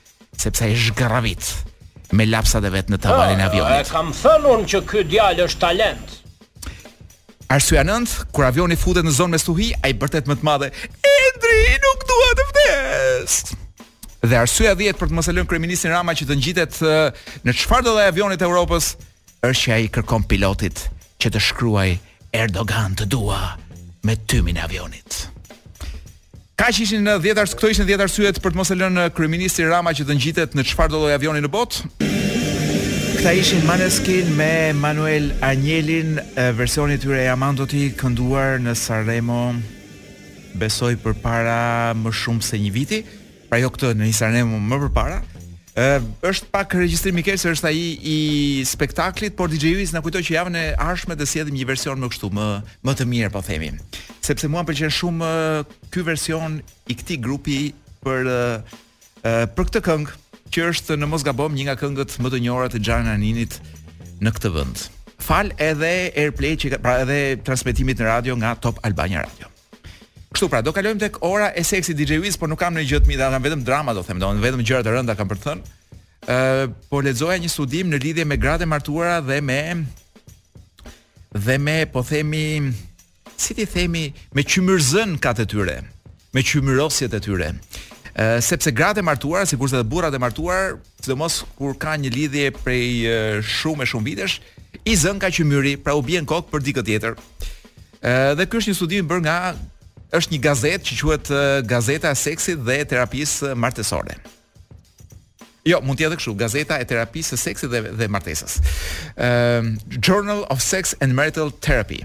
sepse 0.40 0.70
është 0.72 0.96
gravitë 1.00 1.70
me 2.12 2.26
lapsat 2.28 2.64
e 2.68 2.72
vet 2.74 2.90
në 2.92 2.98
tavanin 3.02 3.40
e 3.40 3.44
ah, 3.46 3.50
avionit. 3.50 3.86
E 3.86 3.92
kam 3.92 4.12
thënë 4.14 4.50
unë 4.54 4.68
që 4.72 4.80
ky 4.90 5.02
djalë 5.08 5.46
është 5.46 5.62
talent. 5.62 6.18
Arsyeja 7.52 7.84
nënt, 7.84 8.12
kur 8.32 8.46
avioni 8.48 8.76
futet 8.80 9.04
në 9.04 9.12
zonë 9.16 9.34
me 9.34 9.40
stuhi, 9.42 9.70
ai 9.84 9.92
bërtet 10.00 10.28
më 10.30 10.38
të 10.40 10.46
madhe. 10.48 10.68
Endri 11.12 11.58
nuk 11.86 12.06
dua 12.08 12.30
të 12.38 12.46
vdes. 12.52 13.38
Dhe 14.22 14.38
arsyeja 14.38 14.76
10 14.78 15.00
për 15.00 15.10
të 15.10 15.16
mos 15.18 15.28
e 15.28 15.34
lënë 15.34 15.50
kryeministin 15.50 15.92
Rama 15.92 16.14
që 16.16 16.28
të 16.28 16.36
ngjitet 16.38 16.78
në 17.48 17.56
çfarë 17.58 17.88
do 17.88 17.96
lloj 17.96 18.06
avioni 18.12 18.38
të 18.38 18.46
Evropës, 18.46 18.92
është 19.42 19.58
që 19.64 19.74
ai 19.78 19.90
kërkon 19.96 20.24
pilotit 20.30 20.84
që 21.20 21.32
të 21.34 21.44
shkruaj 21.48 21.88
Erdogan 22.44 22.94
të 22.96 23.10
dua 23.16 23.42
me 24.06 24.16
tymin 24.30 24.58
e 24.60 24.64
avionit. 24.68 25.24
Ka 26.62 26.68
që 26.70 26.78
ishin 26.86 27.00
në 27.02 27.16
djetë 27.24 27.42
këto 27.58 27.68
ishin 27.72 27.82
në 27.82 27.88
djetë 27.90 28.04
syet 28.14 28.36
për 28.44 28.52
të 28.54 28.58
mos 28.60 28.68
e 28.70 28.76
lënë 28.78 28.94
në 28.94 29.04
eh, 29.08 29.12
kryeministri 29.16 29.64
Rama 29.66 29.90
që 29.98 30.04
të 30.06 30.14
njitet 30.14 30.52
në 30.54 30.64
qëfar 30.68 30.92
do 30.92 31.00
dojë 31.02 31.16
avioni 31.18 31.40
në 31.42 31.48
botë? 31.50 31.88
Këta 33.16 33.32
ishin 33.34 33.64
Maneskin 33.66 34.30
me 34.38 34.70
Manuel 34.78 35.26
Anjelin, 35.48 36.20
eh, 36.22 36.52
versionit 36.54 37.02
të 37.02 37.10
rejë 37.16 37.32
Amando 37.34 37.66
ti 37.66 37.88
kënduar 37.98 38.60
në 38.62 38.76
Sarremo 38.78 39.40
besoj 40.62 40.92
për 41.02 41.18
para 41.24 41.58
më 41.98 42.14
shumë 42.20 42.46
se 42.52 42.62
një 42.62 42.70
viti, 42.78 43.02
pra 43.50 43.58
jo 43.58 43.72
këto 43.74 43.90
në 43.98 44.12
një 44.12 44.18
Sarremo 44.20 44.62
më 44.62 44.78
për 44.86 44.94
para 45.00 45.18
është 45.74 46.50
pak 46.52 46.74
regjistrim 46.76 47.16
i 47.18 47.22
keq 47.24 47.40
është 47.48 47.66
ai 47.66 47.98
i 48.02 48.62
spektaklit, 48.68 49.34
por 49.36 49.48
DJ 49.48 49.74
Uis 49.80 49.92
na 49.96 50.02
kujtoi 50.04 50.22
që 50.24 50.34
javën 50.36 50.56
e 50.60 50.64
ardhshme 50.76 51.16
të 51.16 51.26
sjellim 51.26 51.54
një 51.56 51.66
version 51.70 51.98
më 52.00 52.08
kështu, 52.12 52.28
më 52.28 52.46
më 52.84 52.92
të 53.00 53.04
mirë 53.08 53.30
po 53.32 53.40
themi. 53.46 53.72
Sepse 54.22 54.48
mua 54.52 54.64
pëlqen 54.68 54.92
shumë 54.92 55.30
ky 55.92 56.04
version 56.06 56.60
i 56.88 56.94
këtij 56.98 57.20
grupi 57.24 57.60
për 58.04 58.30
për 59.24 59.62
këtë 59.70 59.82
këngë 59.86 60.18
që 60.52 60.66
është 60.68 60.98
në 61.00 61.06
mos 61.08 61.24
gabom 61.24 61.54
një 61.56 61.70
nga 61.70 61.76
këngët 61.80 62.18
më 62.20 62.32
të 62.34 62.42
njohura 62.44 62.68
të 62.72 62.82
Gjana 62.84 63.16
Aninit 63.16 63.56
në 64.22 64.34
këtë 64.36 64.52
vend. 64.58 64.88
Fal 65.22 65.52
edhe 65.62 65.92
Airplay 66.18 66.58
që 66.58 66.80
pra 66.82 66.98
edhe 67.06 67.38
transmetimit 67.46 67.96
në 68.02 68.10
radio 68.10 68.36
nga 68.36 68.52
Top 68.60 68.82
Albania 68.84 69.24
Radio. 69.24 69.48
Kështu 70.32 70.48
pra, 70.48 70.60
do 70.64 70.72
kalojmë 70.72 71.00
tek 71.02 71.16
ora 71.28 71.50
e 71.52 71.62
seksit 71.66 71.98
DJ 71.98 72.16
Wiz, 72.22 72.38
por 72.40 72.48
nuk 72.48 72.60
kam 72.60 72.74
në 72.76 72.86
gjë 72.88 73.02
të 73.04 73.18
kam 73.20 73.42
vetëm 73.44 73.62
drama 73.66 73.92
do 73.94 74.02
them, 74.06 74.18
domun 74.18 74.40
vetëm 74.40 74.62
gjëra 74.64 74.82
të 74.86 74.92
rënda 74.96 75.16
kam 75.16 75.28
për 75.28 75.38
të 75.38 75.46
thënë. 75.46 75.72
Ë, 76.32 76.36
po 76.88 77.00
lexoja 77.04 77.36
një 77.42 77.50
studim 77.52 77.90
në 77.92 77.98
lidhje 78.00 78.24
me 78.30 78.38
gratë 78.40 78.66
martuara 78.66 79.18
dhe 79.20 79.40
me 79.44 79.60
dhe 81.34 81.56
me 81.58 81.76
po 81.92 82.00
themi 82.04 82.72
si 83.40 83.52
ti 83.56 83.64
themi 83.66 84.06
me 84.36 84.44
qymyrzën 84.44 85.18
katë 85.24 85.44
të 85.46 85.50
tyre, 85.52 85.76
me 86.36 86.42
qymyrosjet 86.48 87.12
e 87.12 87.20
tyre. 87.24 87.50
Ë, 88.16 88.40
sepse 88.44 88.72
gratë 88.76 89.02
e 89.02 89.04
martuara, 89.10 89.44
sikurse 89.48 89.76
edhe 89.80 89.88
burrat 89.88 90.16
e 90.16 90.20
martuar, 90.22 90.78
sidomos 91.04 91.42
kur 91.58 91.76
kanë 91.80 92.06
një 92.06 92.14
lidhje 92.16 92.46
prej 92.62 93.42
shumë 93.58 93.84
e 93.84 93.90
shumë 93.92 94.08
vitesh, 94.08 94.40
i 94.88 94.96
zën 94.96 95.20
ka 95.20 95.28
qymyri, 95.34 95.76
pra 95.80 95.92
u 95.98 96.00
bien 96.04 96.24
kokë 96.28 96.48
për 96.54 96.64
dikë 96.70 96.86
tjetër. 96.88 97.20
Ë, 98.00 98.16
dhe 98.40 98.46
ky 98.48 98.60
është 98.62 98.72
një 98.72 98.80
studim 98.80 99.10
bërë 99.12 99.24
nga 99.28 99.36
është 100.16 100.32
një 100.36 100.40
gazetë 100.44 100.86
që 100.88 100.96
quhet 101.00 101.30
Gazeta 101.70 102.10
e 102.12 102.18
seksit 102.20 102.62
dhe 102.66 102.80
terapisë 102.88 103.54
martesore. 103.58 104.18
Jo, 105.66 105.78
mund 105.84 105.98
të 106.00 106.08
edhe 106.08 106.16
kështu, 106.18 106.34
Gazeta 106.40 106.78
e 106.82 106.86
terapisë 106.90 107.36
së 107.36 107.40
seksit 107.40 107.70
dhe 107.72 107.80
dhe 108.00 108.08
martesës. 108.12 108.56
Journal 110.02 110.42
of 110.52 110.62
Sex 110.64 110.94
and 111.00 111.14
Marital 111.18 111.52
Therapy. 111.64 112.00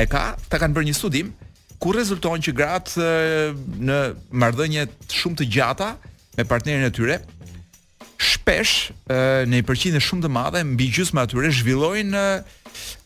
E 0.00 0.06
ka, 0.10 0.24
ta 0.50 0.58
kanë 0.58 0.74
bërë 0.76 0.88
një 0.90 0.96
studim 0.98 1.30
ku 1.82 1.92
rezulton 1.94 2.40
që 2.42 2.52
gratë 2.56 3.06
në 3.86 3.98
marrëdhënie 4.40 4.86
shumë 5.12 5.38
të 5.42 5.48
gjata 5.56 5.92
me 6.38 6.46
partnerin 6.48 6.86
e 6.88 6.92
tyre 6.96 7.18
shpesh 8.24 8.72
në 9.10 9.58
një 9.58 9.66
përqindje 9.68 10.00
shumë 10.02 10.24
të 10.24 10.30
madhe 10.32 10.62
mbi 10.64 10.88
gjysmën 10.96 11.20
e 11.20 11.26
atyre 11.28 11.50
zhvillojnë 11.60 12.22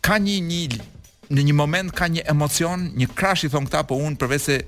ka 0.06 0.20
një 0.22 0.36
një 0.46 0.78
në 1.32 1.44
një 1.48 1.54
moment 1.56 1.92
ka 1.92 2.08
një 2.10 2.24
emocion, 2.32 2.88
një 2.98 3.08
krash 3.16 3.44
i 3.46 3.50
thon 3.52 3.66
këta, 3.68 3.84
po 3.88 3.98
unë, 4.00 4.16
përveç 4.20 4.44
se 4.44 4.58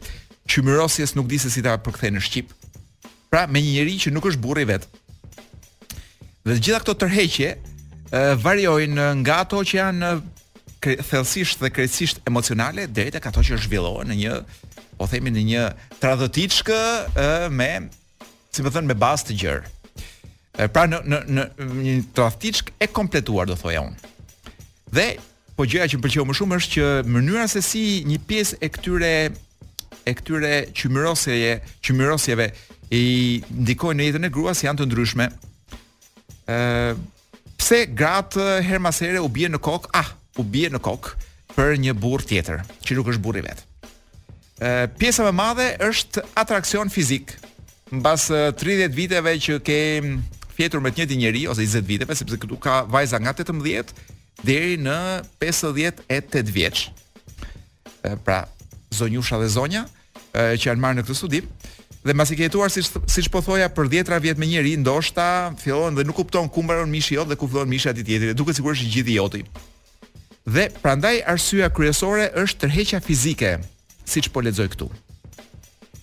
çymyrosjes 0.50 1.14
nuk 1.16 1.28
di 1.30 1.38
se 1.40 1.50
si 1.52 1.62
ta 1.64 1.76
përkthej 1.80 2.12
në 2.14 2.22
shqip. 2.26 2.52
Pra 3.32 3.44
me 3.48 3.62
një 3.62 3.76
njerëz 3.78 4.00
që 4.06 4.12
nuk 4.14 4.26
është 4.30 4.42
burri 4.44 4.66
vet. 4.68 4.86
Dhe 6.44 6.56
të 6.56 6.58
gjitha 6.64 6.80
këto 6.82 6.96
tërheqje 7.04 7.52
variojnë 8.42 9.06
nga 9.22 9.40
ato 9.44 9.60
që 9.62 9.78
janë 9.78 10.10
thellësisht 10.82 11.60
dhe 11.62 11.68
krejtësisht 11.76 12.22
emocionale 12.26 12.88
deri 12.96 13.12
tek 13.14 13.28
ato 13.30 13.42
që 13.44 13.60
zhvillohen 13.66 14.10
në 14.10 14.16
një, 14.16 14.38
po 14.98 15.06
themi 15.08 15.30
në 15.34 15.44
një 15.50 15.66
tradhëtiçkë 16.00 16.80
me, 17.54 17.70
si 18.50 18.64
më 18.64 18.72
thon 18.74 18.88
me 18.88 18.96
bazë 18.98 19.30
të 19.30 19.38
gjerë. 19.42 19.76
Pra 20.74 20.84
në 20.90 20.98
në 21.08 21.18
në 21.36 21.44
një 21.76 21.98
tradhëtiçkë 22.18 22.74
e 22.82 22.90
kompletuar 22.92 23.48
do 23.48 23.54
thoja 23.60 23.84
unë. 23.86 23.98
Dhe 24.90 25.08
po 25.60 25.66
gjëja 25.68 25.90
që 25.92 25.98
më 25.98 26.04
pëlqeu 26.06 26.24
më 26.24 26.34
shumë 26.38 26.56
është 26.60 26.70
që 26.72 26.84
mënyra 27.12 27.42
se 27.52 27.60
si 27.64 27.80
një 28.08 28.20
pjesë 28.28 28.56
e 28.64 28.68
këtyre 28.74 29.08
e 30.08 30.12
këtyre 30.16 30.52
qymyrosjeve, 30.78 31.50
qymyrosjeve 31.84 32.46
i 32.96 33.02
ndikojnë 33.60 33.98
në 34.00 34.06
jetën 34.08 34.26
e 34.26 34.30
gruas 34.32 34.62
si 34.62 34.64
janë 34.70 34.80
të 34.80 34.86
ndryshme. 34.88 35.26
ë 35.28 36.94
pse 37.60 37.80
grat 37.98 38.38
her 38.64 38.80
mas 38.80 39.02
here 39.04 39.20
u 39.20 39.28
bie 39.28 39.48
në 39.52 39.60
kok? 39.60 39.90
Ah, 39.92 40.08
u 40.40 40.42
bie 40.48 40.70
në 40.72 40.80
kok 40.80 41.10
për 41.52 41.76
një 41.84 41.92
burr 42.00 42.24
tjetër, 42.24 42.62
që 42.80 42.96
nuk 42.96 43.10
është 43.12 43.22
burri 43.26 43.44
vet. 43.44 43.60
ë 44.64 44.88
pjesa 44.96 45.26
më 45.26 45.28
e 45.28 45.38
madhe 45.42 45.68
është 45.90 46.24
atraksion 46.40 46.88
fizik. 46.88 47.36
Mbas 47.92 48.30
30 48.32 48.96
viteve 48.96 49.36
që 49.44 49.60
ke 49.60 49.78
fjetur 50.56 50.80
me 50.80 50.88
të 50.88 51.02
njëjtin 51.02 51.20
njerëj 51.20 51.46
ose 51.52 51.68
20 51.68 51.84
viteve, 51.84 52.16
sepse 52.16 52.40
këtu 52.40 52.56
ka 52.64 52.84
vajza 52.88 53.20
nga 53.20 53.34
18 53.34 53.92
deri 54.44 54.76
në 54.80 54.96
58 55.42 56.42
vjeç. 56.54 56.86
Pra, 58.24 58.44
zonjusha 58.94 59.38
dhe 59.42 59.48
zonja 59.52 59.84
që 60.34 60.62
janë 60.70 60.80
marrë 60.80 61.00
në 61.00 61.04
këtë 61.04 61.16
studim 61.18 61.48
dhe 62.00 62.14
mbasi 62.16 62.36
ke 62.38 62.46
jetuar 62.46 62.70
siç 62.72 62.86
siç 63.12 63.26
po 63.28 63.42
thoja 63.44 63.66
për 63.76 63.90
10ra 63.92 64.16
vjet 64.24 64.38
me 64.40 64.46
njëri, 64.48 64.72
ndoshta 64.80 65.50
fillon 65.60 65.92
dhe 65.98 66.04
nuk 66.08 66.16
kupton 66.16 66.48
ku 66.48 66.62
mbaron 66.64 66.88
mishi 66.88 67.18
jot 67.18 67.28
dhe 67.28 67.36
ku 67.36 67.44
fillon 67.50 67.68
mishi 67.68 67.90
atij 67.90 68.06
tjetrit. 68.08 68.36
Duket 68.38 68.56
sikur 68.56 68.72
është 68.72 68.88
gjithë 68.94 69.12
i 69.12 69.16
joti. 69.18 69.42
Dhe 70.48 70.64
prandaj 70.80 71.18
arsyeja 71.28 71.68
kryesore 71.68 72.30
është 72.40 72.62
tërheqja 72.64 73.02
fizike, 73.04 73.50
siç 74.08 74.30
po 74.32 74.40
lexoj 74.40 74.70
këtu. 74.72 74.88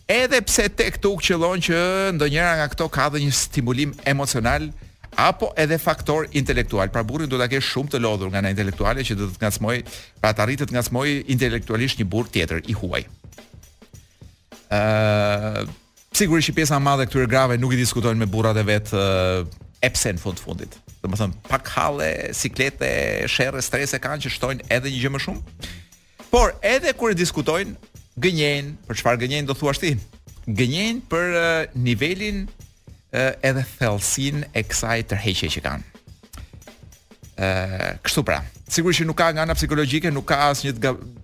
Edhe 0.06 0.44
pse 0.46 0.68
tek 0.70 1.02
u 1.10 1.16
qëllon 1.18 1.66
që 1.66 1.82
ndonjëra 2.20 2.54
nga 2.60 2.70
këto 2.76 2.86
ka 2.94 3.10
dhe 3.16 3.26
një 3.26 3.34
stimulim 3.36 3.98
emocional, 4.08 4.70
apo 5.18 5.50
edhe 5.58 5.78
faktor 5.82 6.28
intelektual. 6.32 6.90
Pra 6.90 7.04
burri 7.04 7.28
do 7.32 7.38
ta 7.42 7.48
kesh 7.52 7.72
shumë 7.74 7.92
të 7.96 8.02
lodhur 8.06 8.30
nga 8.32 8.40
ana 8.44 8.52
intelektuale 8.54 9.04
që 9.06 9.18
do 9.20 9.28
të 9.34 9.42
ngacmoj, 9.44 9.78
pra 10.22 10.32
të 10.34 10.44
arritet 10.46 10.72
ngacmoj 10.76 11.08
intelektualisht 11.34 12.00
një 12.02 12.08
burr 12.12 12.30
tjetër 12.34 12.60
i 12.72 12.76
huaj. 12.78 13.04
Ëh, 14.68 14.78
uh, 14.78 15.64
sigurisht 16.18 16.54
pjesa 16.56 16.78
e 16.78 16.84
madhe 16.84 17.08
këtyre 17.10 17.28
grave 17.30 17.58
nuk 17.58 17.74
i 17.76 17.80
diskutojnë 17.82 18.22
me 18.24 18.28
burrat 18.30 18.58
e 18.62 18.66
vet 18.68 18.94
uh, 18.94 19.42
epse 19.82 20.14
në 20.16 20.22
fund 20.22 20.42
fundit. 20.42 20.78
Do 21.02 21.10
të 21.12 21.18
them 21.22 21.34
pak 21.50 21.74
halle, 21.78 22.12
siklete, 22.38 22.94
sherrë, 23.30 23.62
strese 23.66 23.98
kanë 24.02 24.26
që 24.28 24.34
shtojnë 24.38 24.70
edhe 24.78 24.92
një 24.94 25.02
gjë 25.04 25.14
më 25.16 25.24
shumë. 25.26 25.70
Por 26.30 26.54
edhe 26.66 26.94
kur 27.00 27.14
e 27.16 27.18
diskutojnë, 27.18 27.74
gënjejnë, 28.22 28.76
për 28.88 29.02
çfarë 29.02 29.22
gënjejnë 29.24 29.50
do 29.52 29.56
thuash 29.58 29.80
ti? 29.82 29.96
Gënjejnë 30.48 31.06
për 31.12 31.38
uh, 31.42 31.48
nivelin 31.86 32.46
edhe 33.42 33.64
thellësinë 33.78 34.50
e 34.58 34.64
kësaj 34.68 34.98
tërheqje 35.12 35.50
që 35.56 35.62
kanë. 35.66 35.96
Ë, 37.38 37.48
kështu 38.04 38.24
pra. 38.28 38.42
Sigurisht 38.68 39.00
që 39.04 39.08
nuk 39.08 39.18
ka 39.22 39.30
nga 39.32 39.46
ana 39.46 39.56
psikologjike, 39.56 40.10
nuk 40.12 40.28
ka 40.28 40.40
asnjë 40.52 40.74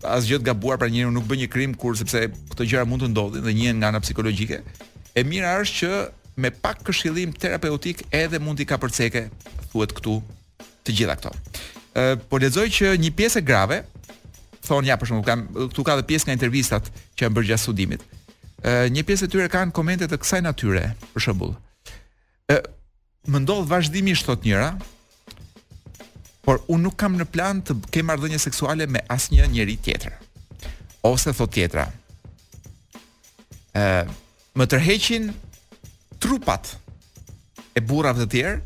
asgjë 0.08 0.40
të 0.44 0.48
gabuar 0.52 0.80
pra 0.80 0.88
njëri, 0.88 1.12
nuk 1.12 1.26
bën 1.28 1.42
një 1.44 1.50
krim 1.52 1.74
kur 1.76 1.98
sepse 2.00 2.28
këto 2.54 2.68
gjëra 2.70 2.86
mund 2.88 3.04
të 3.04 3.10
ndodhin 3.12 3.44
dhe 3.48 3.56
një 3.58 3.74
nga 3.82 3.90
ana 3.92 4.02
psikologjike. 4.04 4.62
E 5.18 5.24
mira 5.28 5.58
është 5.62 5.82
që 5.82 6.04
me 6.40 6.54
pak 6.64 6.86
këshillim 6.88 7.34
terapeutik 7.36 8.06
edhe 8.16 8.40
mund 8.42 8.58
t'i 8.62 8.66
kapërceke, 8.70 9.28
thuhet 9.74 9.92
këtu 9.98 10.16
të 10.86 10.96
gjitha 11.02 11.18
këto. 11.20 11.34
Ë, 12.00 12.16
po 12.30 12.40
lexoj 12.42 12.70
që 12.78 12.94
një 13.02 13.12
pjesë 13.18 13.44
grave 13.46 13.82
thonë 14.64 14.90
ja 14.94 14.96
për 14.96 15.10
shkak 15.12 15.26
kam 15.28 15.44
këtu 15.52 15.84
ka 15.84 15.98
dhe 16.00 16.08
pjesë 16.08 16.30
nga 16.30 16.38
intervistat 16.40 16.88
që 17.20 17.26
janë 17.28 17.36
bërë 17.36 17.52
gjatë 17.52 17.66
studimit. 17.66 18.08
Ë, 18.64 18.88
një 18.96 19.04
pjesë 19.04 19.28
e 19.28 19.34
tyre 19.34 19.52
kanë 19.52 19.76
komente 19.76 20.08
të 20.08 20.22
kësaj 20.24 20.40
natyre, 20.48 20.86
për 21.14 21.26
shembull 21.28 21.54
e, 22.52 22.60
më 23.32 23.42
ndodh 23.44 23.68
vazhdimisht 23.70 24.28
thot 24.28 24.44
njëra, 24.44 24.74
por 26.44 26.60
unë 26.68 26.84
nuk 26.88 26.98
kam 27.00 27.16
në 27.20 27.28
plan 27.32 27.62
të 27.64 27.78
kem 27.96 28.10
marrëdhënie 28.10 28.42
seksuale 28.42 28.88
me 28.92 29.00
asnjë 29.14 29.46
njerëz 29.54 29.80
tjetër. 29.86 30.18
Ose 31.08 31.32
thot 31.36 31.54
tjetra. 31.56 31.86
ë 33.74 34.08
më 34.54 34.66
tërheqin 34.70 35.32
trupat 36.22 36.76
e 37.74 37.82
burrave 37.82 38.22
të 38.22 38.28
tjerë, 38.34 38.60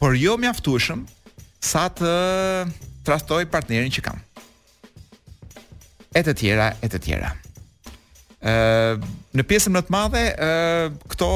por 0.00 0.14
jo 0.16 0.38
mjaftueshëm 0.40 1.02
sa 1.60 1.82
të 1.92 2.08
trastoj 3.04 3.44
partnerin 3.52 3.92
që 3.92 4.04
kam. 4.06 4.22
E 6.16 6.22
të 6.24 6.32
tjera, 6.34 6.70
e 6.80 6.86
të 6.88 7.02
tjera. 7.04 7.34
ë 8.40 9.34
në 9.34 9.42
pjesën 9.42 9.72
më 9.74 9.82
të 9.82 9.92
madhe, 9.92 10.22
ë 10.30 10.48
këto 11.10 11.30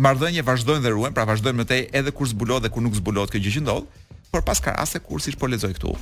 marrëdhënie 0.00 0.42
vazhdojnë 0.46 0.82
dhe 0.84 0.92
ruajnë, 0.96 1.16
pra 1.16 1.26
vazhdojnë 1.28 1.60
më 1.60 1.66
tej 1.68 1.82
edhe 2.00 2.12
kur 2.16 2.28
zbulohet 2.30 2.64
dhe 2.64 2.72
kur 2.72 2.84
nuk 2.84 2.96
zbulohet 2.96 3.32
kjo 3.34 3.42
gjë 3.44 3.52
që 3.58 3.62
ndodh, 3.66 4.02
por 4.32 4.44
pas 4.46 4.60
ka 4.64 4.72
raste 4.78 5.00
kur 5.04 5.20
siç 5.20 5.36
po 5.38 5.48
lexoj 5.52 5.74
këtu. 5.76 5.92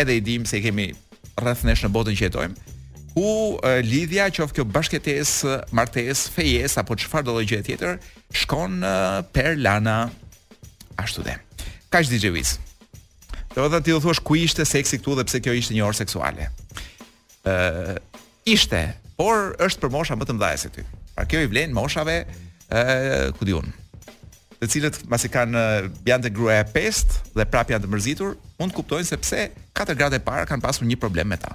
Edhe 0.00 0.16
i 0.18 0.22
dim 0.26 0.44
se 0.48 0.58
i 0.58 0.64
kemi 0.64 0.88
rreth 1.38 1.64
nesh 1.68 1.84
në 1.86 1.92
botën 1.94 2.16
që 2.18 2.26
jetojmë, 2.28 2.76
ku 3.14 3.22
e, 3.62 3.76
lidhja 3.86 4.26
qof 4.34 4.52
kjo 4.54 4.64
bashkëtesë, 4.74 5.54
martesë, 5.76 6.32
fejes 6.34 6.74
apo 6.80 6.96
çfarë 6.98 7.28
do 7.28 7.36
të 7.38 7.44
gjë 7.52 7.60
tjetër, 7.68 7.98
shkon 8.42 8.80
e, 8.82 8.94
per 9.36 9.54
lana 9.62 10.00
ashtu 11.00 11.22
dhe. 11.26 11.36
Kaç 11.94 12.10
DJ 12.10 12.32
Wiz. 12.34 12.56
Do 13.54 13.60
të 13.62 13.68
thotë 13.70 13.84
ti 13.86 13.94
u 13.94 14.00
thua 14.02 14.16
ku 14.26 14.34
ishte 14.40 14.66
seksi 14.66 14.98
këtu 14.98 15.14
dhe 15.20 15.26
pse 15.28 15.38
kjo 15.44 15.54
ishte 15.60 15.76
një 15.76 15.84
orë 15.86 16.00
seksuale. 16.00 16.50
ë 17.46 18.00
ishte, 18.50 18.80
por 19.20 19.54
është 19.62 19.78
për 19.84 19.92
mosha 19.94 20.16
më 20.18 20.26
të 20.26 20.34
mëdha 20.34 20.56
se 20.58 20.70
ti. 20.74 20.82
Pra 21.14 21.22
kjo 21.28 21.44
i 21.44 21.50
vlen 21.52 21.74
moshave 21.76 22.24
ë 22.72 23.32
ku 23.36 23.44
diun 23.48 23.66
të 24.60 24.68
cilët 24.70 24.98
pasi 25.10 25.28
kanë 25.28 25.58
janë 26.08 26.28
të 26.28 26.32
gruaja 26.36 26.64
pest 26.72 27.18
dhe 27.34 27.44
prapë 27.44 27.74
janë 27.74 27.84
të 27.84 27.88
mërzitur, 27.92 28.30
mund 28.56 28.72
të 28.72 28.78
kuptojnë 28.78 29.08
se 29.10 29.18
pse 29.20 29.40
4 29.76 29.96
gradë 29.98 30.20
e 30.20 30.24
para 30.24 30.46
kanë 30.48 30.64
pasur 30.64 30.86
një 30.88 30.96
problem 31.02 31.28
me 31.28 31.36
ta. 31.36 31.50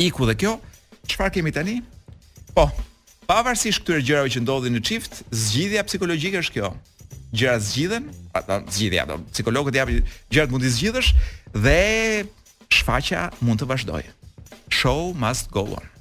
Iku 0.00 0.24
dhe 0.30 0.36
kjo, 0.40 0.54
çfarë 1.10 1.34
kemi 1.34 1.52
tani? 1.52 1.74
Po, 2.56 2.64
pavarësisht 3.28 3.82
këtyre 3.82 4.00
gjërave 4.08 4.32
që 4.32 4.44
ndodhin 4.46 4.76
në 4.78 4.82
çift, 4.88 5.20
zgjidhja 5.28 5.84
psikologjike 5.90 6.40
është 6.46 6.54
kjo. 6.56 6.70
Gjërat 7.36 7.66
zgjidhen, 7.68 8.08
ata 8.32 8.62
zgjidhja, 8.72 9.04
do 9.10 9.18
psikologët 9.34 9.76
japin 9.76 10.00
gjërat 10.32 10.54
mund 10.54 10.64
të 10.64 10.72
zgjidhësh 10.78 11.12
dhe 11.66 11.78
shfaqja 12.72 13.26
mund 13.44 13.60
të 13.60 13.68
vazhdojë. 13.74 14.14
Show 14.72 15.10
must 15.18 15.52
go 15.52 15.66
on. 15.76 15.92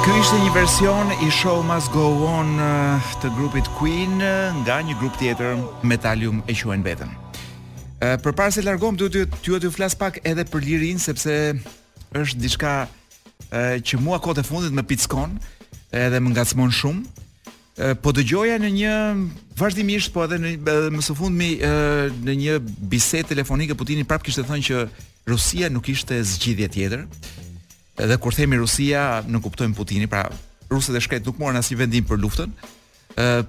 Ky 0.00 0.14
ishte 0.16 0.38
një 0.40 0.52
version 0.54 1.10
i 1.20 1.26
Show 1.30 1.58
Must 1.68 1.90
Go 1.92 2.06
On 2.24 2.54
të 3.20 3.28
grupit 3.36 3.66
Queen 3.76 4.14
nga 4.64 4.78
një 4.86 4.94
grup 4.96 5.18
tjetër, 5.20 5.58
Metalium 5.84 6.38
e 6.48 6.54
quajnë 6.56 6.86
veten. 6.86 7.10
Përpara 8.24 8.48
se 8.54 8.62
të 8.62 8.70
largojmë, 8.70 8.96
duhet 9.02 9.36
ju 9.44 9.58
të 9.60 9.66
ju 9.68 9.72
flas 9.74 9.92
pak 10.00 10.16
edhe 10.24 10.46
për 10.48 10.64
Lirin 10.64 11.02
sepse 11.02 11.34
është 12.16 12.40
diçka 12.40 12.72
që 13.52 14.00
mua 14.00 14.22
kot 14.24 14.40
e 14.40 14.46
fundit 14.48 14.72
më 14.72 14.86
pickon 14.88 15.36
edhe 15.92 16.22
më 16.24 16.32
ngacmon 16.32 16.72
shumë. 16.78 17.26
Po 18.00 18.14
dëgjoja 18.16 18.56
në 18.62 18.72
një 18.80 18.94
vazhdimisht 19.60 20.14
po 20.16 20.24
edhe 20.24 20.40
në 20.40 20.54
edhe 20.64 20.94
më 20.96 21.04
së 21.10 21.18
fundmi 21.20 21.50
në 21.60 22.38
një 22.46 22.56
bisedë 22.96 23.28
telefonike 23.34 23.76
Putini 23.76 24.08
prapë 24.08 24.30
kishte 24.30 24.48
thënë 24.48 24.66
që 24.70 24.84
Rusia 25.28 25.68
nuk 25.76 25.92
ishte 25.92 26.22
zgjidhje 26.24 26.72
tjetër. 26.78 27.04
Edhe 28.00 28.16
kur 28.22 28.32
themi 28.34 28.56
Rusia, 28.60 29.20
në 29.28 29.40
kuptojmë 29.44 29.76
Putini, 29.76 30.06
pra 30.10 30.24
rusët 30.70 30.96
e 30.96 31.02
shkret 31.04 31.26
nuk 31.28 31.40
morën 31.40 31.58
asnjë 31.60 31.80
vendim 31.82 32.06
për 32.08 32.20
luftën. 32.22 32.52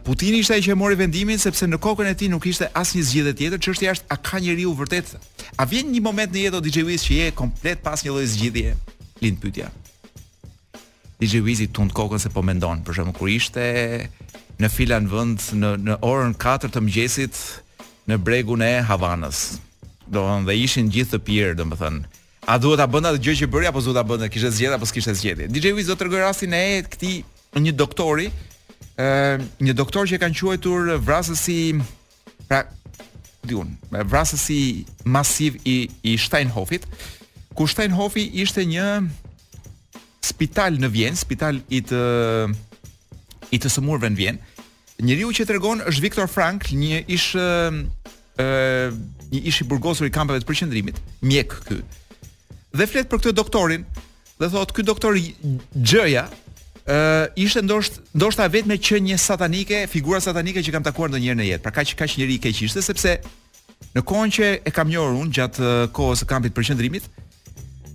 Putini 0.04 0.42
ishte 0.42 0.56
ai 0.58 0.64
që 0.66 0.74
e 0.74 0.78
mori 0.80 0.98
vendimin 1.00 1.38
sepse 1.40 1.68
në 1.70 1.78
kokën 1.86 2.08
e 2.10 2.16
tij 2.18 2.32
nuk 2.34 2.42
kishte 2.44 2.68
asnjë 2.76 3.04
zgjidhje 3.12 3.34
tjetër, 3.40 3.62
çështja 3.62 3.92
është 3.96 4.10
a 4.12 4.18
ka 4.26 4.40
njeriu 4.42 4.74
vërtet? 4.76 5.14
A 5.62 5.68
vjen 5.70 5.92
një 5.94 6.02
moment 6.04 6.34
në 6.34 6.44
jetë 6.48 6.60
o 6.60 6.64
DJ 6.66 6.84
Wiz 6.88 7.06
që 7.06 7.20
je 7.20 7.28
komplet 7.38 7.80
pa 7.86 7.94
asnjë 7.96 8.12
lloj 8.16 8.26
zgjidhje? 8.34 8.74
Lind 9.22 9.40
pyetja. 9.44 9.70
DJ 11.22 11.44
Wiz 11.46 11.62
i 11.62 11.70
tund 11.70 11.94
kokën 11.96 12.20
se 12.20 12.32
po 12.34 12.42
mendon, 12.44 12.82
për 12.84 12.98
shembull 13.00 13.16
kur 13.20 13.32
ishte 13.32 13.68
në 14.60 14.72
filan 14.74 15.06
vend 15.12 15.46
në 15.62 15.76
në 15.88 16.00
orën 16.10 16.34
4 16.42 16.72
të 16.74 16.82
mëngjesit 16.82 17.40
në 18.10 18.18
bregun 18.26 18.66
e 18.66 18.74
Havanës. 18.90 19.46
Domthon 20.12 20.50
dhe 20.50 20.58
ishin 20.66 20.90
gjithë 20.92 21.16
të 21.20 21.24
pirë, 21.30 21.54
domethënë, 21.62 22.02
A 22.52 22.58
duhet 22.60 22.82
ta 22.84 22.88
bënda 22.92 23.14
atë 23.16 23.22
gjë 23.24 23.34
që 23.42 23.48
bëri 23.52 23.68
apo 23.70 23.80
duhet 23.80 23.96
ta 23.96 24.04
bënda? 24.04 24.28
Kishte 24.32 24.50
zgjedhje 24.52 24.76
apo 24.76 24.88
s'kishte 24.90 25.14
zgjedhje? 25.16 25.46
DJ 25.48 25.70
Wiz 25.78 25.88
do 25.88 25.96
të 25.96 26.10
rastin 26.20 26.52
e 26.58 26.82
këtij 26.84 27.22
një 27.64 27.72
doktori, 27.80 28.26
ë 29.00 29.38
një 29.64 29.76
doktor 29.80 30.10
që 30.10 30.18
e 30.18 30.20
kanë 30.20 30.36
quajtur 30.40 30.90
vrasësi 31.06 31.58
pra 32.50 32.66
diun, 33.48 33.72
me 33.94 34.04
vrasësi 34.04 34.84
masiv 35.08 35.62
i 35.64 35.78
i 36.04 36.18
Steinhofit, 36.20 36.90
ku 37.56 37.70
Steinhofi 37.72 38.28
ishte 38.44 38.68
një 38.68 38.90
spital 40.32 40.76
në 40.84 40.92
Vjen, 40.92 41.16
spital 41.18 41.62
i 41.72 41.80
të 41.88 42.04
i 43.56 43.60
të 43.64 43.72
sëmurëve 43.78 44.12
në 44.12 44.20
Vjen. 44.20 44.42
Njëriu 45.02 45.32
që 45.40 45.48
të 45.48 45.56
është 45.56 46.04
Viktor 46.04 46.28
Frank, 46.28 46.68
një 46.76 47.00
ishë 47.16 47.48
një 48.92 49.42
ishë 49.48 49.64
i 49.64 49.70
burgosur 49.72 50.08
i 50.08 50.12
kampeve 50.12 50.44
të 50.44 50.48
përqëndrimit, 50.50 51.00
mjekë 51.24 51.58
këtë, 51.64 51.80
dhe 52.78 52.88
flet 52.88 53.10
për 53.10 53.20
këtë 53.22 53.36
doktorin 53.38 53.84
dhe 54.40 54.50
thot 54.54 54.72
ky 54.74 54.86
doktor 54.88 55.18
Gjëja 55.76 56.26
ë 56.26 56.96
uh, 56.96 57.40
ishte 57.40 57.62
ndosht 57.64 58.00
ndoshta 58.18 58.48
vetme 58.52 58.78
që 58.82 59.02
një 59.06 59.18
satanike, 59.22 59.84
figura 59.92 60.22
satanike 60.24 60.64
që 60.66 60.74
kam 60.74 60.86
takuar 60.86 61.12
ndonjëherë 61.12 61.38
në 61.40 61.48
jetë. 61.52 61.62
Pra 61.62 61.74
kaq 61.76 61.92
kaq 62.00 62.16
njëri 62.18 62.40
i 62.40 62.42
keq 62.42 62.62
ishte 62.66 62.82
sepse 62.82 63.18
në 63.96 64.02
kohën 64.08 64.34
që 64.34 64.48
e 64.66 64.74
kam 64.74 64.90
njohur 64.90 65.20
unë 65.22 65.36
gjatë 65.38 65.72
kohës 65.96 66.24
së 66.24 66.28
kampit 66.32 66.56
për 66.58 66.68
qendrimit, 66.72 67.06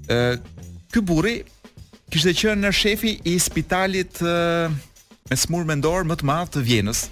ë 0.06 0.18
uh, 0.36 0.42
ky 0.94 1.02
burri 1.02 1.38
kishte 2.14 2.34
qenë 2.44 2.62
në 2.68 2.72
shefi 2.78 3.16
i 3.26 3.34
spitalit 3.42 4.20
uh, 4.22 4.68
me 5.26 5.36
smur 5.40 5.66
mendor 5.66 6.06
më 6.06 6.20
të 6.20 6.28
madh 6.28 6.52
të 6.54 6.62
Vjenës 6.68 7.06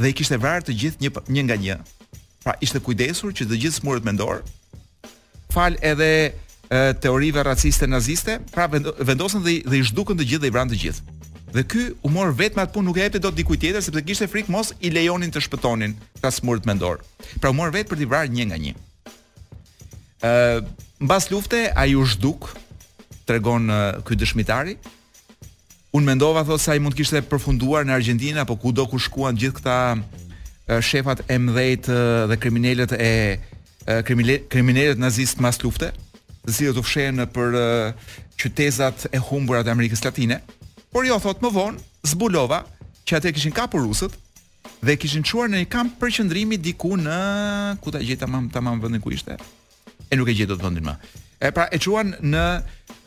dhe 0.00 0.12
i 0.12 0.14
kishte 0.16 0.38
vrarë 0.40 0.68
të 0.68 0.78
gjithë 0.84 1.08
një 1.08 1.26
një 1.34 1.44
nga 1.48 1.56
një. 1.64 1.80
Pra 2.44 2.54
ishte 2.64 2.78
kujdesur 2.84 3.34
që 3.36 3.48
të 3.50 3.58
gjithë 3.64 3.80
smurët 3.80 4.06
mendor 4.06 4.44
fal 5.52 5.74
edhe 5.84 6.12
e, 6.70 6.94
teorive 6.94 7.42
raciste 7.42 7.86
naziste, 7.86 8.40
pra 8.54 8.68
vendosen 9.02 9.42
dhe 9.42 9.58
dhe 9.66 9.80
i 9.82 9.88
zhdukën 9.90 10.18
të 10.18 10.28
gjithë 10.32 10.44
dhe 10.44 10.50
i 10.50 10.54
vranë 10.54 10.72
të 10.74 10.78
gjithë. 10.82 11.16
Dhe 11.50 11.64
ky 11.66 11.84
u 12.06 12.10
mor 12.14 12.30
vetëm 12.38 12.62
atë 12.62 12.74
punë, 12.76 12.86
nuk 12.88 13.00
e 13.00 13.04
hapte 13.08 13.18
dot 13.24 13.34
dikujt 13.34 13.60
tjetër 13.64 13.82
sepse 13.82 14.04
kishte 14.06 14.28
frikë 14.30 14.52
mos 14.54 14.70
i 14.86 14.92
lejonin 14.94 15.32
të 15.34 15.42
shpëtonin 15.48 15.96
ta 16.22 16.30
smurit 16.30 16.68
mendor. 16.68 17.00
Pra 17.42 17.50
u 17.50 17.56
mor 17.58 17.72
vetë 17.74 17.90
për 17.90 17.98
t'i 17.98 18.06
vrarë 18.06 18.34
një 18.36 18.46
nga 18.52 18.58
një. 18.66 18.72
Ë, 20.24 20.32
mbas 21.02 21.26
lufte 21.34 21.64
ai 21.74 21.96
u 21.98 22.06
zhduk, 22.06 22.52
tregon 23.26 23.66
ky 24.06 24.14
dëshmitari. 24.22 24.76
Un 25.98 26.06
mendova 26.06 26.44
thotë 26.46 26.62
se 26.62 26.70
ai 26.70 26.78
mund 26.82 26.94
kishte 26.94 27.18
përfunduar 27.26 27.82
në 27.82 27.96
Argjentinë 27.96 28.44
apo 28.44 28.54
kudo 28.62 28.84
ku 28.86 29.00
shkuan 29.02 29.34
gjithë 29.38 29.56
këta 29.58 29.78
shefat 30.86 31.24
e 31.26 31.40
mëdhtë 31.42 31.96
dhe 32.30 32.38
kriminalet 32.38 32.94
e 32.94 33.10
kriminalet 34.54 35.02
nazist 35.02 35.42
mbas 35.42 35.58
lufte, 35.64 35.90
si 36.48 36.64
u 36.68 36.72
të 36.74 37.26
për 37.34 37.56
uh, 37.92 39.04
e 39.12 39.20
humbura 39.20 39.62
të 39.64 39.72
Amerikës 39.74 40.04
Latine. 40.04 40.40
Por 40.92 41.04
jo, 41.06 41.18
thot 41.20 41.42
më 41.44 41.50
vonë, 41.54 41.78
zbulova 42.08 42.62
që 43.06 43.18
atë 43.20 43.32
kishin 43.36 43.52
kapur 43.52 43.82
rusët 43.84 44.12
dhe 44.80 44.96
kishin 44.96 45.22
çuar 45.22 45.50
në 45.52 45.60
një 45.62 45.68
kamp 45.70 45.98
përqendrimi 46.00 46.56
diku 46.56 46.94
në 46.96 47.80
ku 47.84 47.92
ta 47.92 48.00
gjeta 48.00 48.26
mam 48.28 48.48
tamam 48.50 48.80
vendin 48.82 49.02
ku 49.04 49.12
ishte. 49.12 49.36
E 50.10 50.16
nuk 50.16 50.28
e 50.28 50.34
gjetë 50.34 50.54
dot 50.54 50.62
vendin 50.64 50.86
më. 50.88 50.96
E 51.40 51.50
pra 51.54 51.68
e 51.72 51.78
çuan 51.80 52.14
në 52.22 52.46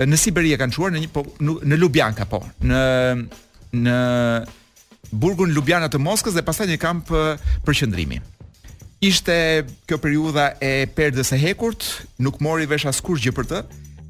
në 0.06 0.18
Siberi 0.20 0.54
e 0.54 0.58
kanë 0.60 0.74
çuar 0.76 0.94
në 0.94 1.02
një 1.04 1.10
po 1.16 1.26
në 1.42 1.78
Lubjanka 1.80 2.26
po, 2.30 2.40
në 2.62 2.84
në 3.84 3.98
burgun 5.14 5.52
Lubjana 5.56 5.90
të 5.92 6.00
Moskës 6.02 6.34
dhe 6.38 6.44
pastaj 6.46 6.70
një 6.72 6.80
kamp 6.82 7.10
përqendrimi. 7.68 8.18
Për 8.22 8.33
Ishte 9.04 9.66
kjo 9.84 9.98
periudha 10.00 10.46
e 10.64 10.86
perdës 10.96 11.34
e 11.36 11.38
hekurt, 11.42 11.84
nuk 12.24 12.38
mori 12.40 12.64
vesh 12.72 12.86
askush 12.88 13.20
gjë 13.26 13.34
për 13.36 13.48
të. 13.50 13.58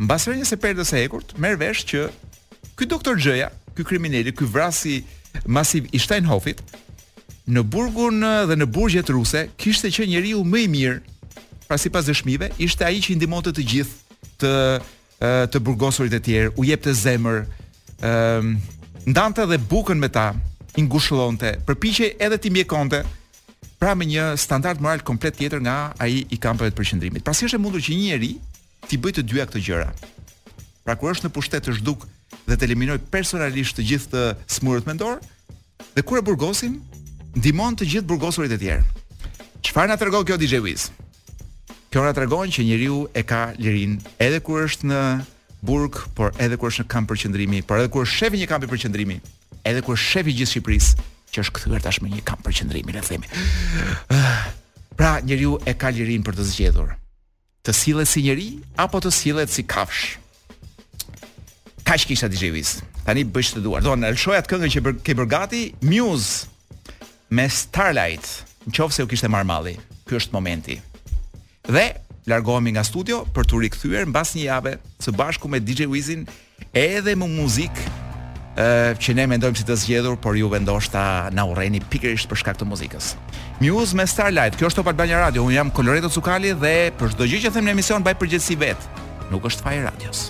Mbas 0.06 0.28
rënjes 0.30 0.54
e 0.54 0.58
perdës 0.62 0.92
e 0.94 1.00
hekurt, 1.02 1.32
merr 1.42 1.56
vesh 1.58 1.82
që 1.90 2.04
ky 2.78 2.86
doktor 2.92 3.18
Xhaja, 3.18 3.48
ky 3.74 3.86
kriminali, 3.90 4.30
ky 4.38 4.46
vrasi 4.46 5.00
masiv 5.50 5.88
i 5.90 6.02
Steinhofit 6.02 6.62
në 7.50 7.64
burgun 7.74 8.20
dhe 8.22 8.60
në 8.60 8.68
burgjet 8.76 9.10
ruse, 9.12 9.48
kishte 9.60 9.90
që 9.98 10.06
njeriu 10.14 10.44
më 10.46 10.62
i 10.62 10.70
mirë, 10.76 11.02
pra 11.66 11.80
sipas 11.82 12.06
dëshmive, 12.12 12.52
ishte 12.62 12.86
ai 12.86 13.02
që 13.02 13.16
i 13.16 13.18
ndihmonte 13.18 13.50
të 13.58 13.66
gjithë 13.72 14.22
të 14.46 14.54
të 15.56 15.62
burgosurit 15.64 16.14
e 16.14 16.20
tjerë, 16.26 16.50
u 16.60 16.66
jepte 16.70 16.92
zemër, 17.00 17.46
ndante 19.10 19.46
dhe 19.50 19.58
bukën 19.72 19.98
me 19.98 20.10
ta, 20.14 20.30
i 20.78 20.84
ngushëllonte, 20.86 21.56
përpiqej 21.66 22.14
edhe 22.22 22.38
ti 22.44 22.52
mjekonte, 22.54 23.00
pra 23.84 23.98
me 24.00 24.06
një 24.08 24.38
standard 24.40 24.80
moral 24.80 25.02
komplet 25.04 25.36
tjetër 25.36 25.60
nga 25.60 25.90
ai 26.00 26.22
i 26.32 26.38
kampeve 26.40 26.72
të 26.72 26.78
përqendrimit. 26.78 27.24
Pra 27.26 27.34
si 27.36 27.44
është 27.50 27.58
e 27.60 27.60
mundur 27.60 27.82
që 27.84 27.92
një 27.92 28.00
njeri 28.06 28.30
ti 28.88 28.96
bëj 28.96 29.18
të 29.18 29.24
dyja 29.28 29.44
këto 29.50 29.60
gjëra? 29.66 29.90
Pra 30.88 30.96
kur 30.96 31.12
është 31.12 31.28
në 31.28 31.32
pushtet 31.36 31.66
të 31.68 31.74
zhduk 31.82 32.06
dhe 32.48 32.56
të 32.56 32.70
eliminoj 32.70 32.96
personalisht 33.12 33.76
të 33.76 33.84
gjithë 33.90 34.14
të 34.14 34.24
smurët 34.56 34.88
mendor 34.88 35.20
dhe 35.98 36.06
kur 36.08 36.22
e 36.22 36.24
burgosin 36.24 36.78
ndihmon 37.36 37.76
të 37.76 37.90
gjithë 37.96 38.08
burgosurit 38.08 38.56
e 38.56 38.62
tjerë. 38.62 38.88
Çfarë 39.68 39.92
na 39.92 40.00
tregon 40.00 40.24
kjo 40.30 40.40
DJ 40.40 40.64
Wiz? 40.64 40.88
Kjo 41.92 42.08
na 42.08 42.16
tregon 42.16 42.48
që 42.56 42.64
njeriu 42.70 43.02
e 43.20 43.26
ka 43.28 43.50
lirinë 43.60 44.00
edhe 44.24 44.40
kur 44.48 44.64
është 44.64 44.94
në 44.94 45.02
burg, 45.60 46.06
por 46.16 46.32
edhe 46.40 46.56
kur 46.56 46.72
është 46.72 46.86
në 46.88 46.94
kamp 46.96 47.12
përqendrimi, 47.12 47.60
por 47.68 47.84
edhe 47.84 47.92
kur 47.92 48.08
është 48.08 48.22
shef 48.22 48.36
i 48.40 48.46
një 48.46 48.54
kampi 48.54 48.72
përqendrimi, 48.72 49.20
edhe 49.68 49.84
kur 49.84 50.00
është 50.00 50.08
shef 50.16 50.30
i 50.32 50.36
gjithë 50.40 50.54
Shqipërisë, 50.56 51.10
që 51.34 51.42
është 51.42 51.60
kthyer 51.60 51.84
tashmë 51.84 52.12
një 52.14 52.24
kamp 52.28 52.44
për 52.46 52.58
qendrimi, 52.60 52.94
le 52.96 53.02
të 53.02 53.16
themi. 53.16 53.30
Pra, 54.98 55.16
njeriu 55.26 55.56
e 55.68 55.74
ka 55.74 55.90
lirin 55.94 56.22
për 56.26 56.36
të 56.38 56.46
zgjedhur. 56.52 56.92
Të 57.66 57.74
sillet 57.74 58.08
si 58.10 58.22
njeri 58.26 58.50
apo 58.80 59.00
të 59.02 59.12
sillet 59.16 59.50
si 59.52 59.66
kafsh. 59.66 60.20
Kaç 61.88 62.06
kisha 62.08 62.30
DJ 62.32 62.52
Wiz? 62.56 62.76
Tani 63.04 63.26
bëj 63.26 63.56
të 63.58 63.64
duar. 63.66 63.82
Do 63.84 63.96
Alshoja 63.96 64.44
atë 64.44 64.52
këngën 64.54 64.74
që 64.76 64.84
bër, 64.86 64.96
ke 65.04 65.16
bër 65.20 65.30
gati, 65.34 65.64
Muse 65.84 66.46
me 67.34 67.48
Starlight. 67.52 68.30
Nëse 68.70 69.04
u 69.04 69.10
kishte 69.12 69.28
marr 69.28 69.48
malli, 69.50 69.74
ky 70.08 70.16
është 70.20 70.36
momenti. 70.38 70.78
Dhe 71.68 71.90
largohemi 72.30 72.72
nga 72.78 72.86
studio 72.88 73.24
për 73.36 73.50
të 73.50 73.62
rikthyer 73.66 74.06
mbas 74.12 74.38
një 74.38 74.46
jave 74.46 74.78
së 75.04 75.16
bashku 75.18 75.50
me 75.52 75.60
DJ 75.60 75.90
Wizin 75.92 76.24
edhe 76.72 77.16
me 77.20 77.28
muzikë 77.28 78.00
ë 78.60 78.94
që 79.02 79.16
ne 79.18 79.26
mendojmë 79.34 79.58
si 79.60 79.64
të 79.66 79.78
zgjedhur, 79.82 80.18
por 80.22 80.38
ju 80.38 80.50
vendoshta 80.52 81.32
na 81.34 81.46
urreni 81.50 81.82
pikërisht 81.90 82.30
për 82.32 82.42
shkak 82.44 82.60
të 82.62 82.68
muzikës. 82.70 83.14
News 83.64 83.94
me 83.98 84.06
Starlight. 84.08 84.58
Kjo 84.60 84.70
është 84.70 84.82
Top 84.82 84.92
Albania 84.94 85.24
Radio. 85.24 85.44
Un 85.48 85.54
jam 85.56 85.72
Coloreto 85.74 86.10
Cukali 86.14 86.54
dhe 86.54 86.92
për 87.00 87.16
çdo 87.16 87.30
gjë 87.30 87.44
që 87.48 87.54
them 87.58 87.70
në 87.70 87.78
emision 87.78 88.06
baj 88.06 88.18
përgjithësi 88.22 88.60
vet. 88.62 88.90
Nuk 89.34 89.50
është 89.50 89.66
faji 89.70 89.86
radios. 89.90 90.28